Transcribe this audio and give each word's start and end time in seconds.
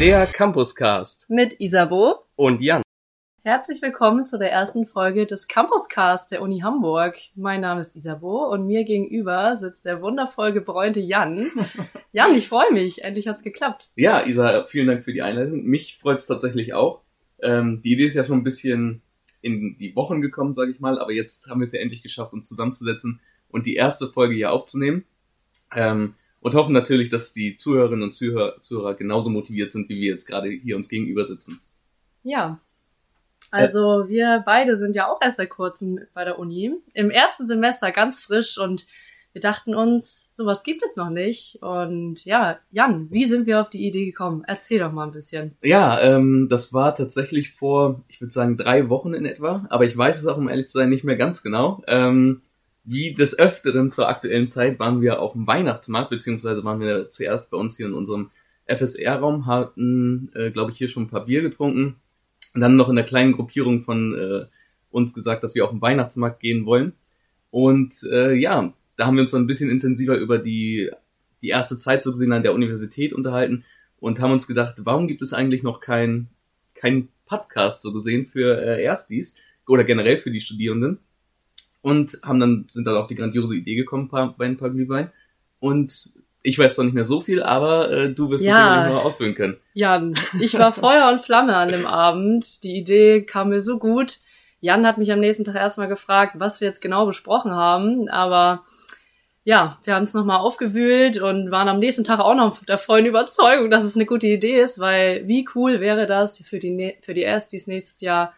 Der 0.00 0.24
Campuscast 0.24 1.28
mit 1.28 1.60
Isabo 1.60 2.24
und 2.34 2.62
Jan. 2.62 2.80
Herzlich 3.42 3.82
willkommen 3.82 4.24
zu 4.24 4.38
der 4.38 4.50
ersten 4.50 4.86
Folge 4.86 5.26
des 5.26 5.46
Campuscast 5.46 6.32
der 6.32 6.40
Uni 6.40 6.60
Hamburg. 6.60 7.18
Mein 7.34 7.60
Name 7.60 7.82
ist 7.82 7.94
Isabo 7.94 8.50
und 8.50 8.66
mir 8.66 8.84
gegenüber 8.84 9.54
sitzt 9.56 9.84
der 9.84 10.00
wundervoll 10.00 10.54
gebräunte 10.54 11.00
Jan. 11.00 11.50
Jan, 12.12 12.34
ich 12.34 12.48
freue 12.48 12.72
mich. 12.72 13.04
Endlich 13.04 13.28
hat's 13.28 13.42
geklappt. 13.42 13.90
Ja, 13.94 14.26
Isa, 14.26 14.64
vielen 14.64 14.86
Dank 14.86 15.04
für 15.04 15.12
die 15.12 15.20
Einleitung. 15.20 15.64
Mich 15.64 15.98
freut's 15.98 16.24
tatsächlich 16.24 16.72
auch. 16.72 17.02
Ähm, 17.42 17.82
die 17.82 17.92
Idee 17.92 18.06
ist 18.06 18.14
ja 18.14 18.24
schon 18.24 18.38
ein 18.38 18.44
bisschen 18.44 19.02
in 19.42 19.76
die 19.76 19.94
Wochen 19.96 20.22
gekommen, 20.22 20.54
sage 20.54 20.70
ich 20.70 20.80
mal, 20.80 20.98
aber 20.98 21.12
jetzt 21.12 21.50
haben 21.50 21.60
wir 21.60 21.64
es 21.66 21.72
ja 21.72 21.80
endlich 21.80 22.02
geschafft, 22.02 22.32
uns 22.32 22.48
zusammenzusetzen 22.48 23.20
und 23.50 23.66
die 23.66 23.74
erste 23.74 24.08
Folge 24.08 24.34
hier 24.34 24.50
aufzunehmen. 24.50 25.04
Ähm, 25.76 26.14
und 26.40 26.54
hoffen 26.54 26.72
natürlich, 26.72 27.10
dass 27.10 27.32
die 27.32 27.54
Zuhörerinnen 27.54 28.02
und 28.02 28.14
Zuhörer, 28.14 28.60
Zuhörer 28.62 28.94
genauso 28.94 29.30
motiviert 29.30 29.72
sind, 29.72 29.88
wie 29.88 30.00
wir 30.00 30.10
jetzt 30.10 30.26
gerade 30.26 30.48
hier 30.48 30.76
uns 30.76 30.88
gegenüber 30.88 31.26
sitzen. 31.26 31.60
Ja. 32.22 32.60
Also 33.50 34.08
wir 34.08 34.42
beide 34.44 34.76
sind 34.76 34.94
ja 34.94 35.08
auch 35.08 35.20
erst 35.20 35.38
seit 35.38 35.50
kurzem 35.50 36.00
bei 36.14 36.24
der 36.24 36.38
Uni. 36.38 36.72
Im 36.94 37.10
ersten 37.10 37.46
Semester 37.46 37.90
ganz 37.90 38.24
frisch 38.24 38.58
und 38.58 38.86
wir 39.32 39.40
dachten 39.40 39.74
uns, 39.76 40.30
sowas 40.34 40.64
gibt 40.64 40.82
es 40.82 40.96
noch 40.96 41.10
nicht. 41.10 41.58
Und 41.62 42.24
ja, 42.24 42.58
Jan, 42.70 43.08
wie 43.10 43.26
sind 43.26 43.46
wir 43.46 43.60
auf 43.60 43.70
die 43.70 43.86
Idee 43.86 44.04
gekommen? 44.06 44.42
Erzähl 44.46 44.80
doch 44.80 44.92
mal 44.92 45.04
ein 45.04 45.12
bisschen. 45.12 45.56
Ja, 45.62 46.00
ähm, 46.00 46.48
das 46.50 46.72
war 46.72 46.94
tatsächlich 46.94 47.52
vor, 47.52 48.02
ich 48.08 48.20
würde 48.20 48.32
sagen, 48.32 48.56
drei 48.56 48.88
Wochen 48.88 49.14
in 49.14 49.26
etwa, 49.26 49.66
aber 49.70 49.84
ich 49.84 49.96
weiß 49.96 50.18
es 50.18 50.26
auch, 50.26 50.36
um 50.36 50.48
ehrlich 50.48 50.68
zu 50.68 50.78
sein, 50.78 50.88
nicht 50.88 51.04
mehr 51.04 51.16
ganz 51.16 51.42
genau. 51.42 51.82
Ähm, 51.86 52.40
wie 52.84 53.14
des 53.14 53.38
Öfteren 53.38 53.90
zur 53.90 54.08
aktuellen 54.08 54.48
Zeit 54.48 54.78
waren 54.78 55.00
wir 55.00 55.20
auf 55.20 55.32
dem 55.32 55.46
Weihnachtsmarkt, 55.46 56.10
beziehungsweise 56.10 56.64
waren 56.64 56.80
wir 56.80 57.10
zuerst 57.10 57.50
bei 57.50 57.56
uns 57.56 57.76
hier 57.76 57.86
in 57.86 57.94
unserem 57.94 58.30
FSR-Raum, 58.66 59.46
hatten, 59.46 60.30
äh, 60.34 60.50
glaube 60.50 60.70
ich, 60.70 60.78
hier 60.78 60.88
schon 60.88 61.04
ein 61.04 61.10
paar 61.10 61.24
Bier 61.26 61.42
getrunken 61.42 61.96
und 62.54 62.60
dann 62.60 62.76
noch 62.76 62.88
in 62.88 62.96
der 62.96 63.04
kleinen 63.04 63.32
Gruppierung 63.32 63.82
von 63.82 64.14
äh, 64.14 64.46
uns 64.90 65.14
gesagt, 65.14 65.44
dass 65.44 65.54
wir 65.54 65.64
auf 65.64 65.70
den 65.70 65.82
Weihnachtsmarkt 65.82 66.40
gehen 66.40 66.66
wollen. 66.66 66.92
Und 67.50 67.94
äh, 68.10 68.34
ja, 68.34 68.72
da 68.96 69.06
haben 69.06 69.16
wir 69.16 69.22
uns 69.22 69.30
dann 69.30 69.42
ein 69.42 69.48
bisschen 69.48 69.70
intensiver 69.70 70.16
über 70.16 70.38
die, 70.38 70.90
die 71.42 71.48
erste 71.48 71.78
Zeit 71.78 72.04
so 72.04 72.10
gesehen 72.10 72.32
an 72.32 72.42
der 72.42 72.54
Universität 72.54 73.12
unterhalten 73.12 73.64
und 73.98 74.20
haben 74.20 74.32
uns 74.32 74.46
gedacht, 74.46 74.76
warum 74.84 75.08
gibt 75.08 75.22
es 75.22 75.32
eigentlich 75.32 75.62
noch 75.62 75.80
kein, 75.80 76.28
kein 76.74 77.08
Podcast 77.26 77.82
so 77.82 77.92
gesehen 77.92 78.26
für 78.26 78.60
äh, 78.60 78.82
Erstis 78.82 79.36
oder 79.66 79.84
generell 79.84 80.18
für 80.18 80.30
die 80.30 80.40
Studierenden? 80.40 80.98
Und 81.82 82.18
haben 82.22 82.40
dann, 82.40 82.66
sind 82.70 82.86
dann 82.86 82.96
auch 82.96 83.06
die 83.06 83.14
grandiose 83.14 83.56
Idee 83.56 83.74
gekommen 83.74 84.08
paar, 84.08 84.34
bei 84.36 84.44
ein 84.44 84.56
paar 84.58 84.70
Glühwein. 84.70 85.10
Und 85.60 86.10
ich 86.42 86.58
weiß 86.58 86.74
zwar 86.74 86.84
nicht 86.84 86.94
mehr 86.94 87.04
so 87.04 87.20
viel, 87.20 87.42
aber 87.42 87.90
äh, 87.90 88.12
du 88.12 88.30
wirst 88.30 88.44
Ja. 88.44 88.52
es 88.52 88.56
sicherlich 88.58 88.94
noch 88.94 89.04
ausführen 89.04 89.34
können. 89.34 89.56
Jan, 89.74 90.14
ich 90.40 90.58
war 90.58 90.72
Feuer 90.72 91.10
und 91.10 91.20
Flamme 91.20 91.56
an 91.56 91.70
dem 91.70 91.86
Abend. 91.86 92.62
Die 92.64 92.76
Idee 92.76 93.22
kam 93.22 93.50
mir 93.50 93.60
so 93.60 93.78
gut. 93.78 94.18
Jan 94.60 94.86
hat 94.86 94.98
mich 94.98 95.10
am 95.12 95.20
nächsten 95.20 95.44
Tag 95.44 95.54
erstmal 95.54 95.88
gefragt, 95.88 96.34
was 96.38 96.60
wir 96.60 96.68
jetzt 96.68 96.82
genau 96.82 97.06
besprochen 97.06 97.50
haben, 97.52 98.08
aber 98.08 98.64
ja, 99.42 99.78
wir 99.84 99.94
haben 99.94 100.02
es 100.02 100.12
nochmal 100.12 100.36
aufgewühlt 100.40 101.20
und 101.20 101.50
waren 101.50 101.68
am 101.68 101.78
nächsten 101.78 102.04
Tag 102.04 102.20
auch 102.20 102.34
noch 102.34 102.62
der 102.64 102.76
vollen 102.76 103.06
Überzeugung, 103.06 103.70
dass 103.70 103.84
es 103.84 103.94
eine 103.96 104.04
gute 104.04 104.26
Idee 104.26 104.60
ist, 104.60 104.78
weil 104.78 105.26
wie 105.26 105.48
cool 105.54 105.80
wäre 105.80 106.06
das 106.06 106.38
für 106.38 106.58
die, 106.58 106.94
für 107.00 107.14
die 107.14 107.22
Erstis 107.22 107.66
nächstes 107.66 108.02
Jahr, 108.02 108.34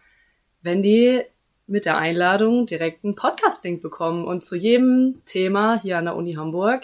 wenn 0.61 0.81
die 0.81 1.21
mit 1.67 1.85
der 1.85 1.97
Einladung 1.97 2.65
direkt 2.65 3.03
einen 3.03 3.15
Podcast-Link 3.15 3.81
bekommen 3.81 4.25
und 4.25 4.43
zu 4.43 4.55
jedem 4.55 5.21
Thema 5.25 5.79
hier 5.81 5.97
an 5.97 6.05
der 6.05 6.15
Uni 6.15 6.33
Hamburg 6.33 6.83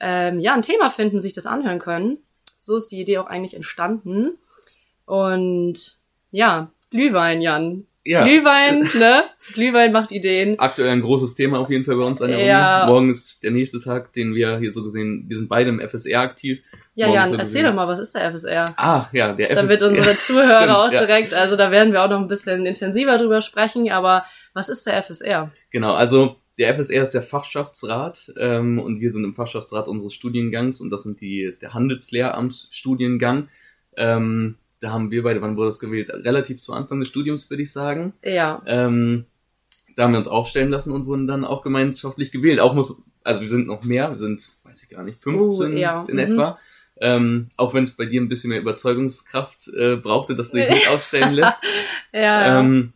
ähm, 0.00 0.38
ja, 0.40 0.54
ein 0.54 0.62
Thema 0.62 0.90
finden, 0.90 1.20
sich 1.22 1.32
das 1.32 1.46
anhören 1.46 1.78
können. 1.78 2.18
So 2.60 2.76
ist 2.76 2.88
die 2.88 3.00
Idee 3.00 3.18
auch 3.18 3.26
eigentlich 3.26 3.54
entstanden. 3.54 4.38
Und 5.06 5.96
ja, 6.30 6.70
Glühwein, 6.90 7.40
Jan. 7.40 7.86
Ja, 8.04 8.24
Glühwein, 8.24 8.80
ne? 8.98 9.22
Glühwein 9.54 9.92
macht 9.92 10.12
Ideen. 10.12 10.58
aktuell 10.58 10.90
ein 10.90 11.00
großes 11.00 11.34
Thema 11.34 11.58
auf 11.58 11.70
jeden 11.70 11.84
Fall 11.84 11.96
bei 11.96 12.04
uns 12.04 12.20
an 12.20 12.30
der 12.30 12.44
Ja. 12.44 12.82
Uni. 12.82 12.92
Morgen 12.92 13.10
ist 13.10 13.42
der 13.42 13.50
nächste 13.50 13.80
Tag, 13.80 14.12
den 14.12 14.34
wir 14.34 14.58
hier 14.58 14.72
so 14.72 14.82
gesehen, 14.84 15.24
wir 15.28 15.36
sind 15.36 15.48
beide 15.48 15.70
im 15.70 15.80
FSR 15.80 16.20
aktiv. 16.20 16.60
Ja, 16.96 17.12
Jan, 17.12 17.28
so 17.28 17.36
erzähl 17.36 17.64
doch 17.64 17.74
mal, 17.74 17.88
was 17.88 17.98
ist 17.98 18.14
der 18.14 18.30
FSR? 18.32 18.72
Ah, 18.76 19.06
ja, 19.12 19.32
der 19.32 19.50
FSR. 19.50 19.62
Damit 19.62 19.82
unsere 19.82 20.06
Ja, 20.10 20.14
Zuhörer 20.14 20.62
stimmt, 20.62 20.70
auch 20.70 20.92
ja. 20.92 21.00
direkt, 21.00 21.34
also 21.34 21.56
da 21.56 21.70
werden 21.70 21.92
wir 21.92 22.02
auch 22.04 22.08
noch 22.08 22.20
ein 22.20 22.28
bisschen 22.28 22.66
intensiver 22.66 23.18
drüber 23.18 23.40
sprechen, 23.40 23.90
aber 23.90 24.24
was 24.52 24.68
ist 24.68 24.86
der 24.86 25.02
FSR? 25.02 25.50
Genau, 25.70 25.94
also 25.94 26.36
der 26.56 26.72
FSR 26.72 27.02
ist 27.02 27.12
der 27.12 27.22
Fachschaftsrat 27.22 28.32
ähm, 28.38 28.78
und 28.78 29.00
wir 29.00 29.10
sind 29.10 29.24
im 29.24 29.34
Fachschaftsrat 29.34 29.88
unseres 29.88 30.14
Studiengangs 30.14 30.80
und 30.80 30.90
das 30.90 31.02
sind 31.02 31.20
die 31.20 31.42
ist 31.42 31.62
der 31.62 31.74
Handelslehramtsstudiengang. 31.74 33.48
Ähm, 33.96 34.56
da 34.78 34.92
haben 34.92 35.10
wir 35.10 35.24
beide, 35.24 35.42
wann 35.42 35.56
wurde 35.56 35.68
das 35.68 35.80
gewählt? 35.80 36.10
Relativ 36.10 36.62
zu 36.62 36.72
Anfang 36.72 37.00
des 37.00 37.08
Studiums, 37.08 37.50
würde 37.50 37.62
ich 37.64 37.72
sagen. 37.72 38.12
Ja, 38.22 38.62
Ähm, 38.66 39.24
da 39.96 40.04
haben 40.04 40.12
wir 40.12 40.18
uns 40.18 40.28
aufstellen 40.28 40.70
lassen 40.70 40.92
und 40.92 41.06
wurden 41.06 41.26
dann 41.26 41.44
auch 41.44 41.62
gemeinschaftlich 41.62 42.32
gewählt. 42.32 42.60
Auch 42.60 42.74
muss, 42.74 42.94
also 43.22 43.40
wir 43.40 43.48
sind 43.48 43.66
noch 43.66 43.84
mehr, 43.84 44.10
wir 44.10 44.18
sind, 44.18 44.56
weiß 44.64 44.82
ich 44.82 44.88
gar 44.88 45.04
nicht, 45.04 45.22
15 45.22 45.72
Uh, 45.72 45.76
ja, 45.76 46.04
in 46.08 46.14
mhm. 46.14 46.20
etwa. 46.20 46.58
Ähm, 47.00 47.48
auch 47.56 47.74
wenn 47.74 47.84
es 47.84 47.96
bei 47.96 48.04
dir 48.04 48.20
ein 48.20 48.28
bisschen 48.28 48.50
mehr 48.50 48.60
Überzeugungskraft 48.60 49.68
äh, 49.76 49.96
brauchte, 49.96 50.36
dass 50.36 50.52
du 50.52 50.58
dich 50.58 50.68
nicht 50.70 50.88
aufstellen 50.90 51.34
lässt. 51.34 51.58
ja, 52.12 52.20
ja. 52.20 52.60
Ähm, 52.60 52.92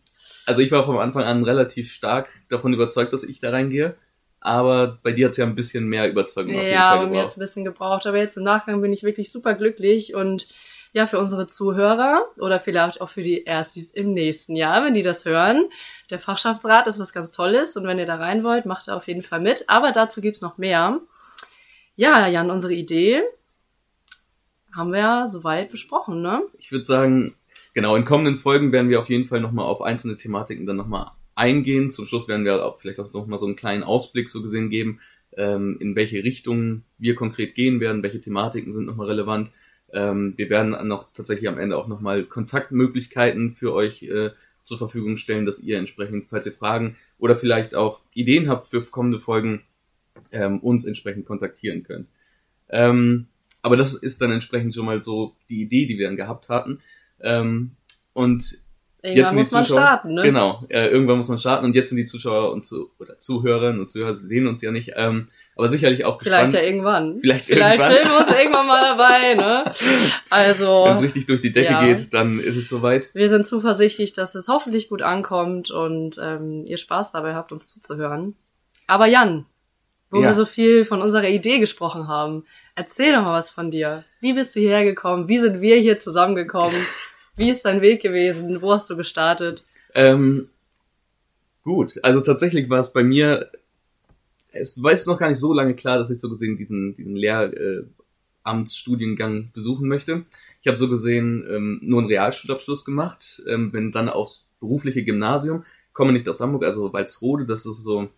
also 0.47 0.62
ich 0.62 0.70
war 0.70 0.84
von 0.84 0.97
Anfang 0.98 1.25
an 1.25 1.44
relativ 1.44 1.92
stark 1.92 2.28
davon 2.48 2.72
überzeugt, 2.72 3.12
dass 3.12 3.25
ich 3.25 3.41
da 3.41 3.50
reingehe. 3.50 3.97
Aber 4.41 4.98
bei 5.03 5.10
dir 5.12 5.26
hat 5.26 5.32
es 5.32 5.36
ja 5.36 5.44
ein 5.47 5.56
bisschen 5.56 5.88
mehr 5.88 6.09
Überzeugung 6.09 6.54
auf 6.54 6.62
jeden 6.62 6.72
Ja, 6.72 6.91
Fall 6.91 6.98
aber 6.98 7.06
mir 7.09 7.22
hat's 7.22 7.34
gebraucht. 7.34 7.36
ein 7.36 7.41
bisschen 7.41 7.64
gebraucht. 7.64 8.06
Aber 8.06 8.19
jetzt 8.19 8.36
im 8.36 8.44
Nachgang 8.44 8.81
bin 8.81 8.92
ich 8.92 9.03
wirklich 9.03 9.32
super 9.32 9.54
glücklich 9.54 10.15
und 10.15 10.47
ja, 10.92 11.06
für 11.06 11.19
unsere 11.19 11.47
Zuhörer 11.48 12.25
oder 12.38 12.60
vielleicht 12.60 13.00
auch 13.00 13.10
für 13.10 13.22
die 13.22 13.44
Erstis 13.44 13.91
im 13.91 14.15
nächsten 14.15 14.56
Jahr, 14.56 14.84
wenn 14.84 14.94
die 14.94 15.03
das 15.03 15.25
hören. 15.26 15.69
Der 16.10 16.19
Fachschaftsrat 16.19 16.86
ist 16.86 16.98
was 16.98 17.12
ganz 17.12 17.30
Tolles 17.30 17.76
und 17.76 17.86
wenn 17.86 17.98
ihr 17.98 18.06
da 18.06 18.15
rein 18.15 18.42
wollt, 18.42 18.65
macht 18.65 18.88
da 18.88 18.97
auf 18.97 19.06
jeden 19.06 19.22
Fall 19.22 19.41
mit. 19.41 19.69
Aber 19.69 19.92
dazu 19.92 20.20
gibt's 20.20 20.41
noch 20.41 20.56
mehr. 20.56 20.98
Ja, 21.97 22.26
Jan, 22.28 22.50
unsere 22.50 22.72
Idee 22.72 23.22
haben 24.75 24.93
wir 24.93 24.99
ja 24.99 25.29
soweit 25.29 25.71
besprochen, 25.71 26.23
ne? 26.23 26.43
Ich 26.59 26.73
würde 26.73 26.84
sagen, 26.84 27.34
genau, 27.75 27.97
in 27.97 28.05
kommenden 28.05 28.39
Folgen 28.39 28.73
werden 28.73 28.91
wir 28.91 29.01
auf 29.01 29.09
jeden 29.09 29.27
Fall 29.27 29.41
nochmal 29.41 29.67
auf 29.67 29.83
einzelne 29.83 30.17
Thematiken 30.17 30.67
dann 30.67 30.77
nochmal 30.77 31.11
eingehen. 31.34 31.91
Zum 31.91 32.06
Schluss 32.06 32.29
werden 32.29 32.45
wir 32.45 32.65
auch 32.65 32.78
vielleicht 32.78 33.01
auch 33.01 33.12
nochmal 33.12 33.39
so 33.39 33.47
einen 33.47 33.57
kleinen 33.57 33.83
Ausblick 33.83 34.28
so 34.28 34.43
gesehen 34.43 34.71
geben, 34.71 35.01
ähm, 35.37 35.77
in 35.81 35.97
welche 35.97 36.23
Richtung 36.25 36.83
wir 36.99 37.15
konkret 37.15 37.55
gehen 37.55 37.81
werden, 37.81 38.03
welche 38.03 38.21
Thematiken 38.21 38.73
sind 38.73 38.87
nochmal 38.87 39.07
relevant. 39.07 39.51
Ähm, 39.93 40.34
wir 40.37 40.51
werden 40.51 40.77
noch 40.87 41.07
tatsächlich 41.15 41.49
am 41.49 41.59
Ende 41.59 41.77
auch 41.77 41.89
nochmal 41.89 42.25
Kontaktmöglichkeiten 42.25 43.53
für 43.53 43.73
euch 43.73 44.03
äh, 44.03 44.31
zur 44.62 44.78
Verfügung 44.78 45.17
stellen, 45.17 45.47
dass 45.47 45.61
ihr 45.61 45.78
entsprechend, 45.78 46.28
falls 46.28 46.47
ihr 46.47 46.53
Fragen 46.53 46.97
oder 47.19 47.37
vielleicht 47.37 47.75
auch 47.75 48.01
Ideen 48.12 48.49
habt 48.49 48.67
für 48.67 48.83
kommende 48.83 49.19
Folgen, 49.19 49.62
ähm, 50.33 50.59
uns 50.59 50.84
entsprechend 50.84 51.25
kontaktieren 51.27 51.84
könnt. 51.84 52.11
Aber 53.63 53.77
das 53.77 53.95
ist 53.95 54.21
dann 54.21 54.31
entsprechend 54.33 54.75
schon 54.75 54.85
mal 54.87 55.03
so 55.03 55.35
die 55.49 55.63
Idee, 55.63 55.87
die 55.87 55.99
wir 55.99 56.07
dann 56.07 56.17
gehabt 56.17 56.49
hatten. 56.49 56.81
Ähm, 57.21 57.73
und 58.13 58.45
Irgendwann 59.03 59.29
sind 59.29 59.37
die 59.39 59.43
muss 59.45 59.51
man 59.53 59.65
Zuschauer- 59.65 59.77
starten, 59.81 60.15
ne? 60.15 60.23
Genau, 60.23 60.65
äh, 60.71 60.87
irgendwann 60.89 61.19
muss 61.19 61.29
man 61.29 61.39
starten 61.39 61.65
und 61.65 61.75
jetzt 61.77 61.89
sind 61.91 61.99
die 61.99 62.05
Zuschauer 62.05 62.53
und 62.53 62.67
zu, 62.67 62.91
oder 62.99 63.17
Zuhörerinnen 63.17 63.81
und 63.81 63.91
Zuhörer, 63.91 64.17
sie 64.17 64.27
sehen 64.27 64.49
uns 64.49 64.61
ja 64.61 64.73
nicht, 64.73 64.93
ähm, 64.97 65.29
aber 65.55 65.69
sicherlich 65.69 66.05
auch 66.05 66.21
Vielleicht 66.21 66.47
gespannt, 66.47 66.65
ja 66.65 66.69
irgendwann. 66.71 67.19
Vielleicht 67.21 67.45
Vielleicht 67.47 67.81
irgendwann. 67.81 67.93
filmen 67.93 68.11
wir 68.11 68.27
uns 68.27 68.41
irgendwann 68.41 68.67
mal 68.67 68.81
dabei, 68.81 69.35
ne? 69.35 69.65
Also. 70.31 70.85
wenn 70.87 70.95
es 70.95 71.03
richtig 71.03 71.27
durch 71.27 71.41
die 71.41 71.53
Decke 71.53 71.73
Ja. 71.73 71.85
geht, 71.85 72.13
dann 72.13 72.41
ist 72.41 72.57
es 72.57 72.69
soweit. 72.69 73.11
Wir 73.15 73.29
sind 73.29 73.47
zuversichtlich, 73.47 74.13
dass 74.15 74.35
es 74.35 74.49
hoffentlich 74.49 74.89
gut 74.89 75.03
ankommt 75.03 75.71
und 75.71 76.19
ähm, 76.23 76.65
ihr 76.67 76.77
Spaß 76.77 77.13
dabei 77.13 77.35
habt, 77.37 77.53
uns 77.53 77.73
zuzuhören. 77.73 78.35
Aber 78.89 79.07
Jan, 79.07 79.47
wo 80.11 80.19
Ja. 80.19 80.25
wir 80.29 80.33
so 80.33 80.45
viel 80.45 80.85
von 80.85 81.03
unserer 81.03 81.29
Idee 81.29 81.61
gesprochen 81.61 82.09
haben, 82.09 82.45
erzähl 82.78 83.13
doch 83.13 83.22
mal 83.22 83.34
was 83.34 83.51
von 83.51 83.71
dir. 83.71 84.04
Wie 84.21 84.33
bist 84.33 84.54
du 84.54 84.60
hierher 84.60 84.84
gekommen? 84.84 85.28
Wie 85.28 85.41
sind 85.41 85.60
wir 85.60 85.77
hier 85.77 85.98
zusammengekommen? 85.98 86.80
Wie 87.36 87.51
ist 87.51 87.65
dein 87.65 87.83
Weg 87.83 88.03
gewesen? 88.03 88.63
Wo 88.63 88.72
hast 88.72 88.89
du 88.89 88.97
gestartet? 88.97 89.65
Ähm, 89.95 90.48
gut, 91.65 91.98
also 92.03 92.21
tatsächlich 92.21 92.71
war 92.71 92.78
es 92.80 92.92
bei 92.92 93.03
mir, 93.03 93.51
es 94.53 94.80
war 94.83 94.92
jetzt 94.92 95.09
noch 95.09 95.19
gar 95.19 95.28
nicht 95.28 95.39
so 95.39 95.53
lange 95.53 95.75
klar, 95.75 95.98
dass 95.98 96.10
ich 96.10 96.21
so 96.21 96.30
gesehen 96.30 96.57
diesen, 96.57 96.95
diesen 96.95 97.16
Lehramtsstudiengang 97.16 99.51
besuchen 99.53 99.89
möchte. 99.89 100.25
Ich 100.60 100.69
habe 100.69 100.77
so 100.77 100.89
gesehen 100.89 101.45
ähm, 101.51 101.80
nur 101.83 101.98
einen 102.01 102.09
Realschulabschluss 102.09 102.84
gemacht, 102.84 103.42
ähm, 103.48 103.72
bin 103.72 103.91
dann 103.92 104.09
aufs 104.09 104.47
berufliche 104.60 105.04
Gymnasium, 105.04 105.65
komme 105.92 106.13
nicht 106.13 106.28
aus 106.28 106.41
Hamburg, 106.41 106.65
also 106.65 106.92
Walsrode, 106.92 107.45
das 107.45 107.66
ist 107.66 107.83
so 107.83 108.09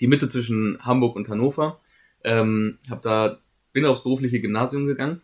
die 0.00 0.06
Mitte 0.06 0.28
zwischen 0.28 0.78
Hamburg 0.80 1.16
und 1.16 1.28
Hannover. 1.28 1.78
Ähm, 2.24 2.78
hab 2.90 3.02
da 3.02 3.38
bin 3.76 3.84
aufs 3.84 4.02
berufliche 4.02 4.40
Gymnasium 4.40 4.86
gegangen, 4.86 5.20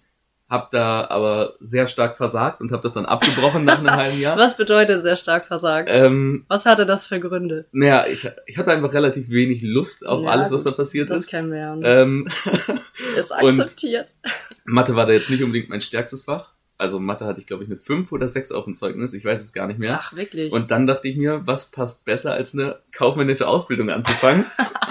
habe 0.50 0.68
da 0.70 1.06
aber 1.08 1.54
sehr 1.60 1.88
stark 1.88 2.18
versagt 2.18 2.60
und 2.60 2.70
habe 2.70 2.82
das 2.82 2.92
dann 2.92 3.06
abgebrochen 3.06 3.64
nach 3.64 3.78
einem 3.78 3.90
halben 3.90 4.20
Jahr. 4.20 4.36
Was 4.38 4.58
bedeutet 4.58 5.00
sehr 5.00 5.16
stark 5.16 5.46
versagt? 5.46 5.88
Ähm, 5.90 6.44
Was 6.48 6.66
hatte 6.66 6.84
das 6.84 7.06
für 7.06 7.18
Gründe? 7.18 7.64
naja, 7.72 8.06
ich, 8.06 8.28
ich 8.46 8.58
hatte 8.58 8.70
einfach 8.70 8.92
relativ 8.92 9.30
wenig 9.30 9.62
Lust 9.62 10.06
auf 10.06 10.22
Ja, 10.24 10.28
alles, 10.30 10.52
was 10.52 10.64
gut, 10.64 10.72
da 10.72 10.76
passiert 10.76 11.08
Das 11.08 11.22
ist. 11.22 11.30
kennen 11.30 11.50
wir 11.50 11.58
ja. 11.58 11.76
Ähm, 11.82 12.28
ist 13.16 13.32
akzeptiert. 13.32 14.08
Mathe 14.66 14.94
war 14.94 15.06
da 15.06 15.14
jetzt 15.14 15.30
nicht 15.30 15.42
unbedingt 15.42 15.70
mein 15.70 15.80
stärkstes 15.80 16.24
Fach. 16.24 16.50
Also 16.76 16.98
Mathe 16.98 17.24
hatte 17.24 17.40
ich, 17.40 17.46
glaube 17.46 17.62
ich, 17.64 17.70
eine 17.70 17.78
5 17.78 18.12
oder 18.12 18.28
6 18.28 18.52
auf 18.52 18.64
dem 18.64 18.74
Zeugnis, 18.74 19.14
ich 19.14 19.24
weiß 19.24 19.40
es 19.42 19.52
gar 19.52 19.68
nicht 19.68 19.78
mehr. 19.78 20.00
Ach, 20.02 20.14
wirklich? 20.16 20.52
Und 20.52 20.70
dann 20.70 20.86
dachte 20.86 21.08
ich 21.08 21.16
mir, 21.16 21.40
was 21.46 21.70
passt 21.70 22.04
besser, 22.04 22.32
als 22.32 22.52
eine 22.54 22.76
kaufmännische 22.92 23.46
Ausbildung 23.46 23.88
anzufangen? 23.88 24.44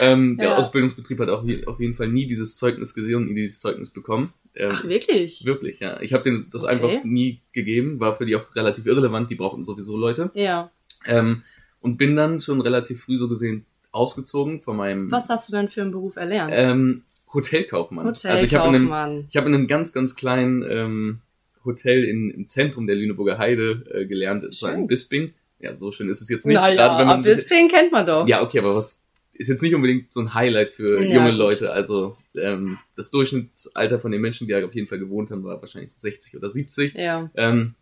ähm, 0.00 0.36
der 0.38 0.50
Ja. 0.50 0.56
Ausbildungsbetrieb 0.56 1.18
hat 1.20 1.28
auch 1.30 1.44
auf 1.66 1.80
jeden 1.80 1.94
Fall 1.94 2.08
nie 2.08 2.26
dieses 2.26 2.56
Zeugnis 2.56 2.94
gesehen 2.94 3.16
und 3.16 3.28
nie 3.28 3.34
dieses 3.42 3.60
Zeugnis 3.60 3.90
bekommen. 3.90 4.32
Ähm, 4.56 4.72
Ach, 4.74 4.84
wirklich? 4.84 5.44
Wirklich, 5.44 5.78
ja. 5.80 6.00
Ich 6.00 6.12
habe 6.12 6.24
denen 6.24 6.48
das 6.50 6.64
Okay. 6.64 6.72
einfach 6.72 7.04
nie 7.04 7.40
gegeben, 7.52 8.00
war 8.00 8.16
für 8.16 8.26
die 8.26 8.34
auch 8.36 8.54
relativ 8.56 8.86
irrelevant, 8.86 9.30
die 9.30 9.36
brauchten 9.36 9.62
sowieso 9.64 9.96
Leute. 9.96 10.30
Ja. 10.34 10.70
Ähm, 11.06 11.42
und 11.80 11.96
bin 11.96 12.16
dann 12.16 12.40
schon 12.40 12.60
relativ 12.60 13.04
früh 13.04 13.16
so 13.16 13.28
gesehen 13.28 13.64
ausgezogen 13.92 14.60
von 14.60 14.76
meinem 14.76 15.10
Was 15.10 15.28
hast 15.28 15.48
du 15.48 15.52
denn 15.52 15.68
für 15.68 15.82
einen 15.82 15.92
Beruf 15.92 16.16
erlernt? 16.16 16.52
ähm, 16.54 17.02
Hotelkaufmann. 17.32 18.06
Also 18.06 18.28
ich 18.28 18.54
habe 18.54 18.68
in 18.68 18.74
einem, 18.74 18.84
Hotelkaufmann. 18.90 19.24
ich 19.28 19.36
hab 19.36 19.46
in 19.46 19.54
einem 19.54 19.66
ganz, 19.68 19.92
ganz 19.92 20.16
kleinen 20.16 20.64
ähm, 20.68 21.18
Hotel 21.64 22.04
in, 22.04 22.30
im 22.30 22.46
Zentrum 22.48 22.86
der 22.86 22.96
Lüneburger 22.96 23.38
Heide 23.38 23.84
äh, 23.92 24.06
gelernt, 24.06 24.42
es 24.44 24.62
war 24.62 24.70
Schön. 24.70 24.80
in 24.80 24.86
Bisping. 24.88 25.32
Ja, 25.60 25.74
so 25.74 25.92
schön 25.92 26.08
ist 26.08 26.22
es 26.22 26.28
jetzt 26.30 26.46
nicht. 26.46 26.54
naja, 26.54 26.74
gerade 26.74 27.00
wenn 27.00 27.06
man 27.06 27.22
Bisping 27.22 27.68
kennt 27.68 27.92
man 27.92 28.06
doch. 28.06 28.26
Ja, 28.26 28.42
okay, 28.42 28.60
aber 28.60 28.74
was 28.76 29.02
ist 29.32 29.48
jetzt 29.48 29.62
nicht 29.62 29.74
unbedingt 29.74 30.12
so 30.12 30.20
ein 30.20 30.34
Highlight 30.34 30.70
für 30.70 31.02
Ja, 31.02 31.14
junge 31.14 31.30
gut. 31.30 31.38
Leute. 31.38 31.72
Also 31.72 32.16
ähm, 32.36 32.78
das 32.94 33.10
Durchschnittsalter 33.10 33.98
von 33.98 34.12
den 34.12 34.20
Menschen, 34.20 34.46
die 34.46 34.52
da 34.52 34.64
auf 34.64 34.74
jeden 34.74 34.86
Fall 34.86 34.98
gewohnt 34.98 35.30
haben, 35.30 35.44
war 35.44 35.60
wahrscheinlich 35.60 35.92
so 35.92 35.98
60 35.98 36.36
oder 36.36 36.50
70. 36.50 36.94
Ja. 36.94 37.30
Ähm, 37.34 37.74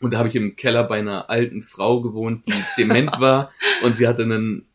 und 0.00 0.12
da 0.12 0.18
habe 0.18 0.28
ich 0.28 0.36
im 0.36 0.56
Keller 0.56 0.84
bei 0.84 0.98
einer 0.98 1.28
alten 1.28 1.62
Frau 1.62 2.00
gewohnt, 2.00 2.46
die 2.46 2.82
dement 2.82 3.12
war 3.18 3.52
und 3.84 3.96
sie 3.96 4.06
hatte 4.08 4.22
einen 4.22 4.66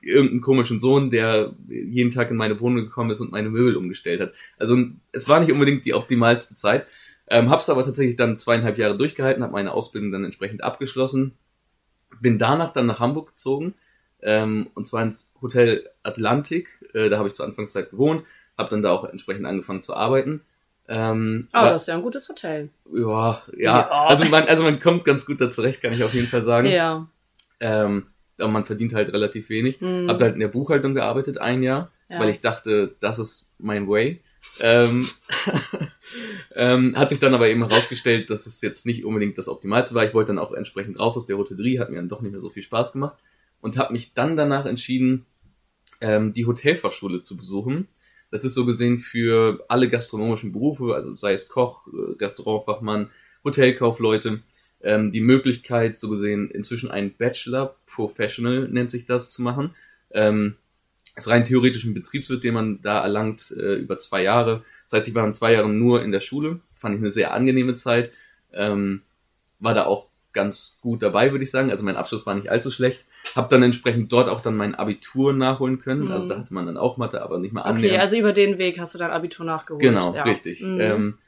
irgendeinen 0.00 0.40
komischen 0.40 0.80
Sohn, 0.80 1.10
der 1.10 1.54
jeden 1.68 2.10
Tag 2.10 2.30
in 2.30 2.36
meine 2.36 2.58
Wohnung 2.60 2.84
gekommen 2.84 3.10
ist 3.10 3.20
und 3.20 3.30
meine 3.30 3.48
Möbel 3.48 3.76
umgestellt 3.76 4.20
hat. 4.20 4.34
Also 4.58 4.76
es 5.12 5.28
war 5.28 5.40
nicht 5.40 5.52
unbedingt 5.52 5.86
die 5.86 5.94
optimalste 5.94 6.54
Zeit. 6.54 6.86
Ähm, 7.28 7.50
hab's 7.50 7.70
aber 7.70 7.84
tatsächlich 7.84 8.16
dann 8.16 8.36
zweieinhalb 8.36 8.78
Jahre 8.78 8.98
durchgehalten, 8.98 9.44
habe 9.44 9.52
meine 9.52 9.72
Ausbildung 9.72 10.10
dann 10.10 10.24
entsprechend 10.24 10.64
abgeschlossen. 10.64 11.34
Bin 12.20 12.38
danach 12.38 12.72
dann 12.72 12.86
nach 12.86 12.98
Hamburg 12.98 13.28
gezogen 13.28 13.74
ähm, 14.22 14.70
und 14.74 14.86
zwar 14.86 15.02
ins 15.02 15.32
Hotel 15.42 15.88
Atlantik. 16.02 16.68
Äh, 16.94 17.08
da 17.10 17.18
habe 17.18 17.28
ich 17.28 17.34
zur 17.34 17.46
Anfangszeit 17.46 17.90
gewohnt, 17.90 18.24
habe 18.58 18.70
dann 18.70 18.82
da 18.82 18.90
auch 18.90 19.04
entsprechend 19.04 19.46
angefangen 19.46 19.82
zu 19.82 19.94
arbeiten. 19.94 20.42
Ähm, 20.88 21.48
Aber 21.52 21.66
war- 21.66 21.72
das 21.72 21.82
ist 21.82 21.88
ja 21.88 21.94
ein 21.94 22.02
gutes 22.02 22.28
Hotel. 22.28 22.68
ja, 22.92 23.42
ja, 23.56 23.56
Ja. 23.56 23.88
Also 24.06 24.24
man, 24.26 24.44
also 24.44 24.62
man 24.64 24.80
kommt 24.80 25.04
ganz 25.04 25.24
gut 25.26 25.40
da 25.40 25.48
zurecht, 25.48 25.80
kann 25.82 25.92
ich 25.92 26.02
auf 26.04 26.12
jeden 26.14 26.26
Fall 26.28 26.42
sagen. 26.42 26.66
Ja. 26.68 27.06
Ähm, 27.60 28.06
aber 28.38 28.48
man 28.50 28.64
verdient 28.64 28.92
halt 28.94 29.12
relativ 29.12 29.48
wenig. 29.48 29.80
Hm. 29.80 30.08
Hab 30.08 30.20
halt 30.20 30.34
in 30.34 30.40
der 30.40 30.48
Buchhaltung 30.48 30.94
gearbeitet, 30.94 31.38
ein 31.38 31.62
Jahr, 31.62 31.90
Ja. 32.08 32.18
weil 32.18 32.30
ich 32.30 32.40
dachte, 32.40 32.96
das 33.00 33.18
ist 33.20 33.54
mein 33.58 33.88
Way. 33.88 34.20
Ähm, 34.60 35.06
ähm, 36.54 36.96
hat 36.96 37.08
sich 37.08 37.20
dann 37.20 37.34
aber 37.34 37.48
eben 37.48 37.66
herausgestellt, 37.66 38.30
dass 38.30 38.46
es 38.46 38.60
jetzt 38.60 38.86
nicht 38.86 39.04
unbedingt 39.04 39.38
das 39.38 39.48
Optimalste 39.48 39.94
war. 39.94 40.04
Ich 40.04 40.14
wollte 40.14 40.28
dann 40.32 40.38
auch 40.38 40.52
entsprechend 40.52 40.98
raus 40.98 41.16
aus 41.16 41.26
der 41.26 41.38
Hotellerie, 41.38 41.78
hat 41.78 41.90
mir 41.90 41.96
dann 41.96 42.08
doch 42.08 42.20
nicht 42.20 42.32
mehr 42.32 42.40
so 42.40 42.50
viel 42.50 42.62
Spaß 42.62 42.92
gemacht 42.92 43.16
und 43.62 43.78
habe 43.78 43.94
mich 43.94 44.12
dann 44.12 44.36
danach 44.36 44.66
entschieden, 44.66 45.24
ähm, 46.02 46.34
die 46.34 46.44
Hotelfachschule 46.44 47.22
zu 47.22 47.38
besuchen. 47.38 47.88
Das 48.30 48.44
ist 48.44 48.54
so 48.54 48.66
gesehen 48.66 48.98
für 48.98 49.64
alle 49.68 49.88
gastronomischen 49.88 50.52
Berufe, 50.52 50.94
also 50.94 51.14
sei 51.16 51.32
es 51.32 51.48
Koch, 51.48 51.86
äh, 51.86 52.22
Restaurantfachmann, 52.22 53.08
Hotelkaufleute, 53.44 54.42
ähm, 54.82 55.12
die 55.12 55.20
Möglichkeit, 55.20 55.98
so 55.98 56.10
gesehen, 56.10 56.50
inzwischen 56.50 56.90
einen 56.90 57.14
Bachelor 57.16 57.76
Professional 57.86 58.68
nennt 58.68 58.90
sich 58.90 59.06
das 59.06 59.30
zu 59.30 59.42
machen. 59.42 59.74
Ähm, 60.10 60.56
ist 61.14 61.28
rein 61.28 61.44
theoretisch 61.44 61.84
ein 61.84 61.94
Betriebswirt, 61.94 62.42
den 62.42 62.54
man 62.54 62.80
da 62.82 63.02
erlangt 63.02 63.54
äh, 63.56 63.74
über 63.74 63.98
zwei 63.98 64.22
Jahre. 64.22 64.64
Das 64.84 64.94
heißt, 64.94 65.08
ich 65.08 65.14
war 65.14 65.26
in 65.26 65.34
zwei 65.34 65.52
Jahren 65.52 65.78
nur 65.78 66.02
in 66.02 66.10
der 66.10 66.20
Schule, 66.20 66.60
fand 66.76 66.96
ich 66.96 67.00
eine 67.00 67.10
sehr 67.10 67.34
angenehme 67.34 67.76
Zeit, 67.76 68.12
ähm, 68.52 69.02
war 69.58 69.74
da 69.74 69.84
auch 69.84 70.08
ganz 70.32 70.78
gut 70.80 71.02
dabei, 71.02 71.30
würde 71.32 71.44
ich 71.44 71.50
sagen. 71.50 71.70
Also 71.70 71.84
mein 71.84 71.96
Abschluss 71.96 72.26
war 72.26 72.34
nicht 72.34 72.50
allzu 72.50 72.70
schlecht. 72.70 73.06
Hab 73.36 73.50
dann 73.50 73.62
entsprechend 73.62 74.12
dort 74.12 74.28
auch 74.28 74.40
dann 74.40 74.56
mein 74.56 74.74
Abitur 74.74 75.32
nachholen 75.32 75.78
können. 75.78 76.06
Mhm. 76.06 76.12
Also 76.12 76.28
da 76.28 76.38
hatte 76.38 76.54
man 76.54 76.66
dann 76.66 76.76
auch 76.76 76.96
Mathe, 76.96 77.22
aber 77.22 77.38
nicht 77.38 77.52
mal 77.52 77.62
Okay, 77.62 77.70
annähernd. 77.70 78.00
also 78.00 78.16
über 78.16 78.32
den 78.32 78.58
Weg 78.58 78.78
hast 78.78 78.94
du 78.94 78.98
dein 78.98 79.10
Abitur 79.10 79.46
nachgeholt. 79.46 79.82
Genau, 79.82 80.14
ja. 80.14 80.24
richtig. 80.24 80.62
Mhm. 80.62 80.80
Ähm, 80.80 81.18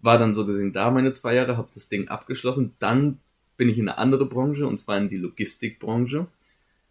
war 0.00 0.18
dann 0.18 0.34
so 0.34 0.46
gesehen 0.46 0.72
da 0.72 0.90
meine 0.90 1.12
zwei 1.12 1.34
Jahre, 1.34 1.56
habe 1.56 1.68
das 1.74 1.88
Ding 1.88 2.08
abgeschlossen. 2.08 2.74
Dann 2.78 3.18
bin 3.56 3.68
ich 3.68 3.78
in 3.78 3.88
eine 3.88 3.98
andere 3.98 4.26
Branche, 4.26 4.66
und 4.66 4.78
zwar 4.78 4.96
in 4.98 5.08
die 5.08 5.16
Logistikbranche. 5.16 6.26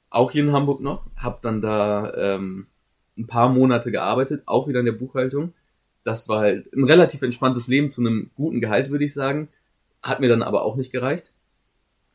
Auch 0.10 0.32
hier 0.32 0.44
in 0.44 0.52
Hamburg 0.52 0.82
noch. 0.82 1.06
Habe 1.16 1.40
dann 1.42 1.62
da 1.62 2.14
ähm, 2.16 2.68
ein 3.18 3.28
paar 3.28 3.50
Monate 3.50 3.92
gearbeitet, 3.92 4.44
auch 4.46 4.68
wieder 4.68 4.80
in 4.80 4.86
der 4.86 4.94
Buchhaltung. 4.94 5.54
Das 6.04 6.30
war 6.30 6.40
halt 6.40 6.74
ein 6.74 6.84
relativ 6.84 7.22
entspanntes 7.22 7.68
Leben 7.68 7.90
zu 7.90 8.02
einem 8.02 8.32
guten 8.36 8.62
Gehalt, 8.62 8.90
würde 8.90 9.06
ich 9.06 9.14
sagen. 9.14 9.50
Hat 10.02 10.20
mir 10.20 10.30
dann 10.30 10.44
aber 10.44 10.64
auch 10.64 10.76
nicht 10.76 10.92
gereicht. 10.92 11.34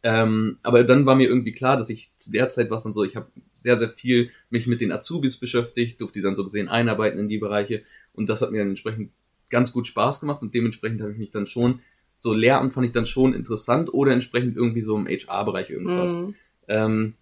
Ähm, 0.04 0.58
aber 0.64 0.82
dann 0.84 1.06
war 1.06 1.14
mir 1.14 1.28
irgendwie 1.28 1.52
klar, 1.52 1.76
dass 1.76 1.88
ich 1.88 2.12
zu 2.16 2.32
der 2.32 2.48
Zeit 2.48 2.70
was 2.70 2.82
dann 2.82 2.92
so, 2.92 3.04
ich 3.04 3.14
habe 3.14 3.28
sehr, 3.54 3.78
sehr 3.78 3.88
viel 3.88 4.30
mich 4.50 4.66
mit 4.66 4.80
den 4.80 4.90
Azubis 4.90 5.36
beschäftigt, 5.36 6.00
durfte 6.00 6.18
die 6.18 6.24
dann 6.24 6.34
so 6.34 6.44
gesehen 6.44 6.68
einarbeiten 6.68 7.20
in 7.20 7.28
die 7.28 7.38
Bereiche 7.38 7.82
und 8.12 8.28
das 8.28 8.42
hat 8.42 8.50
mir 8.50 8.58
dann 8.58 8.70
entsprechend 8.70 9.12
ganz 9.48 9.72
gut 9.72 9.86
Spaß 9.86 10.20
gemacht 10.20 10.42
und 10.42 10.54
dementsprechend 10.54 11.00
habe 11.02 11.12
ich 11.12 11.18
mich 11.18 11.30
dann 11.30 11.46
schon, 11.46 11.80
so 12.16 12.32
Lehramt 12.32 12.72
fand 12.72 12.86
ich 12.86 12.92
dann 12.92 13.06
schon 13.06 13.34
interessant 13.34 13.92
oder 13.92 14.12
entsprechend 14.12 14.56
irgendwie 14.56 14.82
so 14.82 14.96
im 14.96 15.06
HR-Bereich 15.06 15.70
irgendwas. 15.70 16.16
Mhm. 16.16 16.34
Ähm, 16.68 17.14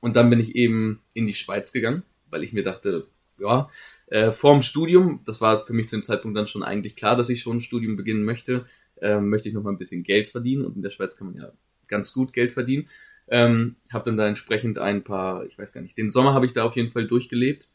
und 0.00 0.16
dann 0.16 0.30
bin 0.30 0.40
ich 0.40 0.56
eben 0.56 1.00
in 1.14 1.26
die 1.26 1.34
Schweiz 1.34 1.72
gegangen, 1.72 2.02
weil 2.30 2.42
ich 2.42 2.52
mir 2.52 2.62
dachte, 2.62 3.06
ja, 3.38 3.70
äh, 4.06 4.32
vorm 4.32 4.62
Studium, 4.62 5.20
das 5.24 5.40
war 5.40 5.64
für 5.64 5.72
mich 5.72 5.88
zu 5.88 5.96
dem 5.96 6.02
Zeitpunkt 6.02 6.36
dann 6.36 6.46
schon 6.46 6.62
eigentlich 6.62 6.96
klar, 6.96 7.16
dass 7.16 7.30
ich 7.30 7.40
schon 7.40 7.58
ein 7.58 7.60
Studium 7.62 7.96
beginnen 7.96 8.24
möchte, 8.24 8.66
ähm, 9.00 9.28
möchte 9.28 9.48
ich 9.48 9.54
noch 9.54 9.62
mal 9.62 9.70
ein 9.70 9.78
bisschen 9.78 10.02
Geld 10.02 10.26
verdienen 10.26 10.64
und 10.64 10.76
in 10.76 10.82
der 10.82 10.90
Schweiz 10.90 11.16
kann 11.16 11.28
man 11.28 11.36
ja 11.36 11.52
ganz 11.90 12.14
gut 12.14 12.32
Geld 12.32 12.52
verdienen. 12.52 12.88
Ähm, 13.28 13.76
habe 13.92 14.06
dann 14.06 14.16
da 14.16 14.26
entsprechend 14.26 14.78
ein 14.78 15.04
paar, 15.04 15.44
ich 15.44 15.58
weiß 15.58 15.72
gar 15.72 15.82
nicht, 15.82 15.98
den 15.98 16.10
Sommer 16.10 16.34
habe 16.34 16.46
ich 16.46 16.52
da 16.52 16.64
auf 16.64 16.74
jeden 16.74 16.90
Fall 16.90 17.06
durchgelebt 17.06 17.68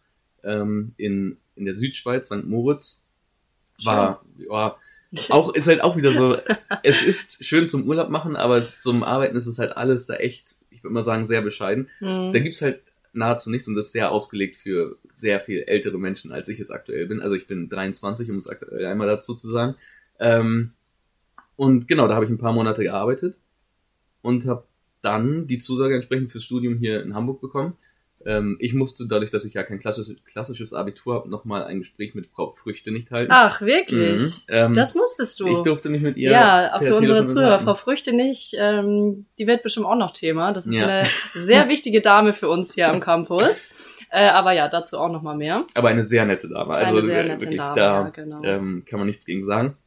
ähm, 0.43 0.93
in 0.97 1.37
in 1.55 1.65
der 1.65 1.75
Südschweiz, 1.75 2.27
St. 2.27 2.45
Moritz. 2.45 3.05
War 3.83 4.23
ja 4.49 4.77
auch 5.29 5.53
ist 5.53 5.67
halt 5.67 5.83
auch 5.83 5.95
wieder 5.95 6.11
so. 6.11 6.37
es 6.83 7.03
ist 7.03 7.43
schön 7.45 7.67
zum 7.67 7.87
Urlaub 7.87 8.09
machen, 8.09 8.35
aber 8.35 8.57
es, 8.57 8.79
zum 8.79 9.03
Arbeiten 9.03 9.35
ist 9.35 9.47
es 9.47 9.59
halt 9.59 9.77
alles 9.77 10.07
da 10.07 10.15
echt, 10.15 10.55
ich 10.69 10.83
würde 10.83 10.93
mal 10.93 11.03
sagen, 11.03 11.25
sehr 11.25 11.41
bescheiden. 11.41 11.89
Mhm. 11.99 12.31
Da 12.33 12.39
gibt's 12.39 12.61
halt 12.61 12.81
nahezu 13.13 13.49
nichts 13.49 13.67
und 13.67 13.75
das 13.75 13.85
ist 13.85 13.91
sehr 13.93 14.11
ausgelegt 14.11 14.57
für 14.57 14.97
sehr 15.09 15.39
viel 15.39 15.63
ältere 15.67 15.97
Menschen, 15.97 16.33
als 16.33 16.49
ich 16.49 16.59
es 16.59 16.69
aktuell 16.69 17.07
bin. 17.07 17.21
Also 17.21 17.35
ich 17.35 17.47
bin 17.47 17.69
23, 17.69 18.29
um 18.29 18.37
es 18.37 18.47
aktuell 18.47 18.85
einmal 18.85 19.07
dazu 19.07 19.35
zu 19.35 19.49
sagen. 19.49 19.75
Ähm, 20.19 20.73
und 21.55 21.87
genau, 21.87 22.07
da 22.09 22.15
habe 22.15 22.25
ich 22.25 22.31
ein 22.31 22.37
paar 22.37 22.51
Monate 22.51 22.83
gearbeitet 22.83 23.39
und 24.25 24.45
habe 24.47 24.65
dann 25.01 25.47
die 25.47 25.59
Zusage 25.59 25.95
entsprechend 25.95 26.31
fürs 26.31 26.43
Studium 26.43 26.77
hier 26.77 27.01
in 27.03 27.13
Hamburg 27.13 27.39
bekommen. 27.41 27.73
Ähm, 28.25 28.57
ich 28.59 28.73
musste, 28.73 29.05
dadurch, 29.07 29.29
dass 29.29 29.45
ich 29.45 29.53
ja 29.53 29.61
kein 29.61 29.77
klassisches, 29.77 30.15
klassisches 30.25 30.73
Abitur 30.73 31.13
habe, 31.13 31.29
nochmal 31.29 31.63
ein 31.65 31.77
Gespräch 31.79 32.15
mit 32.15 32.25
Frau 32.25 32.53
Früchte 32.53 32.91
nicht 32.91 33.11
halten. 33.11 33.31
Ach, 33.31 33.61
wirklich? 33.61 34.21
Mhm. 34.21 34.29
Ähm, 34.49 34.73
Das 34.73 34.95
musstest 34.95 35.39
du. 35.39 35.45
ich 35.47 35.59
durfte 35.59 35.89
mich 35.89 36.01
mit 36.01 36.17
ihr 36.17 36.31
ja, 36.31 36.73
auch 36.73 36.79
für 36.79 36.95
unsere 36.95 37.27
Zuhörer. 37.27 37.59
Frau 37.59 37.75
Früchte 37.75 38.15
nicht, 38.15 38.55
ähm, 38.57 39.27
die 39.37 39.45
wird 39.45 39.61
bestimmt 39.61 39.85
auch 39.85 39.95
noch 39.95 40.11
Thema. 40.11 40.53
Das 40.53 40.65
ist 40.65 40.73
Ja. 40.73 40.87
eine 40.87 41.07
sehr 41.35 41.69
wichtige 41.69 42.01
Dame 42.01 42.33
für 42.33 42.49
uns 42.49 42.73
hier 42.73 42.89
am 42.89 42.99
Campus. 42.99 43.69
Äh, 44.09 44.27
aber 44.29 44.53
ja, 44.53 44.69
dazu 44.69 44.97
auch 44.97 45.11
noch 45.11 45.21
mal 45.21 45.35
mehr. 45.37 45.65
Aber 45.75 45.89
eine 45.89 46.03
sehr 46.03 46.25
nette 46.25 46.49
Dame. 46.49 46.73
Also 46.73 46.97
Eine 46.97 47.05
sehr 47.05 47.23
nette 47.25 47.41
wirklich, 47.41 47.59
Dame, 47.59 47.75
da 47.75 48.01
ja, 48.05 48.09
genau. 48.09 48.43
ähm, 48.43 48.83
kann 48.87 48.97
man 48.99 49.05
nichts 49.07 49.25
gegen 49.25 49.43
sagen. 49.43 49.77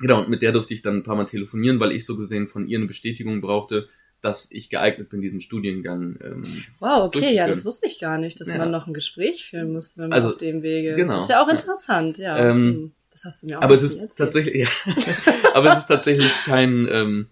Genau, 0.00 0.20
und 0.20 0.28
mit 0.28 0.42
der 0.42 0.52
durfte 0.52 0.74
ich 0.74 0.82
dann 0.82 0.96
ein 0.96 1.02
paar 1.02 1.16
Mal 1.16 1.24
telefonieren, 1.24 1.80
weil 1.80 1.92
ich 1.92 2.06
so 2.06 2.16
gesehen 2.16 2.48
von 2.48 2.68
ihr 2.68 2.78
eine 2.78 2.86
Bestätigung 2.86 3.40
brauchte, 3.40 3.88
dass 4.20 4.50
ich 4.50 4.68
geeignet 4.70 5.08
bin, 5.10 5.20
diesen 5.20 5.40
Studiengang. 5.40 6.18
Ähm, 6.22 6.64
Wow, 6.80 7.04
okay, 7.14 7.34
ja, 7.34 7.46
das 7.46 7.64
wusste 7.64 7.86
ich 7.86 7.98
gar 8.00 8.18
nicht, 8.18 8.40
dass 8.40 8.48
Ja. 8.48 8.58
man 8.58 8.70
noch 8.70 8.86
ein 8.86 8.94
Gespräch 8.94 9.44
führen 9.44 9.72
muss, 9.72 9.96
wenn 9.98 10.08
man 10.08 10.12
Also, 10.14 10.30
auf 10.30 10.38
dem 10.38 10.62
Wege. 10.62 10.94
genau, 10.96 11.14
Das 11.14 11.22
ist 11.24 11.28
ja 11.30 11.42
auch 11.42 11.46
ja. 11.46 11.52
interessant, 11.52 12.18
ja. 12.18 12.36
Ähm, 12.38 12.56
Hm, 12.56 12.92
das 13.12 13.24
hast 13.24 13.42
du 13.42 13.46
mir 13.48 13.58
auch 13.58 13.62
aber 13.62 13.74
es 13.74 13.82
ist 13.82 13.94
erzählt. 13.98 14.16
tatsächlich, 14.18 14.54
ja, 14.56 14.68
aber 15.54 15.72
es 15.72 15.78
ist 15.78 15.86
tatsächlich 15.86 16.32
kein 16.44 16.86
ähm, 16.90 17.26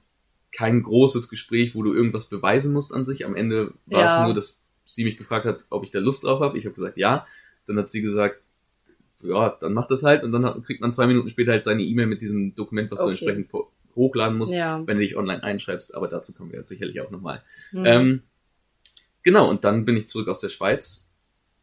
kein 0.52 0.82
großes 0.82 1.28
Gespräch, 1.28 1.75
wo 1.75 1.82
du 1.82 1.92
irgendwas 1.92 2.25
beweisen 2.26 2.73
musst 2.73 2.94
an 2.94 3.04
sich. 3.04 3.26
Am 3.26 3.35
Ende 3.37 3.75
war 3.87 4.00
Ja. 4.00 4.06
es 4.06 4.25
nur, 4.25 4.32
dass 4.35 4.62
sie 4.87 5.04
mich 5.04 5.16
gefragt 5.18 5.44
hat, 5.44 5.66
ob 5.70 5.85
ich 5.85 5.90
da 5.90 5.99
Lust 5.99 6.25
drauf 6.25 6.40
habe. 6.40 6.56
Ich 6.58 6.64
habe 6.64 6.75
gesagt, 6.75 6.96
ja. 6.96 7.26
Dann 7.66 7.76
hat 7.78 7.90
sie 7.90 8.00
gesagt, 8.00 8.40
ja, 9.28 9.56
dann 9.61 9.73
mach 9.75 9.87
das 9.88 10.02
halt. 10.02 10.23
Und 10.23 10.33
dann 10.33 10.45
hat, 10.45 10.62
kriegt 10.64 10.80
man 10.80 10.92
zwei 10.92 11.06
Minuten 11.06 11.28
später 11.30 11.52
halt 11.52 11.64
seine 11.64 11.83
E-Mail 11.83 12.06
mit 12.06 12.23
diesem 12.23 12.54
Dokument, 12.54 12.90
was 12.90 12.99
du 13.00 13.04
Okay. 13.06 13.12
entsprechend 13.12 13.49
vor- 13.49 13.71
hochladen 13.95 14.37
musst, 14.37 14.52
Ja. 14.52 14.83
wenn 14.87 14.99
du 14.99 15.02
dich 15.02 15.16
online 15.16 15.42
einschreibst. 15.42 15.95
Aber 15.95 16.06
dazu 16.09 16.35
kommen 16.35 16.52
wir 16.52 16.59
jetzt 16.59 16.68
sicherlich 16.68 17.00
auch 17.00 17.11
nochmal. 17.11 17.42
Hm. 17.71 17.85
Ähm, 17.87 18.23
genau, 19.23 19.49
und 19.49 19.64
dann 19.64 19.85
bin 19.85 19.97
ich 19.97 20.06
zurück 20.09 20.28
aus 20.28 20.40
der 20.40 20.50
Schweiz. 20.50 21.11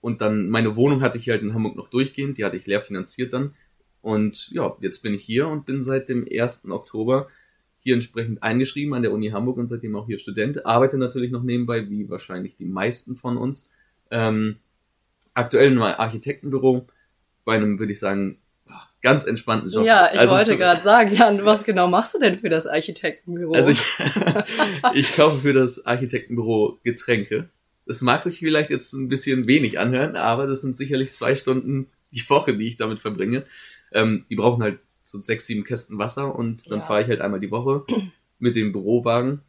Und 0.02 0.20
dann, 0.22 0.50
meine 0.50 0.76
Wohnung 0.76 1.02
hatte 1.02 1.18
ich 1.18 1.30
halt 1.30 1.42
in 1.44 1.54
Hamburg 1.54 1.76
noch 1.76 1.90
durchgehend, 1.90 2.38
die 2.38 2.44
hatte 2.44 2.58
ich 2.58 2.66
leer 2.66 2.82
finanziert 2.82 3.34
dann. 3.34 3.54
Und 4.02 4.50
ja, 4.52 4.76
jetzt 4.82 5.02
bin 5.04 5.14
ich 5.14 5.24
hier 5.24 5.48
und 5.48 5.66
bin 5.66 5.82
seit 5.84 6.10
dem 6.10 6.28
1. 6.30 6.72
Oktober 6.72 7.30
hier 7.80 7.94
entsprechend 7.96 8.42
eingeschrieben 8.44 8.94
an 8.94 9.02
der 9.04 9.12
Uni 9.14 9.30
Hamburg 9.30 9.58
und 9.58 9.68
seitdem 9.68 9.96
auch 9.96 10.08
hier 10.08 10.18
Student. 10.18 10.66
Arbeite 10.66 10.98
natürlich 10.98 11.32
noch 11.32 11.44
nebenbei, 11.44 11.90
wie 11.90 12.10
wahrscheinlich 12.10 12.56
die 12.56 12.66
meisten 12.66 13.16
von 13.16 13.38
uns. 13.38 13.72
Ähm, 14.12 14.58
aktuell 15.34 15.72
in 15.72 15.78
meinem 15.78 16.00
Architektenbüro, 16.00 16.88
bei 17.46 17.56
einem, 17.56 17.80
würde 17.80 17.94
ich 17.94 18.00
sagen, 18.00 18.38
ganz 19.02 19.26
entspannten 19.26 19.70
Job. 19.70 19.86
Ja, 19.86 20.12
ich 20.12 20.20
also 20.20 20.34
wollte 20.34 20.58
gerade 20.58 20.82
sagen, 20.82 21.14
Jan, 21.16 21.46
was 21.46 21.66
genau 21.66 21.88
machst 21.88 22.16
du 22.16 22.20
denn 22.20 22.40
für 22.40 22.50
das 22.50 22.66
Architektenbüro? 22.66 23.54
Also 23.54 23.72
ich, 23.72 23.84
ich 24.94 25.16
kaufe 25.16 25.42
für 25.42 25.54
das 25.54 25.86
Architektenbüro 25.86 26.80
Getränke. 26.84 27.50
Das 27.86 28.02
mag 28.02 28.24
sich 28.24 28.40
vielleicht 28.40 28.70
jetzt 28.70 28.94
ein 28.94 29.10
bisschen 29.10 29.46
wenig 29.46 29.78
anhören, 29.78 30.16
aber 30.16 30.48
das 30.48 30.62
sind 30.62 30.78
sicherlich 30.78 31.14
zwei 31.14 31.36
Stunden 31.36 31.88
die 32.12 32.28
Woche, 32.30 32.56
die 32.56 32.68
ich 32.68 32.78
damit 32.78 33.00
verbringe. 33.00 33.46
Ähm, 33.92 34.26
die 34.30 34.36
brauchen 34.36 34.64
halt 34.64 34.80
so 35.04 35.20
sechs, 35.20 35.46
sieben 35.46 35.66
Kästen 35.66 35.98
Wasser 35.98 36.34
und 36.34 36.72
dann 36.72 36.80
Ja. 36.80 36.86
fahre 36.86 37.02
ich 37.02 37.08
halt 37.10 37.20
einmal 37.20 37.42
die 37.42 37.52
Woche 37.52 37.86
mit 38.40 38.56
dem 38.56 38.72
Bürowagen 38.72 39.42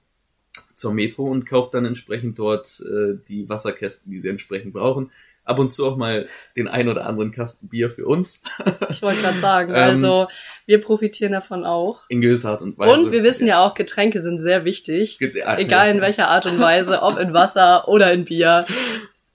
zur 0.74 0.92
Metro 0.92 1.24
und 1.24 1.46
kaufe 1.46 1.70
dann 1.72 1.84
entsprechend 1.84 2.38
dort 2.40 2.80
äh, 2.80 3.16
die 3.28 3.48
Wasserkästen, 3.48 4.10
die 4.10 4.18
sie 4.18 4.28
entsprechend 4.28 4.72
brauchen. 4.72 5.12
Ab 5.44 5.58
und 5.58 5.72
zu 5.72 5.86
auch 5.86 5.96
mal 5.96 6.26
den 6.56 6.68
ein 6.68 6.88
oder 6.88 7.06
anderen 7.06 7.30
Kasten 7.32 7.68
Bier 7.68 7.90
für 7.90 8.06
uns 8.06 8.42
ich 8.90 9.02
wollte 9.02 9.20
gerade 9.22 9.40
sagen, 9.40 9.72
Ähm, 9.74 9.82
also 9.82 10.26
wir 10.66 10.80
profitieren 10.80 11.32
davon 11.32 11.64
auch. 11.64 12.04
in 12.08 12.20
gewisser 12.20 12.50
Art 12.50 12.62
und 12.62 12.78
Weise. 12.78 12.92
Und 13.02 13.12
wir 13.12 13.22
wissen 13.22 13.46
ja 13.46 13.64
auch, 13.64 13.74
Getränke 13.74 14.22
sind 14.22 14.40
sehr 14.40 14.64
wichtig. 14.64 15.18
Ja, 15.20 15.58
Egal 15.58 15.90
in 15.90 16.00
welcher 16.00 16.28
Art 16.28 16.46
und 16.46 16.58
Weise, 16.58 17.02
ob 17.02 17.18
in 17.18 17.32
Wasser 17.34 17.88
oder 17.88 18.12
in 18.12 18.24
Bier. 18.24 18.66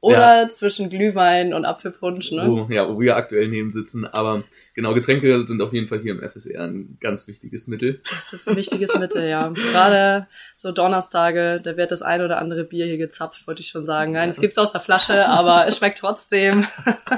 Oder 0.01 0.49
zwischen 0.49 0.89
Glühwein 0.89 1.53
und 1.53 1.65
Apfelpunsch, 1.65 2.31
ne? 2.31 2.47
wo, 2.47 2.73
ja, 2.73 2.87
wo 2.87 2.99
wir 2.99 3.17
aktuell 3.17 3.49
neben 3.49 3.69
sitzen. 3.69 4.05
Aber 4.05 4.43
genau, 4.73 4.93
Getränke 4.93 5.45
sind 5.45 5.61
auf 5.61 5.73
jeden 5.73 5.89
Fall 5.89 5.99
hier 5.99 6.13
im 6.13 6.21
FSR 6.21 6.63
ein 6.63 6.97
ganz 7.01 7.27
wichtiges 7.27 7.67
Mittel. 7.67 8.01
Das 8.09 8.31
ist 8.31 8.47
ein 8.47 8.55
wichtiges 8.55 8.97
Mittel, 8.97 9.27
ja. 9.27 9.49
Gerade 9.49 10.27
so 10.55 10.71
Donnerstage, 10.71 11.59
da 11.61 11.75
wird 11.75 11.91
das 11.91 12.01
ein 12.01 12.21
oder 12.21 12.39
andere 12.39 12.63
Bier 12.63 12.85
hier 12.85 12.97
gezapft, 12.97 13.45
wollte 13.45 13.61
ich 13.61 13.67
schon 13.67 13.85
sagen. 13.85 14.13
Nein, 14.13 14.29
es 14.29 14.39
gibt's 14.39 14.57
aus 14.57 14.71
der 14.71 14.81
Flasche, 14.81 15.27
aber 15.27 15.67
es 15.67 15.77
schmeckt 15.77 15.99
trotzdem. 15.99 16.65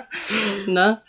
ne? 0.67 1.01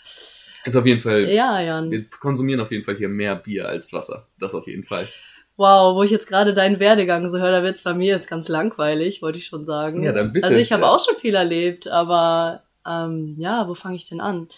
Ist 0.64 0.76
auf 0.76 0.86
jeden 0.86 1.00
Fall, 1.00 1.28
Ja, 1.30 1.60
Jan. 1.60 1.90
wir 1.90 2.04
konsumieren 2.20 2.60
auf 2.60 2.70
jeden 2.70 2.84
Fall 2.84 2.96
hier 2.96 3.08
mehr 3.08 3.34
Bier 3.34 3.68
als 3.68 3.92
Wasser. 3.92 4.28
Das 4.38 4.54
auf 4.54 4.66
jeden 4.66 4.84
Fall. 4.84 5.08
Wow, 5.56 5.94
wo 5.94 6.02
ich 6.02 6.10
jetzt 6.10 6.26
gerade 6.28 6.54
deinen 6.54 6.80
Werdegang 6.80 7.28
so 7.28 7.38
höre, 7.38 7.52
da 7.52 7.62
wird's 7.62 7.82
bei 7.82 7.94
mir 7.94 8.06
jetzt 8.06 8.28
ganz 8.28 8.48
langweilig, 8.48 9.22
wollte 9.22 9.38
ich 9.38 9.46
schon 9.46 9.64
sagen. 9.64 10.02
Ja, 10.02 10.12
dann 10.12 10.32
bitte. 10.32 10.46
Also 10.46 10.58
ich 10.58 10.72
habe 10.72 10.82
Ja. 10.82 10.88
auch 10.90 11.04
schon 11.04 11.16
viel 11.18 11.34
erlebt, 11.34 11.88
aber 11.88 12.62
ähm, 12.86 13.34
ja, 13.38 13.68
wo 13.68 13.74
fange 13.74 13.96
ich 13.96 14.04
denn 14.06 14.20
an? 14.20 14.48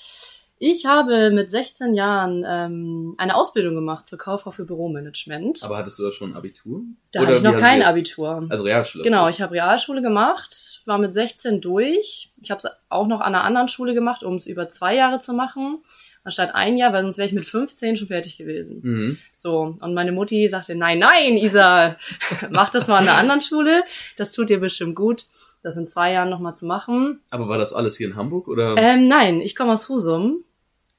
Ich 0.58 0.86
habe 0.86 1.30
mit 1.30 1.50
16 1.50 1.94
Jahren 1.94 2.44
ähm, 2.48 3.14
eine 3.18 3.34
Ausbildung 3.34 3.74
gemacht 3.74 4.06
zur 4.06 4.18
Kauffrau 4.18 4.50
für 4.50 4.64
Büromanagement. 4.64 5.62
Aber 5.64 5.76
hattest 5.76 5.98
du 5.98 6.04
da 6.04 6.12
schon 6.12 6.34
Abitur? 6.34 6.80
da 7.12 7.26
hatte 7.26 7.36
ich 7.36 7.42
noch 7.42 7.58
kein 7.58 7.82
Abitur. 7.82 8.46
Also 8.48 8.62
Realschule. 8.64 9.04
Genau, 9.04 9.28
ich 9.28 9.42
habe 9.42 9.52
Realschule 9.54 10.00
gemacht, 10.00 10.82
war 10.86 10.98
mit 10.98 11.12
16 11.12 11.60
durch. 11.60 12.30
Ich 12.40 12.50
habe 12.50 12.58
es 12.64 12.66
auch 12.88 13.06
noch 13.08 13.20
an 13.20 13.34
einer 13.34 13.44
anderen 13.44 13.68
Schule 13.68 13.94
gemacht, 13.94 14.22
um 14.22 14.36
es 14.36 14.46
über 14.46 14.68
zwei 14.68 14.94
Jahre 14.94 15.18
zu 15.18 15.34
machen, 15.34 15.82
anstatt 16.24 16.54
ein 16.54 16.76
Jahr, 16.76 16.92
weil 16.92 17.02
sonst 17.02 17.18
wäre 17.18 17.28
ich 17.28 17.34
mit 17.34 17.44
15 17.44 17.96
schon 17.96 18.08
fertig 18.08 18.36
gewesen. 18.36 18.80
Mhm. 18.82 19.18
So, 19.32 19.76
und 19.80 19.94
meine 19.94 20.12
Mutti 20.12 20.48
sagte, 20.48 20.74
nein, 20.74 20.98
nein, 20.98 21.36
Isa, 21.36 21.96
mach 22.50 22.70
das 22.70 22.88
mal 22.88 22.96
an 22.96 23.08
einer 23.08 23.18
anderen 23.18 23.42
Schule, 23.42 23.84
das 24.16 24.32
tut 24.32 24.48
dir 24.48 24.58
bestimmt 24.58 24.96
gut, 24.96 25.24
das 25.62 25.76
in 25.76 25.86
zwei 25.86 26.12
Jahren 26.12 26.30
nochmal 26.30 26.56
zu 26.56 26.66
machen. 26.66 27.20
Aber 27.30 27.48
war 27.48 27.58
das 27.58 27.72
alles 27.72 27.96
hier 27.96 28.08
in 28.08 28.16
Hamburg 28.16 28.48
oder? 28.48 28.74
Ähm, 28.76 29.06
nein, 29.06 29.40
ich 29.40 29.54
komme 29.54 29.72
aus 29.72 29.88
Husum, 29.88 30.44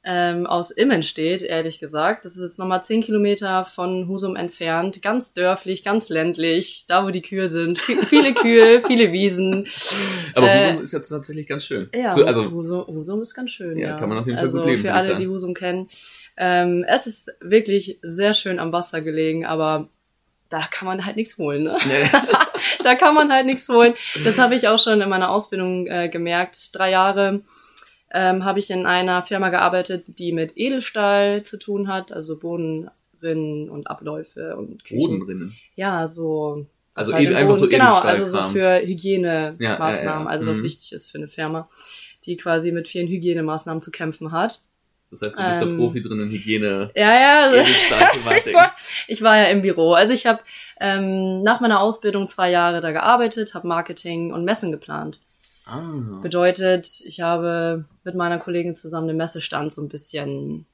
ähm, 0.08 0.46
aus 0.46 0.70
Immenstedt, 0.70 1.42
ehrlich 1.42 1.80
gesagt. 1.80 2.26
Das 2.26 2.36
ist 2.36 2.42
jetzt 2.42 2.60
nochmal 2.60 2.84
zehn 2.84 3.02
Kilometer 3.02 3.66
von 3.66 4.08
Husum 4.08 4.36
entfernt, 4.36 5.02
ganz 5.02 5.34
dörflich, 5.34 5.84
ganz 5.84 6.10
ländlich, 6.10 6.86
da 6.88 7.06
wo 7.06 7.10
die 7.10 7.24
Kühe 7.24 7.48
sind. 7.48 7.80
Viele 7.80 8.36
Kühe, 8.36 8.84
viele 8.88 9.12
Wiesen. 9.12 9.68
Aber 10.36 10.48
äh, 10.48 10.70
Husum 10.70 10.84
ist 10.84 10.94
jetzt 10.94 11.10
tatsächlich 11.10 11.48
ganz 11.48 11.66
schön. 11.66 11.90
Ja, 11.96 12.14
So, 12.14 12.24
also 12.24 12.52
Husum, 12.52 12.86
Husum 12.86 13.22
ist 13.22 13.34
ganz 13.34 13.50
schön. 13.50 13.78
Ja, 13.78 13.90
Ja, 13.90 13.98
kann 13.98 14.10
man 14.10 14.20
auf 14.20 14.28
jeden 14.28 14.38
Fall 14.38 14.46
also 14.46 14.60
gut 14.60 14.68
leben, 14.68 14.82
für 14.84 14.94
alle, 14.94 15.16
die 15.16 15.28
Husum 15.28 15.56
kennen. 15.56 15.90
Ähm, 16.38 16.86
es 16.88 17.08
ist 17.08 17.32
wirklich 17.42 17.98
sehr 18.04 18.34
schön 18.34 18.60
am 18.60 18.72
Wasser 18.72 19.02
gelegen, 19.02 19.46
aber 19.46 19.90
da 20.50 20.68
kann 20.70 20.88
man 20.88 21.04
halt 21.04 21.16
nichts 21.16 21.40
holen. 21.40 21.64
Ne? 21.64 21.78
da 22.84 22.94
kann 22.94 23.16
man 23.16 23.32
halt 23.34 23.48
nichts 23.48 23.68
holen. 23.70 23.96
Das 24.24 24.38
habe 24.38 24.54
ich 24.54 24.68
auch 24.68 24.78
schon 24.78 25.02
in 25.02 25.10
meiner 25.10 25.32
Ausbildung 25.32 25.88
äh, 25.88 26.10
gemerkt. 26.10 26.76
Drei 26.76 26.92
Jahre 26.92 27.42
ähm, 28.16 28.46
habe 28.46 28.60
ich 28.60 28.70
in 28.72 28.86
einer 28.86 29.22
Firma 29.24 29.50
gearbeitet, 29.50 30.18
die 30.20 30.32
mit 30.32 30.54
Edelstahl 30.56 31.44
zu 31.44 31.58
tun 31.58 31.88
hat, 31.90 32.12
also 32.14 32.38
Bodenrinnen 32.40 33.70
und 33.70 33.88
Abläufe 33.88 34.56
und 34.56 34.84
Küchen. 34.86 35.20
Bodenrinnen. 35.20 35.56
Ja, 35.76 36.08
so. 36.08 36.66
Also 36.94 37.14
halt 37.14 37.28
im 37.30 37.36
einfach 37.36 37.56
so 37.56 37.66
Boden- 37.66 37.72
Genau, 37.78 37.96
also 38.00 38.26
so 38.26 38.42
für 38.44 38.80
Hygienemaßnahmen, 38.80 39.60
Ja, 39.60 39.78
ja, 39.80 40.22
ja. 40.22 40.26
also 40.26 40.48
was 40.48 40.58
Mhm. 40.60 40.64
wichtig 40.64 40.94
ist 40.94 41.12
für 41.12 41.18
eine 41.18 41.28
Firma, 41.28 41.68
die 42.26 42.38
quasi 42.38 42.72
mit 42.72 42.88
vielen 42.88 43.08
Hygienemaßnahmen 43.08 43.82
zu 43.82 43.92
kämpfen 43.92 44.32
hat. 44.32 44.62
Das 45.12 45.22
heißt, 45.22 45.38
du 45.38 45.44
bist 45.44 45.62
Ähm, 45.62 45.70
der 45.78 45.78
Profi 45.78 46.02
drin 46.02 46.20
in 46.22 46.30
Hygiene. 46.32 46.92
Ja, 46.96 47.20
ja. 47.20 47.52
ich, 47.54 47.60
Edelstahlthematik. 47.68 48.54
war, 48.54 48.72
ich 49.08 49.22
war 49.22 49.38
ja 49.38 49.44
im 49.46 49.62
Büro. 49.62 49.94
Also 49.94 50.14
ich 50.14 50.26
habe 50.26 50.40
ähm, 50.80 51.42
nach 51.42 51.60
meiner 51.62 51.80
Ausbildung 51.82 52.28
zwei 52.28 52.50
Jahre 52.50 52.82
da 52.82 52.92
gearbeitet, 52.92 53.54
habe 53.54 53.68
Marketing 53.68 54.34
und 54.34 54.46
Messen 54.46 54.72
geplant. 54.72 55.20
Ah. 55.66 56.20
Bedeutet, 56.22 56.88
ich 57.06 57.22
habe 57.22 57.86
mit 58.04 58.16
meiner 58.16 58.38
Kollegin 58.40 58.76
zusammen 58.76 59.08
den 59.08 59.18
Messestand 59.18 59.74
so 59.74 59.82
ein 59.82 59.90
bisschen 59.90 60.66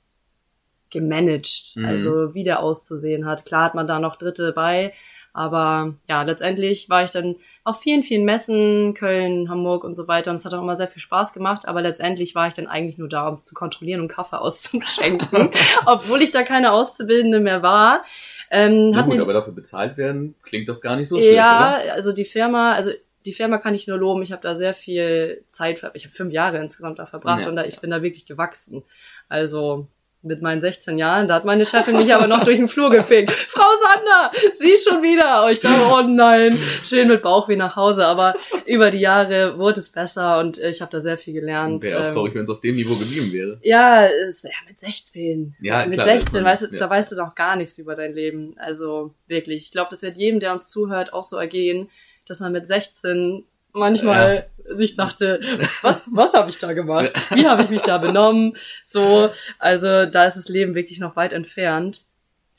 gemanagt, 0.90 1.74
Mhm. 1.76 1.86
also 1.86 2.34
wie 2.34 2.44
der 2.44 2.62
auszusehen 2.62 3.26
hat. 3.26 3.46
Klar 3.46 3.64
hat 3.66 3.76
man 3.76 3.88
da 3.88 4.00
noch 4.00 4.18
Dritte 4.18 4.52
bei, 4.52 4.94
aber 5.34 5.94
ja, 6.10 6.24
letztendlich 6.24 6.90
war 6.90 7.06
ich 7.06 7.12
dann 7.12 7.38
auf 7.64 7.80
vielen, 7.80 8.04
vielen 8.04 8.26
Messen, 8.26 8.94
Köln, 8.94 9.50
Hamburg 9.50 9.86
und 9.86 9.96
so 9.96 10.10
weiter 10.10 10.32
und 10.32 10.36
es 10.36 10.44
hat 10.44 10.54
auch 10.54 10.62
immer 10.62 10.76
sehr 10.76 10.90
viel 10.90 11.02
Spaß 11.02 11.32
gemacht, 11.32 11.66
aber 11.68 11.82
letztendlich 11.82 12.36
war 12.36 12.48
ich 12.50 12.54
dann 12.54 12.68
eigentlich 12.68 12.98
nur 12.98 13.08
da, 13.08 13.28
um 13.28 13.34
es 13.34 13.46
zu 13.46 13.56
kontrollieren 13.56 14.02
und 14.02 14.10
Kaffee 14.10 14.38
auszuschenken, 14.42 15.52
obwohl 15.86 16.22
ich 16.22 16.32
da 16.32 16.44
keine 16.44 16.74
Auszubildende 16.74 17.40
mehr 17.40 17.64
war. 17.64 18.04
Ähm, 18.50 18.90
Na 18.90 18.98
hat 18.98 19.06
gut, 19.06 19.20
aber 19.22 19.32
dafür 19.32 19.54
bezahlt 19.54 19.96
werden 19.96 20.36
klingt 20.44 20.68
doch 20.68 20.82
gar 20.82 20.98
nicht 20.98 21.08
so 21.08 21.16
schlecht, 21.18 21.36
ja, 21.38 21.80
oder? 21.82 21.94
also 21.94 22.12
die 22.12 22.26
Firma, 22.26 22.74
also 22.74 22.92
die 23.26 23.34
Firma 23.34 23.58
kann 23.58 23.76
ich 23.76 23.88
nur 23.88 23.98
loben. 23.98 24.22
Ich 24.24 24.32
habe 24.32 24.42
da 24.42 24.56
sehr 24.56 24.74
viel 24.74 25.44
Zeit, 25.48 25.80
ver 25.80 25.92
ich 25.94 26.06
habe 26.06 26.14
fünf 26.14 26.32
Jahre 26.34 26.58
insgesamt 26.60 27.00
da 27.00 27.06
verbracht 27.06 27.42
Ja, 27.42 27.50
und 27.50 27.56
da, 27.56 27.66
ich 27.66 27.80
bin 27.80 27.90
da 27.92 28.02
wirklich 28.02 28.26
gewachsen. 28.26 28.84
Also 29.30 29.88
mit 30.24 30.40
meinen 30.44 30.62
16 30.62 31.00
Jahren, 31.00 31.28
da 31.28 31.34
hat 31.34 31.46
meine 31.46 31.66
Chefin 31.66 31.98
mich 31.98 32.14
aber 32.14 32.28
noch 32.28 32.44
durch 32.44 32.60
den 32.60 32.68
Flur 32.68 32.92
gefickt. 32.92 33.32
Frau 33.48 33.64
Sander, 33.84 34.32
Sie 34.54 34.76
schon 34.78 35.02
wieder. 35.02 35.46
Und 35.46 35.54
ich 35.54 35.60
dachte, 35.60 35.82
oh 35.92 36.02
nein, 36.08 36.60
schön 36.84 37.08
mit 37.08 37.24
Bauchweh 37.24 37.56
nach 37.56 37.76
Hause. 37.76 38.06
Aber 38.06 38.36
über 38.68 38.92
die 38.92 39.00
Jahre 39.00 39.58
wurde 39.58 39.80
es 39.80 39.90
besser 39.92 40.38
und 40.38 40.60
äh, 40.60 40.70
ich 40.70 40.80
habe 40.80 40.92
da 40.92 41.00
sehr 41.00 41.18
viel 41.18 41.34
gelernt. 41.34 41.82
Wäre 41.84 42.02
auch 42.04 42.08
Ähm, 42.10 42.14
traurig, 42.14 42.36
wenn 42.36 42.44
es 42.44 42.52
auf 42.52 42.60
dem 42.60 42.76
Niveau 42.76 42.94
geblieben 42.94 43.34
wäre. 43.34 43.60
ja, 43.64 44.06
ist, 44.06 44.44
ja, 44.44 44.52
mit 44.68 44.78
16. 44.78 45.56
Ja, 45.60 45.86
mit 45.88 45.96
klar, 45.96 46.06
16, 46.06 46.28
ist 46.28 46.34
man- 46.34 46.44
weißt 46.46 46.62
du, 46.62 46.66
ja. 46.68 46.78
da 46.78 46.90
weißt 46.92 47.12
du 47.14 47.16
doch 47.16 47.34
gar 47.34 47.56
nichts 47.56 47.80
über 47.80 47.96
dein 47.96 48.14
Leben. 48.14 48.54
Also 48.60 49.16
wirklich, 49.28 49.64
ich 49.66 49.72
glaube, 49.72 49.88
das 49.90 50.04
wird 50.04 50.20
jedem, 50.20 50.40
der 50.40 50.54
uns 50.54 50.70
zuhört, 50.70 51.14
auch 51.14 51.24
so 51.24 51.38
ergehen, 51.38 51.90
dass 52.32 52.40
man 52.40 52.54
mit 52.54 52.66
16 52.66 53.44
manchmal 53.74 54.50
sich 54.74 54.94
dachte, 54.94 55.40
was, 55.82 56.04
was 56.12 56.34
habe 56.34 56.50
ich 56.50 56.58
da 56.58 56.74
gemacht? 56.74 57.12
Wie 57.32 57.48
habe 57.48 57.64
ich 57.64 57.70
mich 57.70 57.82
da 57.82 57.98
benommen? 57.98 58.56
So, 58.84 59.30
also 59.60 60.06
da 60.06 60.26
ist 60.26 60.38
das 60.38 60.50
Leben 60.50 60.76
wirklich 60.76 61.00
noch 61.00 61.16
weit 61.16 61.34
entfernt. 61.34 62.02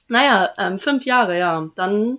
Naja, 0.08 0.52
ähm, 0.58 0.78
fünf 0.78 1.04
Jahre, 1.06 1.38
ja. 1.38 1.70
Dann 1.74 2.18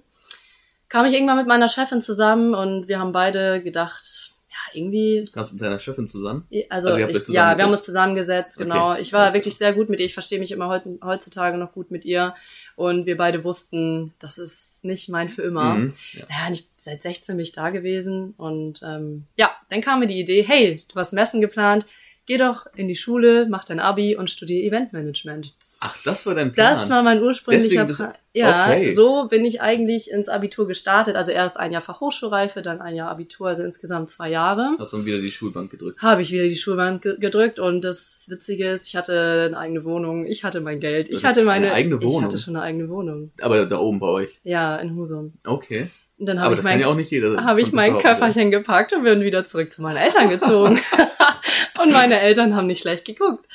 kam 0.89 1.05
ich 1.05 1.13
irgendwann 1.13 1.37
mit 1.37 1.47
meiner 1.47 1.67
Chefin 1.67 2.01
zusammen 2.01 2.55
und 2.55 2.87
wir 2.87 2.99
haben 2.99 3.11
beide 3.11 3.61
gedacht, 3.61 4.31
ja, 4.49 4.57
irgendwie 4.79 5.25
Kamst 5.31 5.51
du 5.51 5.55
mit 5.55 5.63
deiner 5.63 5.79
Chefin 5.79 6.07
zusammen? 6.07 6.47
also, 6.69 6.89
Also 6.89 7.07
ich, 7.07 7.27
ja, 7.29 7.55
wir 7.57 7.63
haben 7.63 7.71
uns 7.71 7.83
zusammengesetzt? 7.83 8.57
genau. 8.57 8.91
Okay, 8.91 9.01
ich 9.01 9.13
war 9.13 9.33
wirklich 9.33 9.57
sehr 9.57 9.73
gut 9.73 9.89
mit 9.89 9.99
ihr. 9.99 10.05
Ich 10.07 10.13
verstehe 10.13 10.39
mich 10.39 10.51
immer 10.51 10.69
heut, 10.69 10.83
heutzutage 11.03 11.57
noch 11.57 11.73
gut 11.73 11.91
mit 11.91 12.05
ihr. 12.05 12.33
Und 12.75 13.05
wir 13.05 13.17
beide 13.17 13.43
wussten, 13.43 14.13
das 14.19 14.37
ist 14.37 14.83
nicht 14.83 15.09
mein 15.09 15.29
für 15.29 15.43
immer. 15.43 15.75
Mhm. 15.75 15.93
Ja. 16.13 16.25
Ja, 16.29 16.51
ich, 16.51 16.67
seit 16.77 17.03
16 17.03 17.35
bin 17.35 17.43
ich 17.43 17.51
da 17.51 17.69
gewesen. 17.69 18.33
Und 18.37 18.81
ähm, 18.83 19.25
ja, 19.35 19.51
dann 19.69 19.81
kam 19.81 19.99
mir 19.99 20.07
die 20.07 20.19
Idee, 20.19 20.43
hey, 20.43 20.83
du 20.87 20.95
hast 20.95 21.13
Messen 21.13 21.41
geplant, 21.41 21.85
geh 22.25 22.37
doch 22.37 22.65
in 22.75 22.87
die 22.87 22.95
Schule, 22.95 23.47
mach 23.49 23.65
dein 23.65 23.79
Abi 23.79 24.15
und 24.15 24.29
studier 24.29 24.63
Eventmanagement. 24.63 25.53
Ach, 25.85 25.97
das 26.05 26.25
war 26.25 26.33
dein 26.33 26.53
Plan. 26.53 26.73
Das 26.73 26.89
war 26.89 27.03
mein 27.03 27.21
ursprünglicher 27.21 27.83
Plan. 27.83 28.13
Ja, 28.31 28.67
okay. 28.67 28.93
so 28.93 29.27
bin 29.27 29.43
ich 29.43 29.61
eigentlich 29.61 30.09
ins 30.09 30.29
Abitur 30.29 30.65
gestartet. 30.65 31.17
Also 31.17 31.33
erst 31.33 31.57
ein 31.59 31.73
Jahr 31.73 31.81
Fachhochschulreife, 31.81 32.61
dann 32.61 32.79
ein 32.79 32.95
Jahr 32.95 33.11
Abitur, 33.11 33.49
also 33.49 33.63
insgesamt 33.63 34.09
zwei 34.09 34.29
Jahre 34.29 34.75
Hast 34.79 34.93
du 34.93 35.03
wieder 35.05 35.19
die 35.19 35.29
Schulbank 35.29 35.69
gedrückt. 35.71 36.01
habe 36.01 36.21
ich 36.21 36.31
wieder 36.31 36.45
die 36.45 36.55
Schulwand 36.55 37.01
ge 37.01 37.17
gedrückt 37.19 37.59
und 37.59 37.81
das 37.81 38.27
Witzige 38.29 38.69
ist, 38.69 38.87
ich 38.87 38.95
hatte 38.95 39.47
eine 39.47 39.57
eigene 39.57 39.83
Wohnung, 39.83 40.25
ich 40.25 40.45
hatte 40.45 40.61
mein 40.61 40.79
Geld, 40.79 41.09
ich 41.09 41.25
hatte 41.25 41.43
meine 41.43 41.67
eine 41.67 41.75
eigene 41.75 41.97
Ich 41.97 42.01
Wohnung? 42.01 42.23
hatte 42.23 42.39
schon 42.39 42.55
eine 42.55 42.63
eigene 42.63 42.87
Wohnung. 42.89 43.31
Aber 43.41 43.65
da 43.65 43.77
oben 43.77 43.99
bei 43.99 44.07
euch. 44.07 44.39
Ja, 44.43 44.77
in 44.77 44.95
Husum. 44.95 45.33
Okay. 45.45 45.89
Und 46.17 46.27
dann 46.27 46.37
Aber 46.37 46.45
habe 46.45 46.53
ich 46.53 46.57
das 46.59 46.65
kann 46.65 46.73
mein 46.75 46.81
ja 46.81 46.87
auch 46.87 46.95
nicht 46.95 47.11
jeder. 47.11 47.43
habe 47.43 47.61
ich 47.61 47.73
mein. 47.73 47.99
Köfferchen 47.99 48.51
gepackt 48.51 48.93
und 48.93 49.03
bin 49.03 49.21
wieder 49.21 49.43
zurück 49.43 49.73
zu 49.73 49.81
meinen 49.81 49.97
Eltern 49.97 50.29
gezogen. 50.29 50.79
und 51.81 51.91
meine 51.91 52.19
Eltern 52.21 52.55
haben 52.55 52.67
nicht 52.67 52.81
schlecht 52.81 53.03
geguckt. 53.05 53.45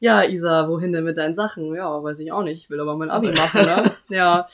Ja, 0.00 0.24
Isa, 0.24 0.68
wohin 0.68 0.92
denn 0.92 1.04
mit 1.04 1.18
deinen 1.18 1.34
Sachen? 1.34 1.74
Ja, 1.74 2.02
weiß 2.02 2.18
ich 2.20 2.32
auch 2.32 2.42
nicht. 2.42 2.62
Ich 2.64 2.70
will 2.70 2.80
aber 2.80 2.96
mein 2.96 3.10
Abi 3.10 3.30
machen, 3.32 3.60
ne? 3.66 3.90
Ja. 4.16 4.46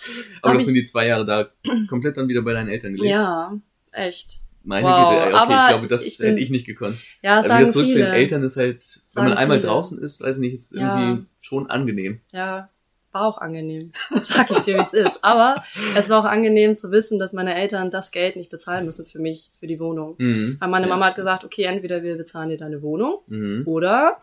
Aber 0.43 0.55
das 0.55 0.63
ich- 0.63 0.67
sind 0.67 0.75
die 0.75 0.85
zwei 0.85 1.07
Jahre 1.07 1.25
da 1.25 1.47
komplett 1.89 2.17
dann 2.17 2.29
wieder 2.29 2.43
bei 2.43 2.53
deinen 2.53 2.69
Eltern 2.69 2.93
gelebt. 2.95 3.11
Ja, 3.11 3.55
echt. 3.93 4.41
Meine 4.65 4.85
Wow, 4.89 5.09
Güte, 5.11 5.21
ey, 5.23 5.27
okay, 5.29 5.35
aber 5.37 5.63
ich 5.63 5.69
glaube, 5.69 5.87
das 5.87 6.05
ich 6.05 6.19
hätte 6.19 6.35
bin- 6.35 6.43
ich 6.43 6.51
nicht 6.51 6.67
gekonnt. 6.67 6.99
Ja, 7.23 7.39
Aber 7.39 7.47
sagen 7.47 7.61
wieder 7.61 7.71
zurück 7.71 7.87
zu 7.87 7.93
viele. 7.93 8.07
den 8.07 8.15
Eltern 8.15 8.43
ist 8.43 8.57
halt, 8.57 8.75
wenn 8.75 9.03
Sagen 9.13 9.29
man 9.29 9.39
einmal 9.39 9.59
viele. 9.61 9.69
draußen 9.71 10.03
ist, 10.03 10.21
weiß 10.21 10.37
ich 10.37 10.41
nicht, 10.41 10.55
ist 10.55 10.75
Ja. 10.75 10.99
irgendwie 11.01 11.27
schon 11.41 11.71
angenehm. 11.71 12.21
Ja, 12.33 12.69
war 13.13 13.23
auch 13.27 13.39
angenehm. 13.39 13.93
Sag 14.11 14.51
ich 14.51 14.59
dir, 14.63 14.75
wie 14.77 14.81
es 14.81 14.93
ist. 14.93 15.23
Aber 15.23 15.63
es 15.97 16.11
war 16.11 16.21
auch 16.21 16.25
angenehm 16.29 16.75
zu 16.75 16.91
wissen, 16.91 17.21
dass 17.21 17.33
meine 17.33 17.55
Eltern 17.55 17.93
das 17.93 18.11
Geld 18.11 18.35
nicht 18.35 18.51
bezahlen 18.51 18.85
müssen 18.85 19.07
für 19.07 19.21
mich, 19.21 19.53
für 19.61 19.69
die 19.69 19.79
Wohnung. 19.79 20.17
Mhm. 20.19 20.57
Weil 20.59 20.69
meine 20.69 20.87
Ja. 20.89 20.95
Mama 20.95 21.07
hat 21.07 21.15
gesagt, 21.15 21.45
okay, 21.45 21.63
entweder 21.63 22.03
wir 22.03 22.17
bezahlen 22.17 22.51
dir 22.51 22.59
deine 22.59 22.83
Wohnung 22.83 23.21
Mhm. 23.29 23.63
oder 23.67 24.17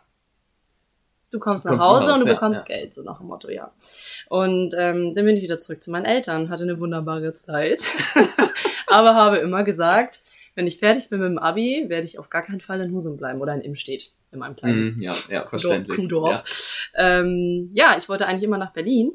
du 1.34 1.40
kommst 1.40 1.66
Du 1.66 1.70
nach 1.70 1.80
kommst 1.80 1.86
nach 1.86 1.96
Hause 1.96 2.12
Haus, 2.12 2.18
und 2.20 2.26
du 2.26 2.30
ja, 2.30 2.34
bekommst 2.36 2.68
ja. 2.70 2.76
Geld, 2.76 2.94
so 2.94 3.02
nach 3.02 3.18
dem 3.18 3.28
Motto, 3.28 3.50
ja. 3.50 3.72
Und 4.30 4.74
ähm, 4.78 5.14
dann 5.14 5.26
bin 5.26 5.36
ich 5.36 5.44
wieder 5.44 5.60
zurück 5.60 5.82
zu 5.82 5.92
meinen 5.92 6.06
Eltern, 6.06 6.50
hatte 6.50 6.64
eine 6.64 6.80
wunderbare 6.80 7.34
Zeit, 7.34 7.84
aber 8.88 9.16
habe 9.16 9.38
immer 9.38 9.64
gesagt, 9.64 10.22
wenn 10.56 10.68
ich 10.68 10.78
fertig 10.78 11.10
bin 11.10 11.20
mit 11.20 11.30
dem 11.30 11.40
Abi, 11.40 11.86
werde 11.88 12.06
ich 12.06 12.20
auf 12.20 12.30
gar 12.30 12.44
keinen 12.44 12.62
Fall 12.62 12.80
in 12.82 12.94
Husum 12.94 13.18
bleiben 13.18 13.42
oder 13.42 13.54
in 13.56 13.62
Imstedt, 13.62 14.12
in 14.32 14.40
meinem 14.40 14.56
kleinen 14.56 14.96
Mhm. 14.96 15.02
Ja, 15.02 15.12
ja, 15.30 15.48
verständlich. 15.48 15.98
Kuhdorf. 15.98 16.90
Ja. 16.96 17.20
Ähm, 17.20 17.72
ja, 17.74 17.98
ich 17.98 18.08
wollte 18.08 18.28
eigentlich 18.28 18.44
immer 18.44 18.58
nach 18.60 18.74
Berlin. 18.74 19.14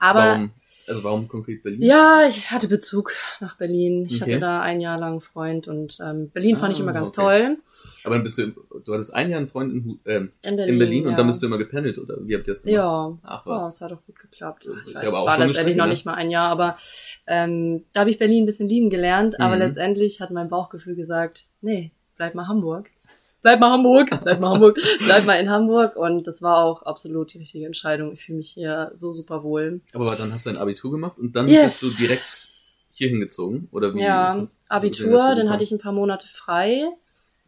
Aber 0.00 0.20
warum, 0.20 0.52
also 0.88 1.04
warum 1.04 1.28
konkret 1.28 1.62
Berlin? 1.62 1.82
ja, 1.82 2.26
ich 2.28 2.50
hatte 2.50 2.68
Bezug 2.68 3.12
nach 3.40 3.56
Berlin. 3.56 4.06
Ich 4.10 4.22
Okay. 4.22 4.32
hatte 4.32 4.40
da 4.40 4.60
ein 4.62 4.80
Jahr 4.80 4.98
lang 4.98 5.12
einen 5.12 5.20
Freund 5.20 5.68
und 5.68 5.98
ähm, 6.04 6.30
Berlin 6.30 6.56
fand 6.56 6.72
ich 6.72 6.78
Ah, 6.80 6.82
immer 6.82 6.92
ganz 6.92 7.08
okay. 7.10 7.20
toll. 7.22 7.56
Aber 8.04 8.14
dann 8.14 8.22
bist 8.24 8.38
du, 8.38 8.52
du 8.84 8.92
hattest 8.94 9.14
ein 9.14 9.30
Jahr 9.30 9.38
einen 9.38 9.48
Freund 9.48 9.72
in, 9.72 9.98
ähm, 10.06 10.32
In 10.46 10.56
Berlin, 10.56 10.72
in 10.74 10.78
Berlin 10.78 11.04
ja. 11.04 11.10
und 11.10 11.18
dann 11.18 11.26
bist 11.26 11.42
du 11.42 11.46
immer 11.46 11.58
gependelt, 11.58 11.98
oder 11.98 12.16
wie 12.26 12.34
habt 12.36 12.46
ihr 12.46 12.52
das 12.52 12.62
gemacht? 12.62 12.74
Ja, 12.74 13.18
Ach 13.22 13.42
oh, 13.46 13.50
was. 13.50 13.74
es 13.74 13.80
hat 13.80 13.92
auch 13.92 14.04
gut 14.06 14.18
geklappt. 14.18 14.66
Das 14.66 14.88
Es 14.88 15.02
ist 15.02 15.06
war, 15.12 15.26
war 15.26 15.38
letztendlich 15.38 15.76
noch 15.76 15.84
ne? 15.86 15.90
nicht 15.90 16.06
mal 16.06 16.14
ein 16.14 16.30
Jahr, 16.30 16.48
aber 16.48 16.76
ähm, 17.26 17.84
da 17.92 18.00
habe 18.00 18.10
ich 18.10 18.18
Berlin 18.18 18.44
ein 18.44 18.46
bisschen 18.46 18.68
lieben 18.68 18.88
gelernt, 18.90 19.40
aber 19.40 19.56
Mhm. 19.56 19.62
letztendlich 19.62 20.20
hat 20.20 20.30
mein 20.30 20.48
Bauchgefühl 20.48 20.94
gesagt, 20.96 21.44
nee, 21.60 21.90
bleib 22.16 22.34
mal 22.34 22.46
Hamburg. 22.48 22.90
Bleib 23.48 23.60
mal 23.60 23.70
Hamburg, 23.70 24.10
bleib 24.22 24.40
mal 24.40 24.50
Hamburg, 24.52 24.78
bleib 25.06 25.24
mal 25.24 25.34
in 25.40 25.48
Hamburg 25.48 25.96
und 25.96 26.26
das 26.26 26.42
war 26.42 26.58
auch 26.58 26.82
absolut 26.82 27.32
die 27.32 27.38
richtige 27.38 27.64
Entscheidung. 27.64 28.12
Ich 28.12 28.20
fühle 28.20 28.36
mich 28.38 28.50
hier 28.50 28.92
so 28.94 29.10
super 29.10 29.42
wohl. 29.42 29.80
Aber 29.94 30.14
dann 30.16 30.30
hast 30.34 30.44
du 30.44 30.50
ein 30.50 30.58
Abitur 30.58 30.90
gemacht 30.90 31.18
und 31.18 31.34
dann 31.34 31.48
Yes. 31.48 31.80
bist 31.80 31.94
du 31.94 32.02
direkt 32.02 32.50
hier 32.90 33.08
hingezogen, 33.08 33.68
oder 33.72 33.94
wie? 33.94 34.02
ja, 34.02 34.26
ist 34.26 34.36
das- 34.38 34.60
Abitur, 34.68 35.22
dann 35.22 35.34
gekommen? 35.36 35.50
hatte 35.50 35.64
ich 35.64 35.72
ein 35.72 35.78
paar 35.78 35.92
Monate 35.92 36.26
frei. 36.28 36.84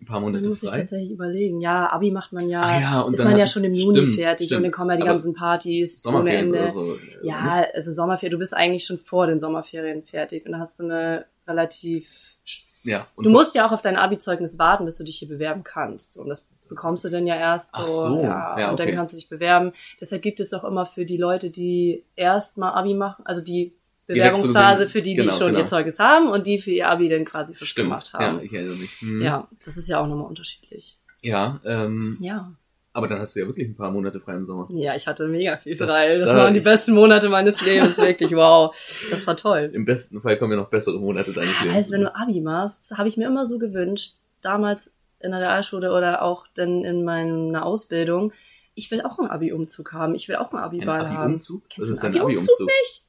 ein 0.00 0.07
paar 0.07 0.21
Monate 0.21 0.49
muss 0.49 0.62
ich 0.62 0.71
frei. 0.71 0.78
tatsächlich 0.80 1.11
überlegen. 1.11 1.61
Ja, 1.61 1.92
Abi 1.92 2.11
macht 2.11 2.33
man 2.33 2.49
ja, 2.49 2.62
Ah 2.62 2.80
ja, 2.80 3.09
ist 3.12 3.23
man 3.23 3.37
ja 3.38 3.47
schon 3.47 3.64
im 3.64 3.75
Juni 3.75 4.07
stimmt, 4.07 4.19
fertig 4.21 4.47
stimmt. 4.47 4.61
und 4.61 4.62
dann 4.64 4.73
kommen 4.73 4.88
ja 4.92 4.97
die 4.97 5.02
Aber 5.02 5.11
ganzen 5.11 5.35
Partys 5.35 6.07
ohne 6.07 6.33
Ende. 6.33 6.71
so. 6.71 6.95
äh, 6.95 6.99
Ja, 7.26 7.66
also 7.75 7.92
Sommerferien, 7.92 8.33
du 8.33 8.38
bist 8.38 8.54
eigentlich 8.57 8.87
schon 8.87 8.97
vor 8.97 9.26
den 9.26 9.38
Sommerferien 9.38 10.02
fertig 10.02 10.47
und 10.47 10.59
hast 10.59 10.80
du 10.80 10.85
eine 10.85 11.26
relativ. 11.47 12.37
Ja. 12.82 13.06
Du 13.16 13.30
musst 13.30 13.54
ja 13.54 13.66
auch 13.66 13.72
auf 13.72 13.82
dein 13.82 13.96
Abi-Zeugnis 13.96 14.58
warten, 14.58 14.84
bis 14.84 14.96
du 14.96 15.04
dich 15.04 15.18
hier 15.18 15.28
bewerben 15.28 15.64
kannst. 15.64 16.16
Und 16.16 16.28
das 16.28 16.46
bekommst 16.68 17.04
du 17.04 17.08
dann 17.10 17.26
ja 17.26 17.37
erst 17.37 17.75
so. 17.75 17.82
Ach 17.82 17.87
so, 17.87 18.22
ja, 18.22 18.58
ja, 18.58 18.70
und 18.70 18.80
dann 18.80 18.87
okay. 18.88 18.96
kannst 18.96 19.14
du 19.14 19.18
dich 19.18 19.28
bewerben. 19.28 19.72
Deshalb 20.00 20.22
gibt 20.22 20.40
es 20.40 20.54
auch 20.54 20.64
immer 20.64 20.87
für 20.87 21.04
die 21.04 21.16
Leute, 21.18 21.50
die 21.50 22.04
erst 22.16 22.56
mal 22.56 22.70
Abi 22.72 22.94
machen, 22.94 23.26
also 23.26 23.40
die 23.42 23.75
Bewerbungsphase 24.06 24.87
für 24.87 25.02
die, 25.02 25.14
genau, 25.14 25.30
die 25.30 25.37
schon 25.37 25.49
genau. 25.49 25.60
ihr 25.60 25.66
Zeugnis 25.66 25.99
haben 25.99 26.28
und 26.28 26.46
die 26.46 26.60
für 26.60 26.70
ihr 26.70 26.88
Abi 26.88 27.08
dann 27.08 27.25
quasi 27.25 27.54
frisch 27.54 27.75
gemacht 27.75 28.10
Ja, 28.14 28.20
haben. 28.20 28.40
ich 28.42 28.52
erinnere 28.52 28.76
mich. 28.76 28.90
Hm. 29.00 29.22
Ja, 29.22 29.49
das 29.64 29.76
ist 29.76 29.88
ja 29.88 30.00
auch 30.00 30.06
nochmal 30.06 30.26
unterschiedlich. 30.26 30.99
Ja, 31.22 31.60
ähm, 31.64 32.16
Ja. 32.20 32.52
Aber 32.92 33.06
dann 33.09 33.20
hast 33.20 33.37
du 33.37 33.40
ja 33.40 33.47
wirklich 33.47 33.68
ein 33.68 33.76
paar 33.76 33.90
Monate 33.90 34.20
frei 34.20 34.35
im 34.35 34.47
Sommer. 34.47 34.66
Ja, 34.70 34.94
ich 34.97 35.06
hatte 35.06 35.28
mega 35.28 35.56
viel 35.59 35.76
Das- 35.76 35.90
frei. 35.90 36.18
Das 36.18 36.30
da- 36.30 36.37
waren 36.37 36.54
die 36.54 36.61
besten 36.61 36.92
Monate 36.92 37.28
meines 37.28 37.64
Lebens, 37.64 37.99
wirklich. 37.99 38.32
Wow. 38.32 38.75
Das 39.11 39.26
war 39.26 39.37
toll. 39.37 39.70
Im 39.75 39.85
besten 39.85 40.20
Fall 40.20 40.37
kommen 40.38 40.52
ja 40.52 40.59
noch 40.59 40.70
bessere 40.70 40.99
Monate 40.99 41.32
deines 41.32 41.62
Lebens. 41.62 41.87
du, 41.88 41.92
wenn 41.94 42.00
du 42.02 42.14
Abi 42.14 42.40
machst, 42.40 42.97
habe 42.99 43.09
ich 43.09 43.16
mir 43.16 43.26
immer 43.26 43.47
so 43.47 43.59
gewünscht, 43.59 44.14
damals 44.42 44.90
in 45.20 45.30
der 45.32 45.40
Realschule 45.40 45.92
oder 45.92 46.23
auch 46.23 46.47
dann 46.54 46.85
in 46.85 47.04
meiner 47.04 47.64
Ausbildung, 47.66 48.32
ich 48.75 48.90
will 48.90 49.02
auch 49.02 49.18
einen 49.18 49.28
Abi-Umzug 49.28 49.92
haben. 49.92 50.14
Ich 50.14 50.28
will 50.28 50.37
auch 50.37 50.50
einen 50.52 50.61
Ein 50.61 50.64
Abi-Ball 50.64 51.09
haben. 51.09 51.16
Abi-Umzug? 51.16 51.62
Was 51.64 51.69
Kennst 51.75 51.91
ist 51.91 52.02
du 52.02 52.06
einen 52.06 52.14
dein 52.14 52.23
Abi-Umzug 52.23 52.54
Abi-Umzug? 52.54 52.67
nicht? 52.82 53.04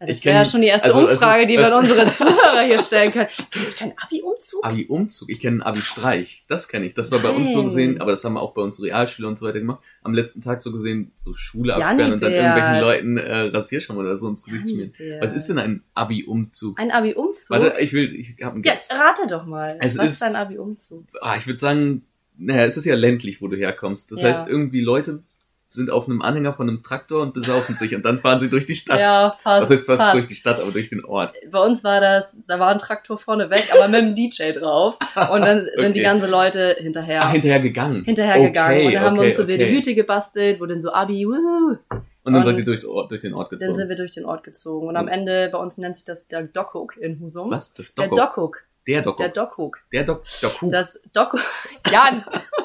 Ja, 0.00 0.06
das 0.06 0.18
Ich 0.18 0.24
wäre 0.24 0.36
ja 0.36 0.44
schon 0.44 0.60
die 0.60 0.68
erste 0.68 0.88
also- 0.88 1.00
also- 1.00 1.12
Umfrage, 1.12 1.46
die 1.48 1.54
wir 1.54 1.66
an 1.66 1.72
also- 1.72 1.78
unsere 1.92 2.06
Zuhörer 2.12 2.62
hier 2.64 2.78
stellen 2.78 3.10
können. 3.12 3.28
Du 3.52 3.58
keinen 3.76 3.94
Abi-Umzug? 3.96 4.64
Abi-Umzug. 4.64 5.28
Ich 5.28 5.40
kenne 5.40 5.54
einen 5.56 5.62
Abi-Streich. 5.62 6.44
Das 6.46 6.68
kenne 6.68 6.86
ich. 6.86 6.94
Das 6.94 7.10
war 7.10 7.18
bei 7.18 7.30
uns 7.30 7.52
so 7.52 7.64
gesehen, 7.64 8.00
aber 8.00 8.12
das 8.12 8.22
haben 8.24 8.34
wir 8.34 8.40
auch 8.42 8.54
bei 8.54 8.62
uns 8.62 8.80
Realschüler 8.82 9.26
und 9.28 9.38
so 9.38 9.46
weiter 9.46 9.58
gemacht. 9.58 9.80
Am 10.02 10.14
letzten 10.14 10.40
Tag 10.40 10.62
so 10.62 10.70
gesehen, 10.70 11.10
so 11.16 11.34
Schule 11.34 11.74
absperren 11.74 12.12
und 12.12 12.22
dann 12.22 12.32
irgendwelchen 12.32 12.80
Leuten 12.80 13.16
äh, 13.18 13.36
Rasierschaum 13.48 13.96
oder 13.96 14.18
so 14.18 14.28
ins 14.28 14.44
Gesicht 14.44 14.68
schmieren. 14.68 14.92
Was 15.20 15.34
ist 15.34 15.48
denn 15.48 15.58
ein 15.58 15.82
Abi-Umzug? 15.94 16.78
Ein 16.78 16.90
Abi-Umzug? 16.92 17.50
Warte, 17.50 17.74
ich 17.80 17.92
will, 17.92 18.14
ich 18.14 18.36
habe 18.42 18.54
einen 18.54 18.64
ja, 18.64 18.72
Guess. 18.72 18.88
rate 18.92 19.26
doch 19.28 19.46
mal. 19.46 19.76
Es 19.80 19.98
Was 19.98 20.04
ist- 20.06 20.12
ist 20.14 20.22
ein 20.22 20.36
Abi-Umzug? 20.36 21.04
Ah, 21.20 21.36
ich 21.36 21.46
würde 21.46 21.58
sagen, 21.58 22.02
naja, 22.36 22.64
es 22.64 22.76
ist 22.76 22.84
ja 22.84 22.94
ländlich, 22.94 23.42
wo 23.42 23.48
du 23.48 23.56
herkommst. 23.56 24.12
Das 24.12 24.20
Ja. 24.20 24.28
heißt, 24.28 24.48
irgendwie 24.48 24.80
Leute 24.80 25.24
sind 25.70 25.90
auf 25.90 26.08
einem 26.08 26.22
Anhänger 26.22 26.52
von 26.54 26.68
einem 26.68 26.82
Traktor 26.82 27.22
und 27.22 27.34
besaufen 27.34 27.76
sich 27.76 27.94
und 27.94 28.02
dann 28.04 28.20
fahren 28.20 28.40
sie 28.40 28.48
durch 28.48 28.64
die 28.66 28.74
Stadt. 28.74 29.00
Ja, 29.00 29.36
fast. 29.38 29.62
Was 29.62 29.70
heißt 29.70 29.86
fast, 29.86 30.00
fast. 30.00 30.14
durch 30.14 30.26
die 30.26 30.34
Stadt, 30.34 30.60
aber 30.60 30.72
durch 30.72 30.88
den 30.88 31.04
Ort. 31.04 31.34
bei 31.50 31.60
uns 31.60 31.84
war 31.84 32.00
das, 32.00 32.36
da 32.46 32.58
war 32.58 32.68
ein 32.70 32.78
Traktor 32.78 33.18
vorne 33.18 33.50
weg, 33.50 33.68
aber 33.74 33.86
mit 33.88 34.00
dem 34.00 34.14
DJ 34.14 34.52
drauf. 34.58 34.96
Und 35.30 35.42
dann 35.44 35.62
sind 35.76 35.94
die 35.94 36.00
Okay. 36.00 36.02
ganzen 36.02 36.30
Leute 36.30 36.76
hinterher. 36.78 37.20
Ach, 37.22 37.32
hinterher 37.32 37.60
gegangen. 37.60 38.04
hinterhergegangen. 38.04 38.76
Okay, 38.78 38.86
und 38.86 38.92
dann 38.94 39.02
haben 39.02 39.16
wir 39.16 39.20
okay, 39.20 39.28
uns 39.28 39.36
so 39.36 39.46
wilde 39.46 39.64
okay. 39.64 39.74
Hüte 39.76 39.94
gebastelt, 39.94 40.60
wo 40.60 40.66
dann 40.66 40.80
so 40.80 40.92
Abi, 40.92 41.26
wuhu, 41.26 41.76
Und 42.24 42.32
dann 42.32 42.44
seid 42.44 42.54
und 42.54 42.58
ihr 42.60 42.64
durchs 42.64 42.86
Ort, 42.86 43.10
durch 43.10 43.20
den 43.20 43.34
Ort 43.34 43.52
dann 43.52 43.58
gezogen. 43.58 43.76
sind 43.76 43.88
wir 43.90 43.96
durch 43.96 44.12
den 44.12 44.24
Ort 44.24 44.44
gezogen. 44.44 44.88
Und 44.88 44.96
am 44.96 45.06
Ende, 45.08 45.50
bei 45.52 45.58
uns 45.58 45.76
nennt 45.76 45.96
sich 45.96 46.04
das 46.06 46.26
der 46.28 46.44
Dockhook 46.44 46.96
in 46.96 47.20
Husum. 47.20 47.50
Was? 47.50 47.74
Das 47.74 47.94
Der 47.94 48.08
Doco? 48.08 48.16
Dockhook. 48.16 48.62
Der 48.86 49.02
Doco. 49.02 49.22
Der 49.22 49.28
Dockhook. 49.28 49.78
Der 49.92 50.04
Doc 50.04 50.22
Doku. 50.40 50.70
Das 50.70 50.98
Dockhook. 51.12 51.42
Jan, 51.92 52.24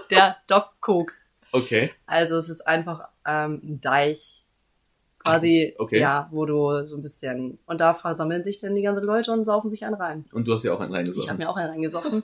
der 0.10 0.38
Dockhook. 0.48 1.12
Okay. 1.54 1.92
Also 2.06 2.36
es 2.36 2.50
ist 2.50 2.68
einfach 2.68 3.08
ähm, 3.26 3.62
ein 3.64 3.80
Deich. 3.82 4.42
Quasi, 5.20 5.74
Ach, 5.78 5.84
okay. 5.86 6.02
ja, 6.02 6.28
wo 6.32 6.46
du 6.46 6.86
so 6.86 6.98
ein 6.98 7.02
bisschen, 7.02 7.58
und 7.66 7.80
da 7.80 7.94
versammeln 7.94 8.44
sich 8.44 8.58
dann 8.58 8.76
die 8.76 8.82
ganzen 8.82 9.06
Leute 9.06 9.32
und 9.32 9.46
saufen 9.46 9.70
sich 9.70 9.86
einen 9.86 9.96
rein. 9.96 10.26
Und 10.34 10.46
du 10.46 10.52
hast 10.54 10.64
ja 10.64 10.74
auch 10.74 10.82
einen 10.82 10.92
Ich 10.92 10.98
habe 10.98 11.08
reingesoffen. 11.10 11.38
mir 11.38 11.50
auch 11.50 11.56
einen 11.56 11.70
reingesoffen. 11.70 12.24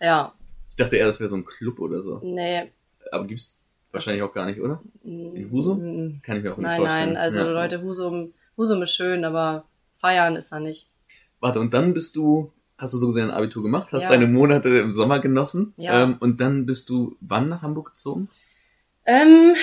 Ja, 0.00 0.32
Ich 0.70 0.76
dachte 0.76 0.96
eher, 0.96 1.04
das 1.04 1.20
wäre 1.20 1.28
so 1.28 1.36
ein 1.36 1.44
Club 1.44 1.78
oder 1.80 2.00
so. 2.02 2.18
nee. 2.24 2.72
Aber 3.12 3.26
gibt's 3.26 3.62
wahrscheinlich 3.92 4.22
auch 4.22 4.32
gar 4.32 4.46
nicht, 4.46 4.58
oder? 4.60 4.80
In 5.04 5.50
Husum? 5.52 6.20
Kann 6.24 6.38
ich 6.38 6.42
mir 6.44 6.52
auch 6.52 6.56
nicht 6.56 6.64
Nein, 6.66 6.80
vorstellen. 6.80 7.08
nein, 7.08 7.16
also 7.18 7.40
Ja. 7.40 7.44
Leute, 7.50 7.82
Husum, 7.82 8.32
Husum 8.56 8.80
ist 8.82 8.94
schön, 8.94 9.24
aber 9.26 9.64
feiern 9.98 10.36
ist 10.36 10.50
da 10.52 10.60
nicht. 10.60 10.88
Warte, 11.40 11.60
und 11.60 11.74
dann 11.74 11.92
bist 11.92 12.16
du, 12.16 12.52
hast 12.78 12.94
du 12.94 12.98
so 12.98 13.08
gesehen 13.08 13.24
ein 13.30 13.36
Abitur 13.36 13.62
gemacht, 13.62 13.92
hast 13.92 14.04
Ja. 14.04 14.10
deine 14.10 14.26
Monate 14.28 14.68
im 14.78 14.94
Sommer 14.94 15.18
genossen. 15.18 15.74
Ja. 15.76 16.04
Ähm, 16.04 16.16
und 16.20 16.40
dann 16.40 16.64
bist 16.66 16.88
du 16.88 17.16
wann 17.20 17.48
nach 17.50 17.60
Hamburg 17.62 17.88
gezogen? 17.90 18.28
Ähm, 19.06 19.54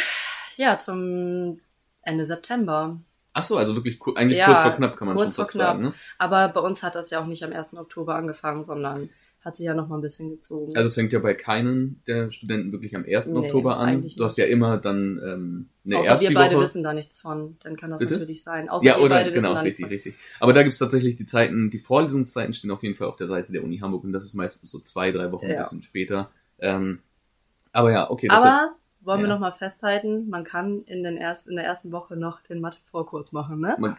ja, 0.56 0.78
zum 0.78 1.60
Ende 2.02 2.26
September. 2.26 3.00
Ach 3.34 3.43
so, 3.43 3.58
also 3.58 3.76
wirklich 3.76 4.00
ku- 4.00 4.13
eigentlich 4.15 4.39
Ja, 4.39 4.47
kurz 4.47 4.62
vor 4.62 4.71
knapp 4.71 4.97
kann 4.97 5.08
man 5.08 5.17
schon 5.19 5.32
fast 5.32 5.54
sagen. 5.54 5.82
Ne? 5.84 5.93
Aber 6.17 6.47
bei 6.50 6.60
uns 6.60 6.82
hat 6.84 6.95
das 6.95 7.12
ja 7.12 7.21
auch 7.21 7.28
nicht 7.28 7.43
am 7.43 7.52
1. 7.52 7.78
Oktober 7.78 8.15
angefangen, 8.15 8.63
sondern 8.63 9.10
hat 9.41 9.56
sich 9.56 9.67
ja 9.67 9.76
noch 9.76 9.88
mal 9.88 9.95
ein 9.97 10.02
bisschen 10.02 10.30
gezogen. 10.32 10.76
Also 10.76 10.88
es 10.88 10.95
fängt 10.95 11.13
ja 11.13 11.19
bei 11.19 11.34
keinem 11.36 12.02
der 12.08 12.32
Studenten 12.32 12.71
wirklich 12.71 12.95
am 12.95 13.06
1. 13.06 13.28
Nee, 13.28 13.38
Oktober 13.45 13.78
an. 13.78 14.06
Du 14.17 14.23
hast 14.23 14.38
ja 14.38 14.45
immer 14.45 14.78
dann 14.78 15.21
ähm, 15.23 15.69
eine 15.86 16.00
Außer 16.00 16.10
erste 16.10 16.30
wir 16.30 16.34
beide 16.36 16.56
Woche. 16.56 16.63
wissen 16.63 16.84
da 16.84 16.93
nichts 16.93 17.19
von, 17.19 17.58
dann 17.63 17.78
kann 17.78 17.91
das 17.91 18.00
Bitte? 18.02 18.15
natürlich 18.15 18.41
sein. 18.43 18.67
Außer 18.69 18.86
ja, 18.86 18.97
wir 18.97 19.04
oder 19.04 19.15
beide 19.17 19.32
genau, 19.32 19.50
wissen 19.50 19.56
da 19.56 19.62
richtig, 19.62 19.86
nichts 19.89 20.04
von. 20.04 20.10
richtig. 20.12 20.26
Aber 20.39 20.54
da 20.54 20.63
gibt's 20.63 20.80
tatsächlich 20.80 21.15
die 21.15 21.26
Zeiten, 21.26 21.69
die 21.69 21.80
Vorlesungszeiten 21.80 22.56
stehen 22.56 22.71
auf 22.71 22.82
jeden 22.84 22.95
Fall 22.95 23.08
auf 23.08 23.15
der 23.17 23.28
Seite 23.28 23.52
der 23.54 23.63
Uni 23.63 23.78
Hamburg 23.78 24.04
und 24.04 24.12
das 24.12 24.26
ist 24.26 24.34
meistens 24.34 24.71
so 24.71 24.80
zwei, 24.80 25.12
drei 25.12 25.32
Wochen 25.32 25.45
ein 25.45 25.52
Ja. 25.52 25.58
bisschen 25.60 25.84
später. 25.84 26.32
Ähm, 26.60 27.00
aber 27.71 27.91
ja, 27.91 28.10
okay. 28.10 28.28
Das 28.28 28.41
Aber 28.41 28.76
wollen 29.07 29.21
wir 29.21 29.27
ja. 29.27 29.33
noch 29.33 29.39
mal 29.39 29.51
festhalten, 29.51 30.29
man 30.29 30.43
kann 30.43 30.83
in, 30.83 31.03
den 31.03 31.17
erst, 31.17 31.47
in 31.47 31.55
der 31.55 31.65
ersten 31.65 31.91
Woche 31.91 32.15
noch 32.15 32.41
den 32.43 32.59
Mathe-Vorkurs 32.59 33.31
machen, 33.31 33.59
ne? 33.59 33.77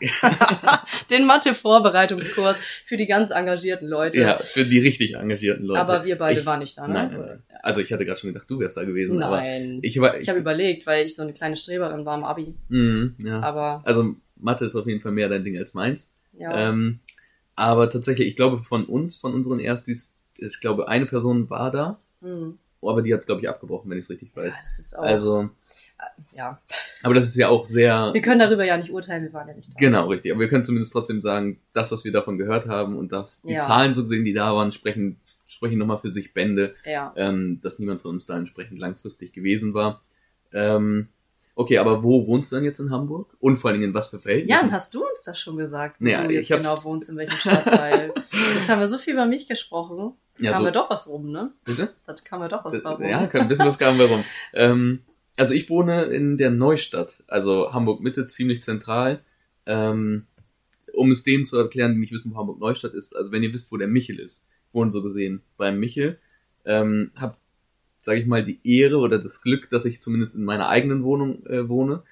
Den 1.11 1.25
Mathe-Vorbereitungskurs 1.25 2.59
für 2.85 2.97
die 2.97 3.07
ganz 3.07 3.31
engagierten 3.31 3.89
Leute. 3.89 4.21
ja, 4.21 4.39
für 4.39 4.65
die 4.65 4.79
richtig 4.79 5.15
engagierten 5.15 5.65
Leute. 5.65 5.81
Aber 5.81 6.05
wir 6.05 6.17
beide 6.19 6.41
ich, 6.41 6.47
waren 6.47 6.61
nicht 6.61 6.77
da, 6.77 6.87
ne? 6.87 6.95
Nein, 6.95 7.11
nein, 7.11 7.21
nein. 7.21 7.43
Also 7.63 7.81
ich 7.81 7.93
hatte 7.93 8.05
gerade 8.05 8.21
schon 8.21 8.33
gedacht, 8.33 8.49
du 8.49 8.61
wärst 8.61 8.77
da 8.77 8.85
gewesen. 8.85 9.23
Aber 9.23 9.39
Nein. 9.39 9.81
ich 9.83 10.01
war, 10.01 10.17
Ich 10.19 10.29
habe 10.29 10.39
überlegt, 10.39 10.87
weil 10.87 11.07
ich 11.07 11.17
so 11.17 11.23
eine 11.23 11.33
kleine 11.33 11.57
Streberin 11.57 12.05
war 12.05 12.17
im 12.17 12.25
Abi. 12.25 12.55
Mhm, 12.69 13.15
ja. 13.19 13.41
Aber 13.41 13.83
Also 13.85 14.15
Mathe 14.37 14.65
ist 14.67 14.77
auf 14.77 14.87
jeden 14.87 15.01
Fall 15.01 15.13
mehr 15.13 15.29
dein 15.29 15.43
Ding 15.43 15.57
als 15.59 15.75
meins. 15.75 16.15
ja, 16.39 16.69
Ähm, 16.69 17.01
aber 17.57 17.91
tatsächlich, 17.91 18.29
ich 18.29 18.37
glaube 18.37 18.63
von 18.63 18.85
uns, 18.85 19.17
von 19.17 19.35
unseren 19.35 19.59
Erstis, 19.59 20.15
ich 20.37 20.61
glaube 20.61 20.87
eine 20.89 21.07
Person 21.07 21.51
war 21.51 21.73
da, 21.73 21.99
aber 22.83 23.03
die 23.03 23.13
hat 23.13 23.21
es 23.21 23.27
glaube 23.27 23.41
ich 23.43 23.49
abgebrochen, 23.49 23.91
wenn 23.91 23.99
ich 23.99 24.05
es 24.05 24.11
richtig 24.11 24.31
ja, 24.35 24.43
weiß. 24.43 24.55
das 24.65 24.79
ist 24.79 24.99
auch. 24.99 25.03
Also, 25.03 25.51
ja, 26.33 26.61
aber 27.03 27.15
das 27.15 27.25
ist 27.25 27.37
ja 27.37 27.49
auch 27.49 27.65
sehr 27.67 28.11
wir 28.13 28.23
können 28.23 28.39
darüber 28.39 28.65
ja 28.65 28.77
nicht 28.77 28.91
urteilen, 28.91 29.25
wir 29.25 29.33
waren 29.33 29.49
ja 29.49 29.55
nicht 29.55 29.71
da. 29.71 29.75
genau 29.79 30.07
richtig. 30.09 30.31
Aber 30.31 30.41
wir 30.41 30.49
können 30.49 30.63
zumindest 30.65 30.93
trotzdem 30.93 31.21
sagen, 31.21 31.59
das, 31.73 31.91
was 31.91 32.05
wir 32.05 32.13
davon 32.13 32.39
gehört 32.39 32.67
haben 32.69 32.97
und 32.97 33.11
das, 33.13 33.43
die 33.43 33.53
Ja. 33.55 33.59
Zahlen 33.59 33.95
so 33.95 34.03
gesehen, 34.03 34.25
die 34.25 34.33
da 34.35 34.55
waren, 34.55 34.71
sprechen 34.73 35.19
sprechen 35.49 35.79
nochmal 35.79 35.99
für 35.99 36.11
sich 36.11 36.35
Bände, 36.35 36.75
Ja, 36.85 37.13
ähm, 37.17 37.59
dass 37.63 37.79
niemand 37.79 38.03
von 38.03 38.13
uns 38.13 38.27
da 38.27 38.37
entsprechend 38.39 38.79
langfristig 38.79 39.33
gewesen 39.33 39.73
war. 39.75 40.03
Ähm, 40.53 41.09
Okay, 41.59 41.79
aber 41.79 42.05
wo 42.05 42.25
wohnst 42.29 42.53
du 42.53 42.57
denn 42.57 42.65
jetzt 42.65 42.79
in 42.79 42.93
Hamburg? 42.93 43.35
Und 43.41 43.57
vor 43.57 43.71
allen 43.71 43.81
Dingen 43.81 43.91
in 43.91 43.95
was 43.95 44.07
für 44.07 44.21
Verhältnissen? 44.21 44.49
Jan, 44.63 44.71
hast 44.71 44.95
du 44.95 45.05
uns 45.05 45.25
das 45.25 45.41
schon 45.41 45.57
gesagt, 45.57 45.97
wo 45.99 46.07
Ja, 46.07 46.25
du 46.25 46.33
jetzt 46.33 46.49
genau 46.49 46.85
wohnst, 46.85 47.09
in 47.11 47.17
welchem 47.17 47.37
Stadtteil? 47.37 48.15
jetzt 48.55 48.69
haben 48.69 48.79
wir 48.79 48.87
so 48.87 48.97
viel 48.97 49.15
über 49.15 49.27
mich 49.27 49.49
gesprochen. 49.49 50.13
Ja, 50.39 50.53
kam 50.53 50.61
so- 50.61 50.65
wir 50.67 50.71
doch 50.71 50.89
was 50.89 51.09
rum, 51.09 51.33
ne? 51.33 51.53
Bitte? 51.65 51.95
Da 52.07 52.15
kam 52.15 52.41
wir 52.43 52.49
doch 52.49 52.65
was 52.65 52.81
bei 52.81 52.91
rum. 52.91 53.03
Ja, 53.03 53.27
kann, 53.27 53.49
wissen 53.51 53.67
was 53.67 53.77
kam 53.77 53.99
warum. 53.99 54.23
Ähm, 54.55 55.01
also 55.37 55.53
ich 55.53 55.69
wohne 55.69 56.05
in 56.05 56.37
der 56.37 56.53
Neustadt, 56.53 57.25
also 57.27 57.73
Hamburg 57.73 58.03
Mitte, 58.03 58.29
ziemlich 58.29 58.63
zentral. 58.63 59.19
Ähm, 59.67 60.27
um 60.95 61.11
es 61.11 61.25
denen 61.25 61.45
zu 61.45 61.59
erklären, 61.59 61.95
die 61.95 61.99
nicht 62.01 62.13
wissen, 62.13 62.33
wo 62.33 62.39
Hamburg 62.39 62.61
Neustadt 62.61 62.95
ist, 62.95 63.17
also 63.17 63.33
wenn 63.33 63.43
ihr 63.43 63.53
wisst, 63.53 63.73
wo 63.73 63.77
der 63.77 63.89
Michel 63.89 64.21
ist, 64.21 64.47
ich 64.69 64.75
wohne 64.75 64.93
so 64.93 65.03
gesehen 65.03 65.43
beim 65.57 65.81
Michel, 65.81 66.21
ähm, 66.65 67.11
hab, 67.17 67.37
sage 68.01 68.21
ich 68.21 68.27
mal, 68.27 68.45
die 68.45 68.61
Ehre 68.65 68.99
oder 68.99 69.19
das 69.19 69.43
Glück, 69.43 69.71
dass 69.71 69.85
ich 69.85 70.03
zumindest 70.03 70.35
in 70.35 70.45
meiner 70.45 70.69
eigenen 70.69 71.03
Wohnung 71.05 71.45
äh, 71.47 71.69
wohne. 71.69 72.03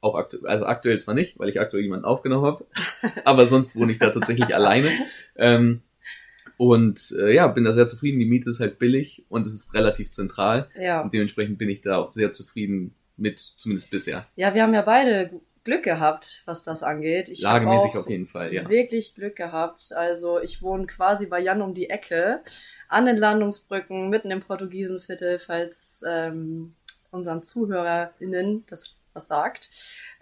Auch 0.00 0.14
aktuell, 0.14 0.46
also 0.46 0.64
aktuell 0.64 0.98
zwar 0.98 1.14
nicht, 1.14 1.38
weil 1.38 1.50
ich 1.50 1.60
aktuell 1.60 1.82
jemanden 1.82 2.06
aufgenommen 2.06 2.46
habe, 2.46 2.64
aber 3.24 3.46
sonst 3.46 3.76
wohne 3.76 3.92
ich 3.92 3.98
da 3.98 4.10
tatsächlich 4.10 4.54
alleine. 4.54 4.90
Ähm, 5.36 5.82
und 6.56 7.14
äh, 7.18 7.34
ja, 7.34 7.48
bin 7.48 7.64
da 7.64 7.72
sehr 7.72 7.88
zufrieden. 7.88 8.18
Die 8.18 8.26
Miete 8.26 8.50
ist 8.50 8.60
halt 8.60 8.78
billig 8.78 9.24
und 9.28 9.46
es 9.46 9.54
ist 9.54 9.74
relativ 9.74 10.10
zentral. 10.10 10.68
Ja. 10.78 11.02
Und 11.02 11.12
dementsprechend 11.12 11.58
bin 11.58 11.68
ich 11.68 11.82
da 11.82 11.98
auch 11.98 12.10
sehr 12.10 12.32
zufrieden 12.32 12.94
mit, 13.16 13.38
zumindest 13.38 13.90
bisher. 13.90 14.26
ja, 14.36 14.54
wir 14.54 14.62
haben 14.62 14.74
ja 14.74 14.82
beide 14.82 15.30
Glück 15.70 15.84
gehabt, 15.84 16.42
was 16.46 16.64
das 16.64 16.82
angeht. 16.82 17.28
Ich 17.28 17.42
Lagemäßig 17.42 17.96
auf 17.96 18.08
jeden 18.08 18.26
Fall, 18.26 18.52
ja. 18.52 18.68
wirklich 18.68 19.14
Glück 19.14 19.36
gehabt. 19.36 19.92
Also 19.94 20.40
ich 20.40 20.62
wohne 20.62 20.86
quasi 20.86 21.26
bei 21.26 21.38
Jan 21.38 21.62
um 21.62 21.74
die 21.74 21.88
Ecke, 21.88 22.40
an 22.88 23.06
den 23.06 23.16
Landungsbrücken, 23.16 24.08
mitten 24.08 24.32
im 24.32 24.40
Portugiesenviertel, 24.40 25.38
falls 25.38 26.02
ähm, 26.04 26.74
unseren 27.12 27.44
ZuhörerInnen 27.44 28.64
das 28.68 28.96
was 29.12 29.28
sagt. 29.28 29.70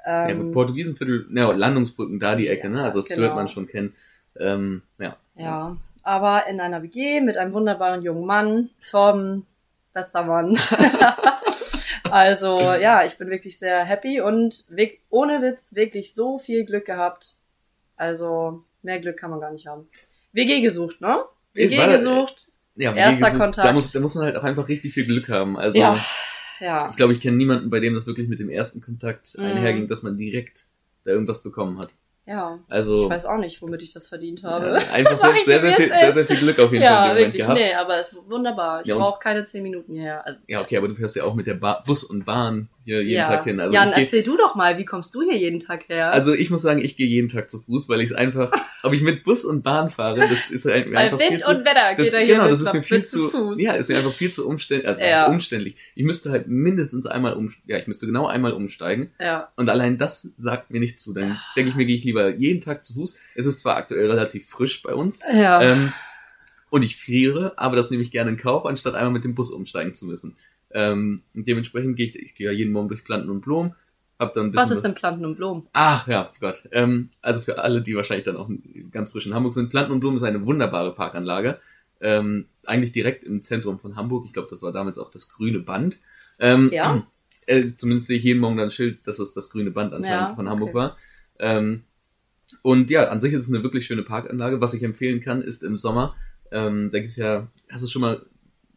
Ja, 0.05 0.29
Ähm, 0.29 0.45
mit 0.45 0.53
Portugiesenviertel, 0.53 1.27
ja, 1.33 1.51
Landungsbrücken, 1.51 2.21
da 2.21 2.37
die 2.37 2.49
Ecke, 2.49 2.69
ne? 2.69 2.83
Also 2.83 2.99
das 2.99 3.09
genau. 3.09 3.23
wird 3.23 3.35
man 3.35 3.49
schon 3.49 3.69
kennen. 3.69 3.95
Ähm, 4.39 4.83
ja. 4.99 5.17
Ja, 5.35 5.79
aber 6.03 6.47
in 6.47 6.61
einer 6.61 6.83
WG 6.83 7.23
mit 7.23 7.39
einem 7.39 7.55
wunderbaren 7.55 8.03
jungen 8.03 8.27
Mann, 8.27 8.69
Torben, 8.91 9.47
bester 9.95 10.25
Mann. 10.25 10.59
also 12.05 12.59
ja, 12.59 13.05
ich 13.05 13.17
bin 13.19 13.29
wirklich 13.31 13.59
sehr 13.59 13.85
happy 13.85 14.21
und 14.21 14.65
ohne 15.11 15.43
Witz 15.43 15.75
wirklich 15.75 16.15
so 16.15 16.39
viel 16.39 16.65
Glück 16.65 16.85
gehabt. 16.87 17.35
Also 17.97 18.65
mehr 18.83 19.01
Glück 19.01 19.17
kann 19.17 19.31
man 19.31 19.41
gar 19.41 19.51
nicht 19.51 19.67
haben. 19.67 19.89
WG 20.33 20.61
gesucht, 20.61 21.01
ne? 21.01 21.23
WG 21.55 21.79
War- 21.79 21.89
gesucht. 21.89 22.49
ja 22.77 22.95
wie 22.95 22.99
Erster 22.99 23.17
gesagt, 23.17 23.39
Kontakt. 23.39 23.69
Da 23.69 23.73
muss, 23.73 23.93
da 23.93 24.01
muss 24.01 24.15
man 24.15 24.25
halt 24.27 24.37
auch 24.37 24.45
einfach 24.45 24.69
richtig 24.69 24.95
viel 24.95 25.05
Glück 25.07 25.29
haben. 25.29 25.59
Also 25.59 25.79
Ja, 25.79 25.99
ja. 26.61 26.89
ich 26.91 26.97
glaube, 26.97 27.13
ich 27.13 27.21
kenne 27.21 27.37
niemanden, 27.37 27.71
bei 27.71 27.81
dem 27.81 27.95
das 27.95 28.07
wirklich 28.07 28.29
mit 28.29 28.39
dem 28.39 28.51
ersten 28.51 28.81
Kontakt 28.81 29.37
Mhm. 29.37 29.45
einherging, 29.45 29.89
dass 29.89 30.03
man 30.03 30.17
direkt 30.17 30.67
da 31.05 31.11
irgendwas 31.13 31.43
bekommen 31.43 31.79
hat. 31.79 31.89
Ja. 32.29 32.59
Also 32.69 33.05
Ich 33.05 33.11
weiß 33.11 33.25
auch 33.27 33.39
nicht, 33.39 33.61
womit 33.63 33.83
ich 33.83 33.95
das 33.95 34.09
verdient 34.09 34.43
ja, 34.43 34.51
habe. 34.51 34.75
einfach 34.93 35.13
Sag 35.17 35.35
sehr, 35.45 35.45
sehr, 35.45 35.61
sehr, 35.61 35.75
viel, 35.75 35.95
sehr, 35.97 36.13
sehr 36.13 36.27
viel 36.27 36.37
Glück 36.37 36.59
auf 36.59 36.71
jeden 36.73 36.85
Fall 36.85 36.93
Ja, 36.93 37.03
dem 37.05 37.09
Moment 37.09 37.27
wirklich, 37.27 37.43
gehabt. 37.43 37.59
nee, 37.59 37.73
aber 37.75 37.99
es 37.99 38.09
ist 38.13 38.19
wunderbar. 38.29 38.83
Ich 38.83 38.87
Ja, 38.89 38.97
brauche 38.97 39.19
keine 39.19 39.45
zehn 39.47 39.63
Minuten 39.63 39.95
hierher. 39.95 40.27
Also, 40.27 40.39
Ja, 40.47 40.61
okay, 40.61 40.77
aber 40.77 40.89
du 40.89 40.95
fährst 40.95 41.17
ja 41.17 41.25
auch 41.25 41.35
mit 41.35 41.47
der 41.47 41.55
ba 41.55 41.83
Bus 41.87 42.05
und 42.05 42.25
Bahn 42.27 42.69
hier 42.89 43.03
jeden 43.03 43.19
ja. 43.19 43.25
Tag 43.27 43.45
hin. 43.45 43.61
Also 43.61 43.75
Jan, 43.75 43.89
ich 43.91 43.95
geh, 43.95 44.03
erzähl 44.03 44.23
du 44.23 44.37
doch 44.37 44.55
mal, 44.55 44.79
wie 44.79 44.85
kommst 44.87 45.15
du 45.15 45.23
hier 45.23 45.37
jeden 45.37 45.61
Tag 45.61 45.89
her? 45.89 46.11
Also 46.13 46.33
ich 46.33 46.51
muss 46.51 46.63
sagen, 46.63 46.83
ich 46.83 46.97
gehe 46.97 47.07
jeden 47.07 47.29
Tag 47.29 47.51
zu 47.51 47.61
Fuß, 47.61 47.89
weil 47.89 48.01
ich 48.01 48.11
es 48.11 48.17
einfach, 48.17 48.51
ob 48.83 48.93
ich 48.95 49.03
mit 49.03 49.25
Bus 49.25 49.45
und 49.45 49.63
Bahn 49.63 49.91
fahre, 49.91 50.27
das 50.29 50.51
ist 50.51 50.65
halt 50.65 50.89
mir 50.89 50.99
einfach 50.99 51.19
viel 51.19 51.33
Wind 51.33 51.45
zu, 51.45 51.51
und 51.51 51.65
Wetter 51.67 51.95
das, 51.97 52.05
geht 52.05 52.15
er 52.15 52.21
hier 52.21 52.35
genau, 52.37 52.49
das 52.49 52.61
ist 52.61 52.73
mir 52.73 52.83
viel 52.83 53.05
zu 53.05 53.29
Fuß. 53.29 53.61
ja, 53.61 53.75
ist 53.75 53.89
mir 53.89 53.97
einfach 53.99 54.13
viel 54.13 54.33
zu 54.33 54.49
umständlich, 54.49 54.89
also 54.89 55.03
Ja. 55.03 55.27
umständlich. 55.27 55.77
Ich 55.95 56.05
müsste 56.05 56.31
halt 56.31 56.49
mindestens 56.49 57.07
einmal 57.07 57.35
um, 57.35 57.53
ja, 57.67 57.77
ich 57.77 57.87
müsste 57.87 58.07
genau 58.07 58.27
einmal 58.27 58.53
umsteigen 58.53 59.11
Ja, 59.21 59.53
und 59.57 59.69
allein 59.69 59.99
das 59.99 60.33
sagt 60.37 60.71
mir 60.71 60.81
nicht 60.81 60.99
zu. 60.99 61.13
Dann 61.13 61.39
denke 61.57 61.71
ich 61.71 61.77
mir, 61.77 61.85
gehe 61.85 61.97
ich 61.97 62.05
lieber 62.05 62.35
jeden 62.35 62.61
Tag 62.61 62.85
zu 62.85 62.95
Fuß. 62.95 63.19
Es 63.35 63.45
ist 63.45 63.61
zwar 63.61 63.77
aktuell 63.77 64.11
relativ 64.11 64.49
frisch 64.49 64.83
bei 64.83 64.95
uns 64.95 65.21
ja. 65.31 65.61
ähm, 65.61 65.93
und 66.71 66.83
ich 66.83 66.97
friere, 66.97 67.53
aber 67.57 67.77
das 67.77 67.91
nehme 67.91 68.03
ich 68.03 68.11
gerne 68.11 68.31
in 68.31 68.37
Kauf, 68.39 68.65
anstatt 68.65 68.95
einmal 68.95 69.13
mit 69.13 69.25
dem 69.25 69.35
Bus 69.35 69.51
umsteigen 69.51 69.95
zu 69.95 70.07
müssen. 70.07 70.37
Ähm, 70.71 71.23
dementsprechend 71.33 71.97
gehe 71.97 72.07
ich, 72.07 72.17
ich 72.17 72.35
gehe 72.35 72.47
ja 72.47 72.53
jeden 72.53 72.73
Morgen 72.73 72.89
durch 72.89 73.05
Planten 73.05 73.31
und 73.31 73.41
Blumen, 73.41 73.75
hab 74.19 74.33
dann 74.35 74.55
Was 74.55 74.71
ist 74.71 74.83
denn 74.83 74.95
Planten 74.95 75.25
und 75.25 75.37
Blumen? 75.37 75.67
Ach 75.73 76.07
ja, 76.09 76.33
Gott. 76.41 76.69
Ähm, 76.73 77.09
also 77.23 77.41
für 77.41 77.63
alle, 77.63 77.83
die 77.83 77.95
wahrscheinlich 77.95 78.25
dann 78.25 78.37
auch 78.37 78.51
ganz 78.91 79.13
frisch 79.13 79.27
in 79.27 79.35
Hamburg 79.35 79.55
sind, 79.55 79.71
Planten 79.71 79.93
und 79.93 80.01
Blumen 80.01 80.17
ist 80.17 80.25
eine 80.25 80.45
wunderbare 80.45 80.93
Parkanlage. 80.95 81.59
Ähm, 82.01 82.47
eigentlich 82.65 82.93
direkt 82.93 83.25
im 83.25 83.43
Zentrum 83.43 83.79
von 83.79 83.97
Hamburg. 83.97 84.25
Ich 84.27 84.33
glaube, 84.33 84.49
das 84.51 84.61
war 84.63 84.73
damals 84.73 84.99
auch 84.99 85.11
das 85.11 85.29
grüne 85.29 85.61
Band. 85.61 85.99
Ähm, 86.39 86.71
Ja. 86.73 87.07
Äh, 87.47 87.65
zumindest 87.65 88.09
sehe 88.09 88.19
ich 88.19 88.25
jeden 88.25 88.41
Morgen 88.41 88.59
dann 88.59 88.67
ein 88.67 88.71
Schild, 88.71 89.07
dass 89.07 89.19
es 89.19 89.33
das 89.33 89.49
grüne 89.49 89.71
Band 89.71 89.95
anscheinend 89.95 90.29
Ja, 90.29 90.35
von 90.35 90.51
Hamburg 90.51 90.69
okay. 90.69 90.77
war. 90.77 90.97
Ähm, 91.39 91.85
und 92.61 92.91
ja, 92.91 93.09
an 93.09 93.21
sich 93.21 93.33
ist 93.33 93.41
es 93.41 93.49
eine 93.49 93.63
wirklich 93.63 93.87
schöne 93.87 94.03
Parkanlage. 94.03 94.61
Was 94.61 94.75
ich 94.75 94.83
empfehlen 94.83 95.23
kann, 95.23 95.41
ist 95.41 95.65
im 95.65 95.79
Sommer, 95.79 96.15
ähm, 96.51 96.91
da 96.91 96.99
gibt's 96.99 97.17
ja, 97.17 97.49
hast 97.71 97.85
du 97.85 97.89
schon 97.89 98.03
mal, 98.03 98.21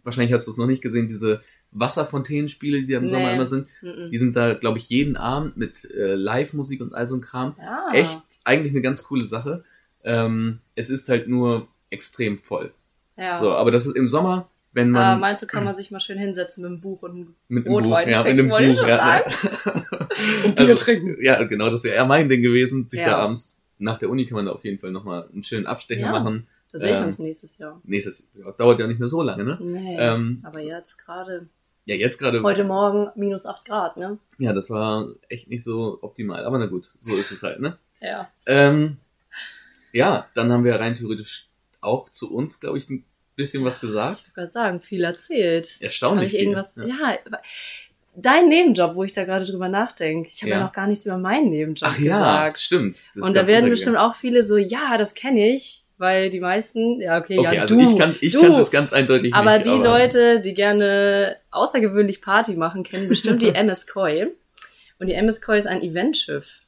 wahrscheinlich 0.04 0.32
hast 0.34 0.48
du 0.48 0.52
es 0.52 0.58
noch 0.58 0.68
nicht 0.68 0.82
gesehen, 0.82 1.08
diese 1.08 1.42
Wasserfontänenspiele, 1.72 2.82
die 2.84 2.92
da 2.92 2.98
im 2.98 3.04
Nee. 3.06 3.10
Sommer 3.10 3.34
immer 3.34 3.48
sind. 3.48 3.68
Die 3.82 4.18
sind 4.18 4.36
da, 4.36 4.54
glaube 4.54 4.78
ich, 4.78 4.90
jeden 4.90 5.16
Abend 5.18 5.58
mit 5.58 5.90
äh, 5.92 6.16
Live-Musik 6.16 6.82
und 6.82 6.94
all 6.94 7.08
so 7.08 7.16
ein 7.16 7.22
Kram. 7.22 7.56
Ah. 7.60 7.94
Echt, 7.94 8.20
eigentlich 8.44 8.74
eine 8.74 8.82
ganz 8.82 9.04
coole 9.04 9.26
Sache. 9.26 9.64
Ähm, 10.04 10.60
es 10.76 10.90
ist 10.90 11.08
halt 11.10 11.28
nur 11.28 11.68
extrem 11.90 12.40
voll. 12.40 12.74
Ja. 13.18 13.34
So, 13.36 13.52
aber 13.52 13.72
das 13.72 13.86
ist 13.86 13.96
im 13.96 14.10
Sommer, 14.10 14.50
wenn 14.74 14.96
Ah, 14.96 15.12
man 15.12 15.20
meinst 15.20 15.44
du, 15.44 15.48
kann 15.48 15.64
man 15.66 15.76
sich 15.76 15.92
mal 15.92 16.00
schön 16.00 16.18
hinsetzen 16.18 16.64
mit 16.64 16.72
einem 16.72 16.82
Buch 16.82 17.02
und 17.04 17.36
mit 17.50 17.66
einem 17.66 17.74
Buch, 17.76 17.82
Rotwein 17.86 18.10
ja, 18.10 18.24
mit 18.24 18.26
trinken, 18.38 18.52
einem 18.54 18.76
Buch, 18.76 18.88
ja, 18.88 19.22
Und 20.46 20.56
Bier 20.56 20.76
trinken. 20.76 21.18
Ja, 21.22 21.44
genau, 21.44 21.70
das 21.70 21.84
wäre 21.84 21.96
eher 21.96 22.06
mein 22.06 22.30
Ding 22.30 22.42
gewesen, 22.42 22.88
sich 22.90 23.02
Ja. 23.02 23.10
da 23.10 23.18
abends 23.18 23.58
nach 23.80 24.00
der 24.00 24.10
Uni 24.10 24.26
kann 24.26 24.36
man 24.36 24.46
da 24.46 24.52
auf 24.54 24.64
jeden 24.64 24.80
Fall 24.80 24.92
nochmal 24.92 25.28
einen 25.34 25.44
schönen 25.44 25.66
Abstecher 25.66 26.02
Ja. 26.02 26.12
machen. 26.12 26.48
Da 26.72 26.78
sehe 26.80 26.94
ich 26.94 27.00
Ähm, 27.00 27.06
uns 27.06 27.20
nächstes 27.20 27.58
Jahr. 27.58 27.82
Nächstes, 27.84 28.30
ja, 28.34 28.50
dauert 28.54 28.80
ja 28.80 28.88
nicht 28.88 29.00
mehr 29.00 29.10
so 29.10 29.22
lange, 29.22 29.44
ne? 29.44 29.58
Nee. 29.62 29.98
ähm, 30.00 30.40
aber 30.44 30.62
jetzt 30.62 30.98
gerade, 31.04 31.48
Ja, 31.86 31.96
jetzt 31.96 32.20
gerade, 32.20 32.44
heute 32.44 32.64
Morgen 32.64 33.10
minus 33.16 33.46
8 33.46 33.66
Grad, 33.66 33.98
ne? 33.98 34.20
ja, 34.38 34.54
das 34.54 34.70
war 34.70 35.08
echt 35.30 35.50
nicht 35.50 35.64
so 35.64 35.98
optimal, 36.02 36.46
aber 36.46 36.60
na 36.60 36.68
gut, 36.68 36.92
so 37.00 37.16
ist 37.16 37.32
es 37.32 37.42
halt, 37.42 37.60
ne? 37.60 37.78
Ja. 38.00 38.30
Ähm, 38.46 38.98
ja, 39.92 40.28
dann 40.36 40.52
haben 40.52 40.64
wir 40.64 40.80
rein 40.80 40.96
theoretisch 40.96 41.48
auch 41.82 42.10
zu 42.10 42.34
uns, 42.34 42.60
glaube 42.60 42.78
ich, 42.78 42.90
ein 42.90 43.04
bisschen 43.36 43.66
was 43.66 43.82
gesagt. 43.82 44.24
Ich 44.28 44.38
wollte 44.38 44.52
sagen, 44.52 44.80
viel 44.80 45.04
erzählt. 45.04 45.78
Erstaunlich 45.80 46.28
ich 46.28 46.32
viel. 46.32 46.42
irgendwas, 46.42 46.76
Ja. 46.76 46.86
ja. 46.86 47.18
Dein 48.14 48.50
Nebenjob, 48.50 48.96
wo 48.96 49.06
ich 49.06 49.14
da 49.14 49.24
gerade 49.24 49.46
drüber 49.46 49.70
nachdenke. 49.70 50.30
Ich 50.34 50.42
habe 50.42 50.52
ja. 50.52 50.58
Ja. 50.58 50.66
noch 50.66 50.74
gar 50.74 50.86
nichts 50.86 51.06
über 51.06 51.18
meinen 51.18 51.50
Nebenjob 51.50 51.90
Ach 51.90 51.98
ja, 51.98 52.18
gesagt. 52.18 52.60
stimmt. 52.60 52.98
Das 52.98 53.16
ist 53.16 53.22
Und 53.24 53.34
da 53.36 53.48
werden 53.48 53.70
bestimmt 53.70 53.96
auch 53.98 54.16
viele 54.16 54.44
so, 54.44 54.58
ja, 54.58 54.98
das 54.98 55.16
kenne 55.16 55.54
ich, 55.54 55.84
weil 56.02 56.30
die 56.32 56.40
meisten, 56.42 57.00
ja, 57.00 57.18
okay, 57.20 57.38
Okay, 57.40 57.56
ja, 57.56 57.62
also 57.62 57.76
du, 57.76 57.90
ich 57.94 57.98
kann, 57.98 58.16
ich 58.20 58.34
du. 58.34 58.42
kann 58.42 58.52
das 58.54 58.72
ganz 58.72 58.92
eindeutig 58.92 59.34
aber 59.34 59.54
nicht. 59.60 59.66
die 59.68 59.70
Leute, 59.70 60.42
die 60.42 60.54
gerne 60.54 61.38
außergewöhnlich 61.52 62.22
Party 62.22 62.56
machen, 62.56 62.84
kennen 62.84 63.08
bestimmt 63.08 63.42
die 63.42 63.50
MS 63.56 63.88
Koi. 63.88 64.28
Und 65.00 65.08
die 65.08 65.14
MS 65.14 65.40
Koi 65.42 65.58
ist 65.58 65.68
ein 65.68 65.82
Eventschiff. 65.82 66.60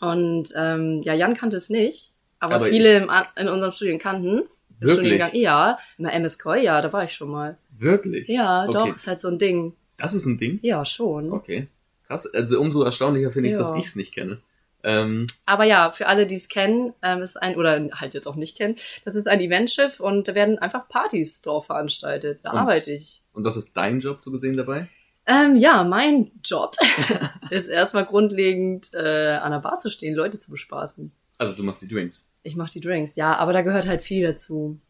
Und 0.00 0.52
ähm, 0.56 1.00
ja, 1.04 1.14
Jan 1.14 1.34
kannte 1.36 1.56
es 1.56 1.70
nicht, 1.70 2.12
aber, 2.38 2.56
Aber 2.56 2.66
viele 2.66 2.96
im, 2.96 3.10
in 3.36 3.48
unserem 3.48 3.72
Studium 3.72 3.98
kannten 3.98 4.38
es. 4.40 4.64
Wirklich? 4.80 5.20
Ja, 5.34 5.78
im 5.98 6.06
MS 6.06 6.38
Koi, 6.38 6.60
ja, 6.62 6.82
da 6.82 6.92
war 6.92 7.04
ich 7.04 7.12
schon 7.12 7.30
mal. 7.30 7.56
Wirklich? 7.78 8.28
Ja, 8.28 8.64
Okay. 8.64 8.72
doch, 8.72 8.94
ist 8.96 9.06
halt 9.06 9.20
so 9.20 9.28
ein 9.28 9.38
Ding. 9.38 9.74
Das 9.96 10.12
ist 10.14 10.26
ein 10.26 10.38
Ding? 10.38 10.58
Ja, 10.62 10.84
schon. 10.84 11.32
Okay. 11.32 11.68
Krass. 12.08 12.26
Also 12.34 12.60
umso 12.60 12.82
erstaunlicher 12.82 13.30
finde 13.32 13.48
ich, 13.48 13.54
Ja. 13.54 13.60
dass 13.60 13.76
ich 13.76 13.86
es 13.86 13.96
nicht 13.96 14.12
kenne. 14.12 14.38
Ähm, 14.84 15.26
Aber 15.46 15.64
ja, 15.64 15.90
für 15.92 16.06
alle, 16.06 16.26
die 16.26 16.34
es 16.34 16.48
kennen, 16.48 16.92
ähm, 17.02 17.22
ist 17.22 17.40
ein, 17.40 17.56
oder 17.56 17.88
halt 17.94 18.14
jetzt 18.14 18.26
auch 18.26 18.34
nicht 18.36 18.56
kennen, 18.56 18.76
das 19.04 19.14
ist 19.14 19.28
ein 19.28 19.40
Eventschiff 19.40 20.00
und 20.00 20.26
da 20.28 20.34
werden 20.34 20.58
einfach 20.58 20.88
Partys 20.88 21.40
drauf 21.42 21.66
veranstaltet. 21.66 22.40
Da 22.42 22.50
Und? 22.52 22.58
arbeite 22.58 22.92
ich. 22.92 23.22
und 23.32 23.44
was 23.44 23.56
ist 23.56 23.76
dein 23.76 24.00
Job 24.00 24.22
so 24.22 24.30
gesehen 24.32 24.56
dabei? 24.56 24.88
Ähm, 25.26 25.54
ja, 25.56 25.84
mein 25.84 26.32
Job 26.44 26.74
ist 27.50 27.68
erstmal 27.68 28.06
grundlegend 28.06 28.92
äh, 28.92 29.34
an 29.36 29.52
der 29.52 29.60
Bar 29.60 29.78
zu 29.78 29.88
stehen, 29.88 30.14
Leute 30.16 30.36
zu 30.38 30.50
bespaßen. 30.50 31.12
Also 31.38 31.54
du 31.56 31.62
machst 31.62 31.80
die 31.82 31.88
Drinks. 31.88 32.28
Ich 32.42 32.56
mache 32.56 32.72
die 32.72 32.80
Drinks, 32.80 33.14
ja, 33.14 33.36
aber 33.36 33.52
da 33.52 33.62
gehört 33.62 33.86
halt 33.86 34.02
viel 34.02 34.26
dazu. 34.26 34.80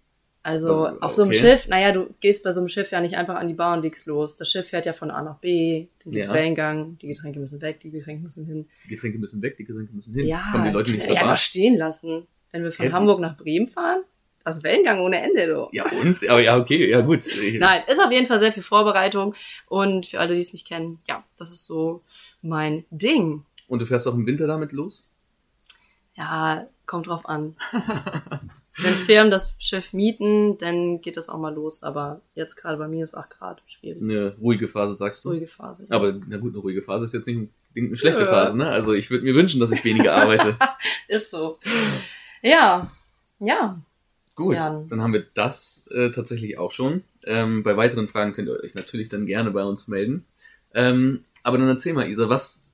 Also 0.45 0.89
Oh, 0.89 0.99
auf 1.01 1.15
so 1.15 1.23
einem 1.23 1.31
okay. 1.31 1.39
Schiff, 1.41 1.69
naja, 1.69 1.93
du 1.93 2.13
gehst 2.21 2.43
bei 2.43 2.51
so 2.51 2.61
einem 2.61 2.69
Schiff 2.69 2.91
ja 2.91 3.01
nicht 3.01 3.17
einfach 3.17 3.37
an 3.37 3.47
die 3.47 3.55
Bar 3.55 3.77
und 3.77 3.83
legst 3.83 4.07
los. 4.07 4.35
Das 4.37 4.51
Schiff 4.51 4.69
fährt 4.69 4.87
ja 4.87 4.93
von 4.93 5.11
A 5.13 5.23
nach 5.23 5.39
B, 5.39 5.87
dann 6.03 6.13
gibt's 6.13 6.29
Ja. 6.29 6.35
Wellengang, 6.35 6.99
die 6.99 7.07
Getränke 7.09 7.39
müssen 7.39 7.61
weg, 7.61 7.79
die 7.81 7.91
Getränke 7.91 8.25
müssen 8.25 8.45
hin. 8.47 8.69
Die 8.85 8.89
Getränke 8.89 9.19
müssen 9.19 9.41
weg, 9.41 9.57
die 9.57 9.65
Getränke 9.65 9.93
müssen 9.95 10.13
hin. 10.15 10.27
Ja, 10.27 10.43
Kommen 10.51 10.65
die 10.65 10.71
Leute 10.71 10.91
nicht 10.91 10.99
kannst 10.99 11.07
zur 11.11 11.15
Bar? 11.15 11.25
einfach 11.31 11.37
stehen 11.37 11.77
lassen. 11.77 12.27
Wenn 12.51 12.65
wir 12.65 12.73
von 12.73 12.85
Hätte- 12.85 12.97
Hamburg 12.97 13.21
nach 13.21 13.37
Bremen 13.37 13.69
fahren, 13.69 14.03
das 14.45 14.65
Wellengang 14.65 14.99
ohne 15.01 15.23
Ende, 15.23 15.47
du. 15.47 15.69
Ja 15.71 15.85
und? 16.03 16.29
Aber 16.29 16.41
ja, 16.41 16.59
okay, 16.59 16.91
ja 16.91 17.01
gut. 17.03 17.25
Nein, 17.61 17.83
ist 17.87 18.01
auf 18.01 18.11
jeden 18.11 18.27
Fall 18.27 18.41
sehr 18.41 18.51
viel 18.53 18.65
Vorbereitung. 18.65 19.37
Und 19.69 20.07
für 20.07 20.19
alle, 20.19 20.35
die 20.35 20.41
es 20.41 20.53
nicht 20.53 20.67
kennen, 20.67 20.99
ja, 21.09 21.23
das 21.39 21.53
ist 21.53 21.67
so 21.67 22.03
mein 22.43 22.85
Ding. 22.91 23.45
Und 23.69 23.79
du 23.81 23.87
fährst 23.87 24.09
auch 24.09 24.15
im 24.15 24.27
Winter 24.27 24.49
damit 24.49 24.73
los? 24.73 25.09
Ja, 26.17 26.67
kommt 26.87 27.07
drauf 27.07 27.27
an. 27.27 27.55
Wenn 28.79 28.95
Firmen 28.95 29.31
das 29.31 29.55
Schiff 29.59 29.93
mieten, 29.93 30.57
dann 30.59 31.01
geht 31.03 31.17
das 31.17 31.29
auch 31.29 31.39
mal 31.39 31.55
los. 31.55 31.83
Aber 31.83 32.21
jetzt 32.35 32.57
gerade 32.57 32.79
bei 32.79 32.89
mir 32.89 33.05
ist 33.05 33.15
auch 33.15 33.29
gerade 33.29 33.61
schwierig. 33.67 34.03
Eine 34.03 34.35
ruhige 34.41 34.67
Phase, 34.69 34.95
sagst 34.95 35.25
du? 35.25 35.31
Ruhige 35.31 35.47
Phase. 35.47 35.87
Ja. 35.91 35.97
Aber 35.97 36.13
na 36.27 36.39
gut, 36.39 36.53
eine 36.55 36.63
ruhige 36.63 36.83
Phase 36.83 37.05
ist 37.05 37.13
jetzt 37.13 37.27
nicht 37.27 37.37
unbedingt 37.37 37.89
eine 37.89 37.97
schlechte 37.97 38.21
Ja. 38.23 38.27
Phase, 38.27 38.57
ne? 38.57 38.69
Also 38.69 38.93
ich 38.95 39.11
würde 39.11 39.25
mir 39.25 39.35
wünschen, 39.35 39.61
dass 39.61 39.73
ich 39.73 39.85
weniger 39.85 40.15
arbeite. 40.15 40.57
Ist 41.09 41.31
so. 41.31 41.59
Ja, 42.43 42.91
ja. 43.41 43.81
Gut, 44.35 44.57
Ja. 44.57 44.83
dann 44.89 45.03
haben 45.03 45.13
wir 45.13 45.27
das 45.35 45.87
äh, 45.93 46.11
tatsächlich 46.11 46.57
auch 46.59 46.73
schon. 46.73 47.05
Ähm, 47.25 47.63
bei 47.63 47.77
weiteren 47.77 48.09
Fragen 48.09 48.33
könnt 48.33 48.49
ihr 48.49 48.59
euch 48.63 48.75
natürlich 48.75 49.11
dann 49.11 49.27
gerne 49.27 49.51
bei 49.51 49.63
uns 49.65 49.89
melden. 49.89 50.25
Ähm, 50.75 51.25
aber 51.43 51.59
dann 51.59 51.69
erzähl 51.69 51.93
mal, 51.93 52.09
Isa, 52.09 52.29
was 52.31 52.71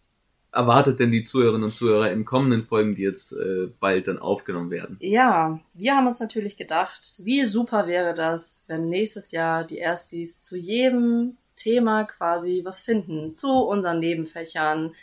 erwartet 0.52 1.00
denn 1.00 1.10
die 1.10 1.24
Zuhörerinnen 1.24 1.64
und 1.64 1.74
Zuhörer 1.74 2.10
in 2.10 2.24
kommenden 2.24 2.64
Folgen, 2.64 2.94
die 2.94 3.02
jetzt 3.02 3.32
äh, 3.32 3.68
bald 3.80 4.08
dann 4.08 4.18
aufgenommen 4.18 4.70
werden? 4.70 4.96
Ja, 5.00 5.60
wir 5.74 5.96
haben 5.96 6.06
uns 6.06 6.20
natürlich 6.20 6.56
gedacht, 6.56 7.20
wie 7.22 7.44
super 7.44 7.86
wäre 7.86 8.14
das, 8.14 8.64
wenn 8.66 8.88
nächstes 8.88 9.30
Jahr 9.30 9.64
die 9.64 9.78
Erstis 9.78 10.44
zu 10.44 10.56
jedem 10.56 11.36
Thema 11.56 12.04
quasi 12.04 12.62
was 12.64 12.80
finden. 12.80 13.32
Zu 13.32 13.50
unseren 13.50 14.00
Nebenfächern, 14.00 14.94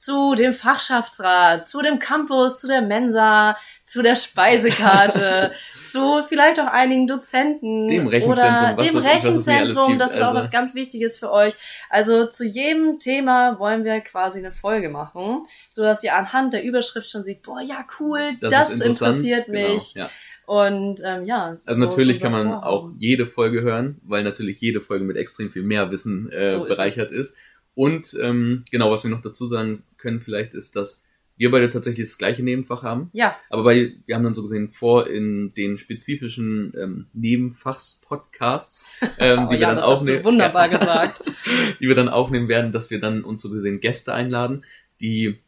zu 0.00 0.36
dem 0.36 0.52
Fachschaftsrat, 0.52 1.66
zu 1.66 1.82
dem 1.82 1.98
Campus, 1.98 2.60
zu 2.60 2.68
der 2.68 2.82
Mensa, 2.82 3.56
zu 3.84 4.00
der 4.00 4.14
Speisekarte, 4.14 5.50
zu 5.74 6.22
vielleicht 6.28 6.60
auch 6.60 6.68
einigen 6.68 7.08
Dozenten 7.08 7.88
Dem 7.88 8.06
Rechenzentrum, 8.06 8.32
oder 8.32 8.74
was 8.76 8.86
dem 8.86 8.94
das- 8.94 9.04
Rechenzentrum. 9.06 9.88
gibt, 9.88 10.00
das 10.00 10.14
ist 10.14 10.22
auch 10.22 10.28
also. 10.28 10.38
was 10.38 10.50
ganz 10.52 10.76
Wichtiges 10.76 11.18
für 11.18 11.32
euch. 11.32 11.54
Also 11.90 12.26
zu 12.26 12.44
jedem 12.44 13.00
Thema 13.00 13.58
wollen 13.58 13.82
wir 13.82 14.00
quasi 14.02 14.38
eine 14.38 14.52
Folge 14.52 14.88
machen, 14.88 15.46
so 15.68 15.82
dass 15.82 16.04
ihr 16.04 16.14
anhand 16.14 16.52
der 16.52 16.62
Überschrift 16.62 17.10
schon 17.10 17.24
seht, 17.24 17.42
boah, 17.42 17.60
ja 17.60 17.84
cool, 17.98 18.36
das, 18.40 18.70
ist 18.70 18.76
interessant. 18.76 19.16
interessiert 19.16 19.48
mich. 19.48 19.94
Genau, 19.94 20.06
ja. 20.06 20.10
Und 20.46 21.02
ähm, 21.04 21.24
ja. 21.26 21.56
Also 21.66 21.82
so 21.82 21.88
ist 21.88 21.96
natürlich 21.96 22.20
kann 22.20 22.30
man 22.32 22.46
Vorhaben. 22.46 22.64
auch 22.64 22.90
jede 22.98 23.26
Folge 23.26 23.62
hören, 23.62 24.00
weil 24.04 24.22
natürlich 24.22 24.60
jede 24.60 24.80
Folge 24.80 25.04
mit 25.04 25.16
extrem 25.16 25.50
viel 25.50 25.62
mehr 25.64 25.90
Wissen 25.90 26.30
äh, 26.32 26.52
So 26.52 26.62
ist 26.64 26.68
bereichert 26.68 27.10
ist. 27.10 27.36
Und 27.78 28.18
ähm, 28.20 28.64
genau, 28.72 28.90
was 28.90 29.04
wir 29.04 29.10
noch 29.12 29.22
dazu 29.22 29.46
sagen 29.46 29.78
können 29.98 30.20
vielleicht, 30.20 30.52
ist, 30.52 30.74
dass 30.74 31.04
wir 31.36 31.52
beide 31.52 31.70
tatsächlich 31.70 32.08
das 32.08 32.18
gleiche 32.18 32.42
Nebenfach 32.42 32.82
haben. 32.82 33.08
Ja, 33.12 33.36
Aber 33.50 33.64
weil 33.64 33.98
wir 34.04 34.16
haben 34.16 34.24
dann 34.24 34.34
so 34.34 34.42
gesehen 34.42 34.70
vor, 34.72 35.06
in 35.06 35.54
den 35.56 35.78
spezifischen 35.78 36.72
ähm, 36.76 37.06
Nebenfachs-Podcasts, 37.12 38.88
ähm, 39.20 39.44
oh, 39.44 39.48
die 39.48 39.52
wir 39.52 39.60
ja 39.60 39.74
dann 39.76 39.84
aufnehmen, 39.84 40.24
wunderbar 40.24 40.68
gesagt. 40.76 41.22
die 41.78 41.86
wir 41.86 41.94
dann 41.94 42.08
aufnehmen 42.08 42.48
werden, 42.48 42.72
dass 42.72 42.90
wir 42.90 42.98
dann 42.98 43.22
uns 43.22 43.42
so 43.42 43.48
gesehen 43.48 43.78
Gäste 43.78 44.12
einladen, 44.12 44.64
die 45.00 45.38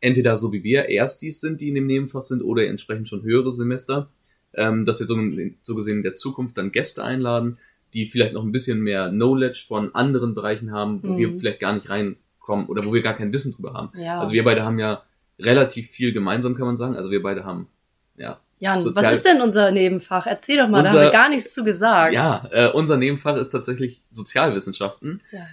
entweder 0.00 0.38
so 0.38 0.54
wie 0.54 0.64
wir 0.64 0.88
Erstis 0.88 1.42
sind, 1.42 1.60
die 1.60 1.68
in 1.68 1.74
dem 1.74 1.86
Nebenfach 1.86 2.22
sind, 2.22 2.40
oder 2.40 2.66
entsprechend 2.66 3.10
schon 3.10 3.22
höhere 3.22 3.52
Semester, 3.52 4.10
ähm, 4.54 4.86
dass 4.86 5.00
wir 5.00 5.06
so, 5.06 5.18
so 5.60 5.74
gesehen 5.74 5.98
in 5.98 6.02
der 6.04 6.14
Zukunft 6.14 6.56
dann 6.56 6.72
Gäste 6.72 7.04
einladen, 7.04 7.58
die 7.94 8.06
vielleicht 8.06 8.32
noch 8.34 8.42
ein 8.44 8.52
bisschen 8.52 8.80
mehr 8.80 9.08
Knowledge 9.10 9.64
von 9.66 9.94
anderen 9.94 10.34
Bereichen 10.34 10.72
haben, 10.72 11.02
wo 11.02 11.08
Mhm. 11.08 11.16
wir 11.18 11.38
vielleicht 11.38 11.60
gar 11.60 11.72
nicht 11.72 11.88
reinkommen 11.90 12.66
oder 12.66 12.84
wo 12.84 12.92
wir 12.94 13.02
gar 13.02 13.14
kein 13.14 13.32
Wissen 13.32 13.52
drüber 13.52 13.72
haben. 13.74 13.90
Ja. 13.98 14.20
Also 14.20 14.32
wir 14.32 14.44
beide 14.44 14.64
haben 14.64 14.78
ja 14.78 15.02
relativ 15.38 15.88
viel 15.90 16.12
gemeinsam, 16.12 16.54
kann 16.54 16.66
man 16.66 16.76
sagen. 16.76 16.96
Also 16.96 17.10
wir 17.10 17.22
beide 17.22 17.44
haben 17.44 17.68
ja 18.16 18.38
Jan, 18.58 18.80
Sozial- 18.82 19.06
was 19.06 19.12
ist 19.18 19.24
denn 19.26 19.40
unser 19.40 19.70
Nebenfach? 19.70 20.26
Erzähl 20.26 20.56
doch 20.56 20.68
mal, 20.68 20.82
da 20.82 20.90
Unser- 20.90 20.98
haben 21.00 21.06
wir 21.06 21.12
gar 21.12 21.28
nichts 21.30 21.54
zu 21.54 21.64
gesagt. 21.64 22.12
Ja, 22.12 22.46
äh, 22.52 22.68
unser 22.70 22.98
Nebenfach 22.98 23.36
ist 23.36 23.48
tatsächlich 23.50 24.02
Sozialwissenschaften. 24.10 25.20
Ja, 25.32 25.46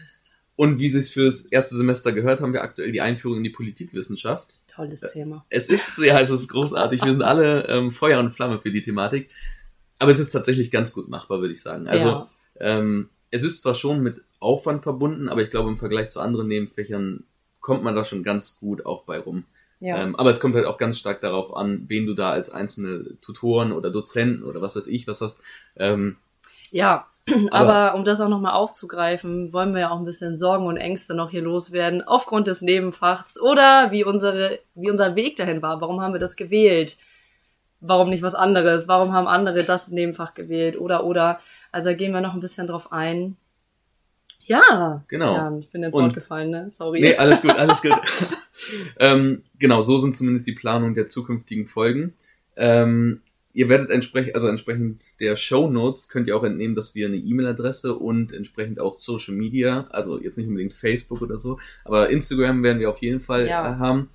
Und 0.57 0.79
wie 0.79 0.89
sich 0.89 1.13
fürs 1.13 1.45
erste 1.45 1.75
Semester 1.75 2.11
gehört, 2.11 2.41
haben 2.41 2.51
wir 2.51 2.63
aktuell 2.63 2.91
die 2.91 2.99
Einführung 2.99 3.37
in 3.37 3.43
die 3.43 3.49
Politikwissenschaft. 3.51 4.55
Tolles 4.67 5.01
Thema. 5.13 5.45
Es 5.49 5.69
ist, 5.69 5.99
ja, 5.99 6.19
es 6.19 6.31
ist 6.31 6.47
großartig. 6.49 7.01
Wir 7.03 7.11
sind 7.11 7.21
alle 7.23 7.67
ähm, 7.67 7.91
Feuer 7.91 8.19
und 8.19 8.31
Flamme 8.31 8.59
für 8.59 8.71
die 8.71 8.81
Thematik. 8.81 9.29
Aber 9.99 10.11
es 10.11 10.19
ist 10.19 10.29
tatsächlich 10.31 10.71
ganz 10.71 10.93
gut 10.93 11.09
machbar, 11.09 11.39
würde 11.41 11.53
ich 11.53 11.61
sagen. 11.61 11.87
Also 11.87 12.05
ja. 12.07 12.27
ähm, 12.59 13.09
es 13.31 13.43
ist 13.43 13.61
zwar 13.63 13.75
schon 13.75 14.01
mit 14.01 14.21
Aufwand 14.39 14.83
verbunden, 14.83 15.29
aber 15.29 15.41
ich 15.41 15.49
glaube, 15.49 15.69
im 15.69 15.77
Vergleich 15.77 16.09
zu 16.09 16.19
anderen 16.19 16.47
Nebenfächern 16.47 17.23
kommt 17.59 17.83
man 17.83 17.95
da 17.95 18.05
schon 18.05 18.23
ganz 18.23 18.59
gut 18.59 18.85
auch 18.85 19.03
bei 19.03 19.19
rum. 19.19 19.45
ja. 19.79 19.97
Ähm, 19.97 20.15
aber 20.15 20.29
es 20.29 20.39
kommt 20.39 20.55
halt 20.55 20.65
auch 20.65 20.77
ganz 20.77 20.97
stark 20.99 21.21
darauf 21.21 21.55
an, 21.55 21.85
wen 21.87 22.05
du 22.05 22.13
da 22.13 22.29
als 22.31 22.49
einzelne 22.51 23.19
Tutoren 23.21 23.71
oder 23.71 23.89
Dozenten 23.89 24.43
oder 24.43 24.61
was 24.61 24.75
weiß 24.75 24.87
ich 24.87 25.07
was 25.07 25.21
hast. 25.21 25.41
Ähm, 25.75 26.17
ja. 26.71 27.07
aber- 27.51 27.73
Aber 27.73 27.95
um 27.95 28.05
das 28.05 28.21
auch 28.21 28.29
nochmal 28.29 28.53
aufzugreifen, 28.53 29.51
wollen 29.51 29.73
wir 29.73 29.81
ja 29.81 29.89
auch 29.91 29.99
ein 29.99 30.05
bisschen 30.05 30.37
Sorgen 30.37 30.65
und 30.67 30.77
Ängste 30.77 31.13
noch 31.13 31.29
hier 31.31 31.41
loswerden, 31.41 32.01
aufgrund 32.03 32.47
des 32.47 32.61
Nebenfachs 32.61 33.37
oder 33.41 33.91
wie 33.91 34.03
unsere, 34.05 34.59
wie 34.75 34.89
unser 34.91 35.15
Weg 35.15 35.35
dahin 35.35 35.61
war. 35.61 35.81
Warum 35.81 35.99
haben 36.01 36.13
wir 36.13 36.19
das 36.21 36.35
gewählt? 36.37 36.97
Warum 37.79 38.09
nicht 38.09 38.23
was 38.23 38.35
anderes? 38.35 38.87
Warum 38.87 39.13
haben 39.13 39.27
andere 39.27 39.63
das 39.63 39.89
Nebenfach 39.89 40.33
gewählt? 40.33 40.79
Oder, 40.79 41.03
oder. 41.03 41.39
Also 41.71 41.95
gehen 41.95 42.11
wir 42.13 42.21
noch 42.21 42.33
ein 42.33 42.39
bisschen 42.39 42.67
drauf 42.67 42.91
ein. 42.91 43.37
Ja. 44.45 45.03
Genau. 45.07 45.35
Ja, 45.35 45.57
ich 45.59 45.69
bin 45.69 45.83
ins 45.83 45.93
Wort 45.93 46.13
gefallen, 46.13 46.49
ne? 46.49 46.69
Sorry. 46.69 47.01
Nee, 47.01 47.15
alles 47.15 47.41
gut, 47.41 47.51
alles 47.51 47.81
gut. 47.81 47.91
ähm, 48.99 49.43
genau, 49.59 49.81
so 49.81 49.97
sind 49.97 50.15
zumindest 50.15 50.47
die 50.47 50.53
Planungen 50.53 50.95
der 50.95 51.07
zukünftigen 51.07 51.67
Folgen. 51.67 52.13
Ähm, 52.55 53.21
ihr 53.53 53.69
werdet 53.69 53.89
entsprechend, 53.89 54.35
also 54.35 54.47
entsprechend 54.47 55.19
der 55.19 55.35
Show 55.35 55.69
Notes 55.69 56.09
könnt 56.09 56.27
ihr 56.27 56.35
auch 56.37 56.43
entnehmen, 56.43 56.75
dass 56.75 56.95
wir 56.95 57.07
eine 57.07 57.17
E-Mail-Adresse 57.17 57.95
und 57.95 58.31
entsprechend 58.33 58.79
auch 58.79 58.95
Social 58.95 59.33
Media, 59.35 59.87
also 59.89 60.19
jetzt 60.19 60.37
nicht 60.37 60.47
unbedingt 60.47 60.73
Facebook 60.73 61.21
oder 61.21 61.37
so, 61.37 61.59
aber 61.83 62.09
Instagram 62.09 62.63
werden 62.63 62.79
wir 62.79 62.89
auf 62.89 62.99
jeden 62.99 63.19
Fall 63.19 63.47
Ja. 63.47 63.73
äh, 63.73 63.79
haben, 63.79 64.09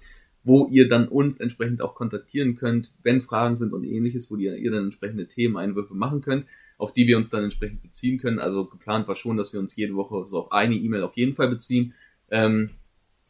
wo 0.45 0.67
ihr 0.69 0.89
dann 0.89 1.09
uns 1.09 1.39
entsprechend 1.39 1.83
auch 1.83 1.95
kontaktieren 1.95 2.57
könnt, 2.57 2.93
wenn 3.03 3.21
Fragen 3.21 3.57
sind 3.57 3.73
und 3.73 3.85
ähnliches, 3.85 4.31
wo 4.31 4.37
ihr, 4.37 4.57
ihr 4.57 4.71
dann 4.71 4.85
entsprechende 4.85 5.27
Themeneinwürfe 5.29 5.95
machen 5.95 6.21
könnt, 6.21 6.47
auf 6.79 6.93
die 6.93 7.07
wir 7.07 7.17
uns 7.17 7.31
dann 7.31 7.45
entsprechend 7.45 7.83
beziehen 7.83 8.19
können. 8.19 8.39
Also 8.41 8.65
geplant 8.67 9.07
war 9.07 9.15
schon, 9.15 9.37
dass 9.37 9.53
wir 9.53 9.61
uns 9.61 9.77
jede 9.77 9.95
Woche 9.95 10.27
so 10.27 10.39
auf 10.41 10.53
eine 10.53 10.75
E-Mail 10.75 11.03
auf 11.05 11.17
jeden 11.17 11.35
Fall 11.37 11.49
beziehen, 11.49 11.95
ähm, 12.31 12.71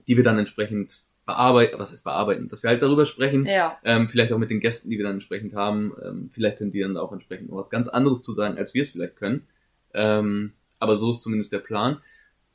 die 0.09 0.17
wir 0.17 0.25
dann 0.25 0.39
entsprechend 0.39 1.03
bearbeiten, 1.27 1.79
was 1.79 1.93
heißt 1.93 2.03
bearbeiten, 2.03 2.49
dass 2.49 2.63
wir 2.63 2.71
halt 2.71 2.83
darüber 2.83 3.05
sprechen, 3.07 3.47
Ja. 3.47 3.79
ähm, 3.85 4.09
vielleicht 4.09 4.33
auch 4.33 4.39
mit 4.39 4.51
den 4.51 4.59
Gästen, 4.61 4.91
die 4.91 4.97
wir 4.97 5.05
dann 5.05 5.15
entsprechend 5.15 5.55
haben. 5.55 5.93
Ähm, 6.05 6.31
vielleicht 6.33 6.59
könnt 6.59 6.75
ihr 6.75 6.87
dann 6.87 6.97
auch 6.97 7.13
entsprechend 7.13 7.51
noch 7.51 7.59
was 7.59 7.71
ganz 7.71 7.89
anderes 7.89 8.23
zu 8.23 8.33
sagen, 8.33 8.57
als 8.59 8.75
wir 8.75 8.83
es 8.83 8.91
vielleicht 8.91 9.17
können. 9.17 9.43
Ähm, 9.95 10.53
aber 10.81 10.97
so 10.97 11.11
ist 11.11 11.23
zumindest 11.23 11.53
der 11.53 11.59
Plan. 11.61 11.99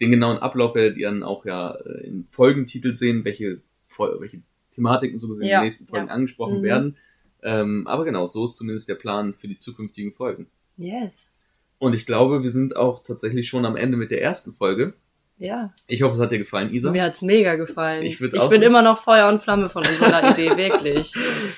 Den 0.02 0.12
genauen 0.12 0.38
Ablauf 0.38 0.76
werdet 0.76 0.98
ihr 0.98 1.08
dann 1.08 1.24
auch 1.24 1.46
ja 1.46 1.76
äh, 1.76 2.08
im 2.08 2.26
Folgentitel 2.28 2.94
sehen, 2.94 3.24
welche, 3.24 3.62
welche 4.00 4.42
Thematiken 4.76 5.18
so 5.18 5.28
gesehen 5.28 5.44
in 5.44 5.50
Ja, 5.50 5.60
den 5.60 5.64
nächsten 5.66 5.88
Folgen 5.88 6.08
ja. 6.08 6.14
angesprochen 6.14 6.60
Mhm. 6.60 6.64
werden. 6.64 6.98
Ähm, 7.44 7.86
aber 7.88 8.04
genau, 8.06 8.26
so 8.26 8.44
ist 8.46 8.58
zumindest 8.58 8.90
der 8.90 8.96
Plan 8.96 9.34
für 9.34 9.48
die 9.48 9.58
zukünftigen 9.58 10.12
Folgen. 10.14 10.48
Yes. 10.78 11.38
Und 11.80 11.94
ich 11.94 12.06
glaube, 12.06 12.42
wir 12.44 12.50
sind 12.50 12.76
auch 12.76 13.04
tatsächlich 13.04 13.48
schon 13.48 13.66
am 13.66 13.76
Ende 13.76 13.98
mit 13.98 14.10
der 14.12 14.22
ersten 14.22 14.54
Folge. 14.54 14.94
Ja. 15.40 15.72
Ich 15.88 16.02
hoffe, 16.02 16.16
es 16.16 16.20
hat 16.20 16.32
dir 16.32 16.40
gefallen, 16.40 16.74
Isa. 16.74 16.90
Mir 16.92 17.04
hat's 17.04 17.22
mega 17.22 17.54
gefallen. 17.56 18.02
Ich 18.02 18.20
ich 18.20 18.48
bin 18.50 18.64
immer 18.64 18.82
noch 18.82 19.04
Feuer 19.04 19.30
und 19.30 19.40
Flamme 19.40 19.70
von 19.70 19.84
unserer 19.86 20.32
Idee, 20.32 20.50
wirklich. 20.58 21.14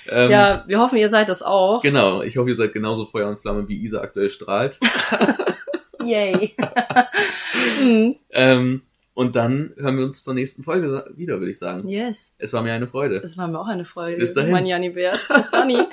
Ähm, 0.10 0.30
ja, 0.32 0.66
wir 0.68 0.80
hoffen, 0.80 0.98
ihr 0.98 1.08
seid 1.10 1.30
das 1.30 1.42
auch. 1.42 1.82
Genau, 1.82 2.22
ich 2.22 2.36
hoffe, 2.36 2.50
ihr 2.50 2.56
seid 2.58 2.74
genauso 2.74 3.06
Feuer 3.06 3.30
und 3.30 3.40
Flamme, 3.40 3.70
wie 3.70 3.82
Isa 3.82 4.02
aktuell 4.02 4.30
strahlt. 4.30 4.80
Yay. 6.04 6.56
Hm, 7.78 8.16
ähm, 8.32 8.82
und 9.20 9.36
dann 9.36 9.74
hören 9.76 9.98
wir 9.98 10.06
uns 10.06 10.24
zur 10.24 10.34
nächsten 10.34 10.64
Folge 10.64 11.04
wieder, 11.14 11.40
würde 11.40 11.52
ich 11.52 11.60
sagen. 11.60 11.90
yes. 11.90 12.36
Es 12.38 12.54
war 12.54 12.62
mir 12.62 12.72
eine 12.72 12.88
Freude. 12.88 13.20
Das 13.20 13.38
war 13.38 13.50
mir 13.50 13.60
auch 13.60 13.68
eine 13.68 13.84
Freude. 13.84 14.16
Bis 14.16 14.34
dahin. 14.34 14.54
Mein 14.54 14.66
Janni 14.66 14.92
Bär. 14.92 15.12
Bis 15.12 15.52
dann. 15.52 15.70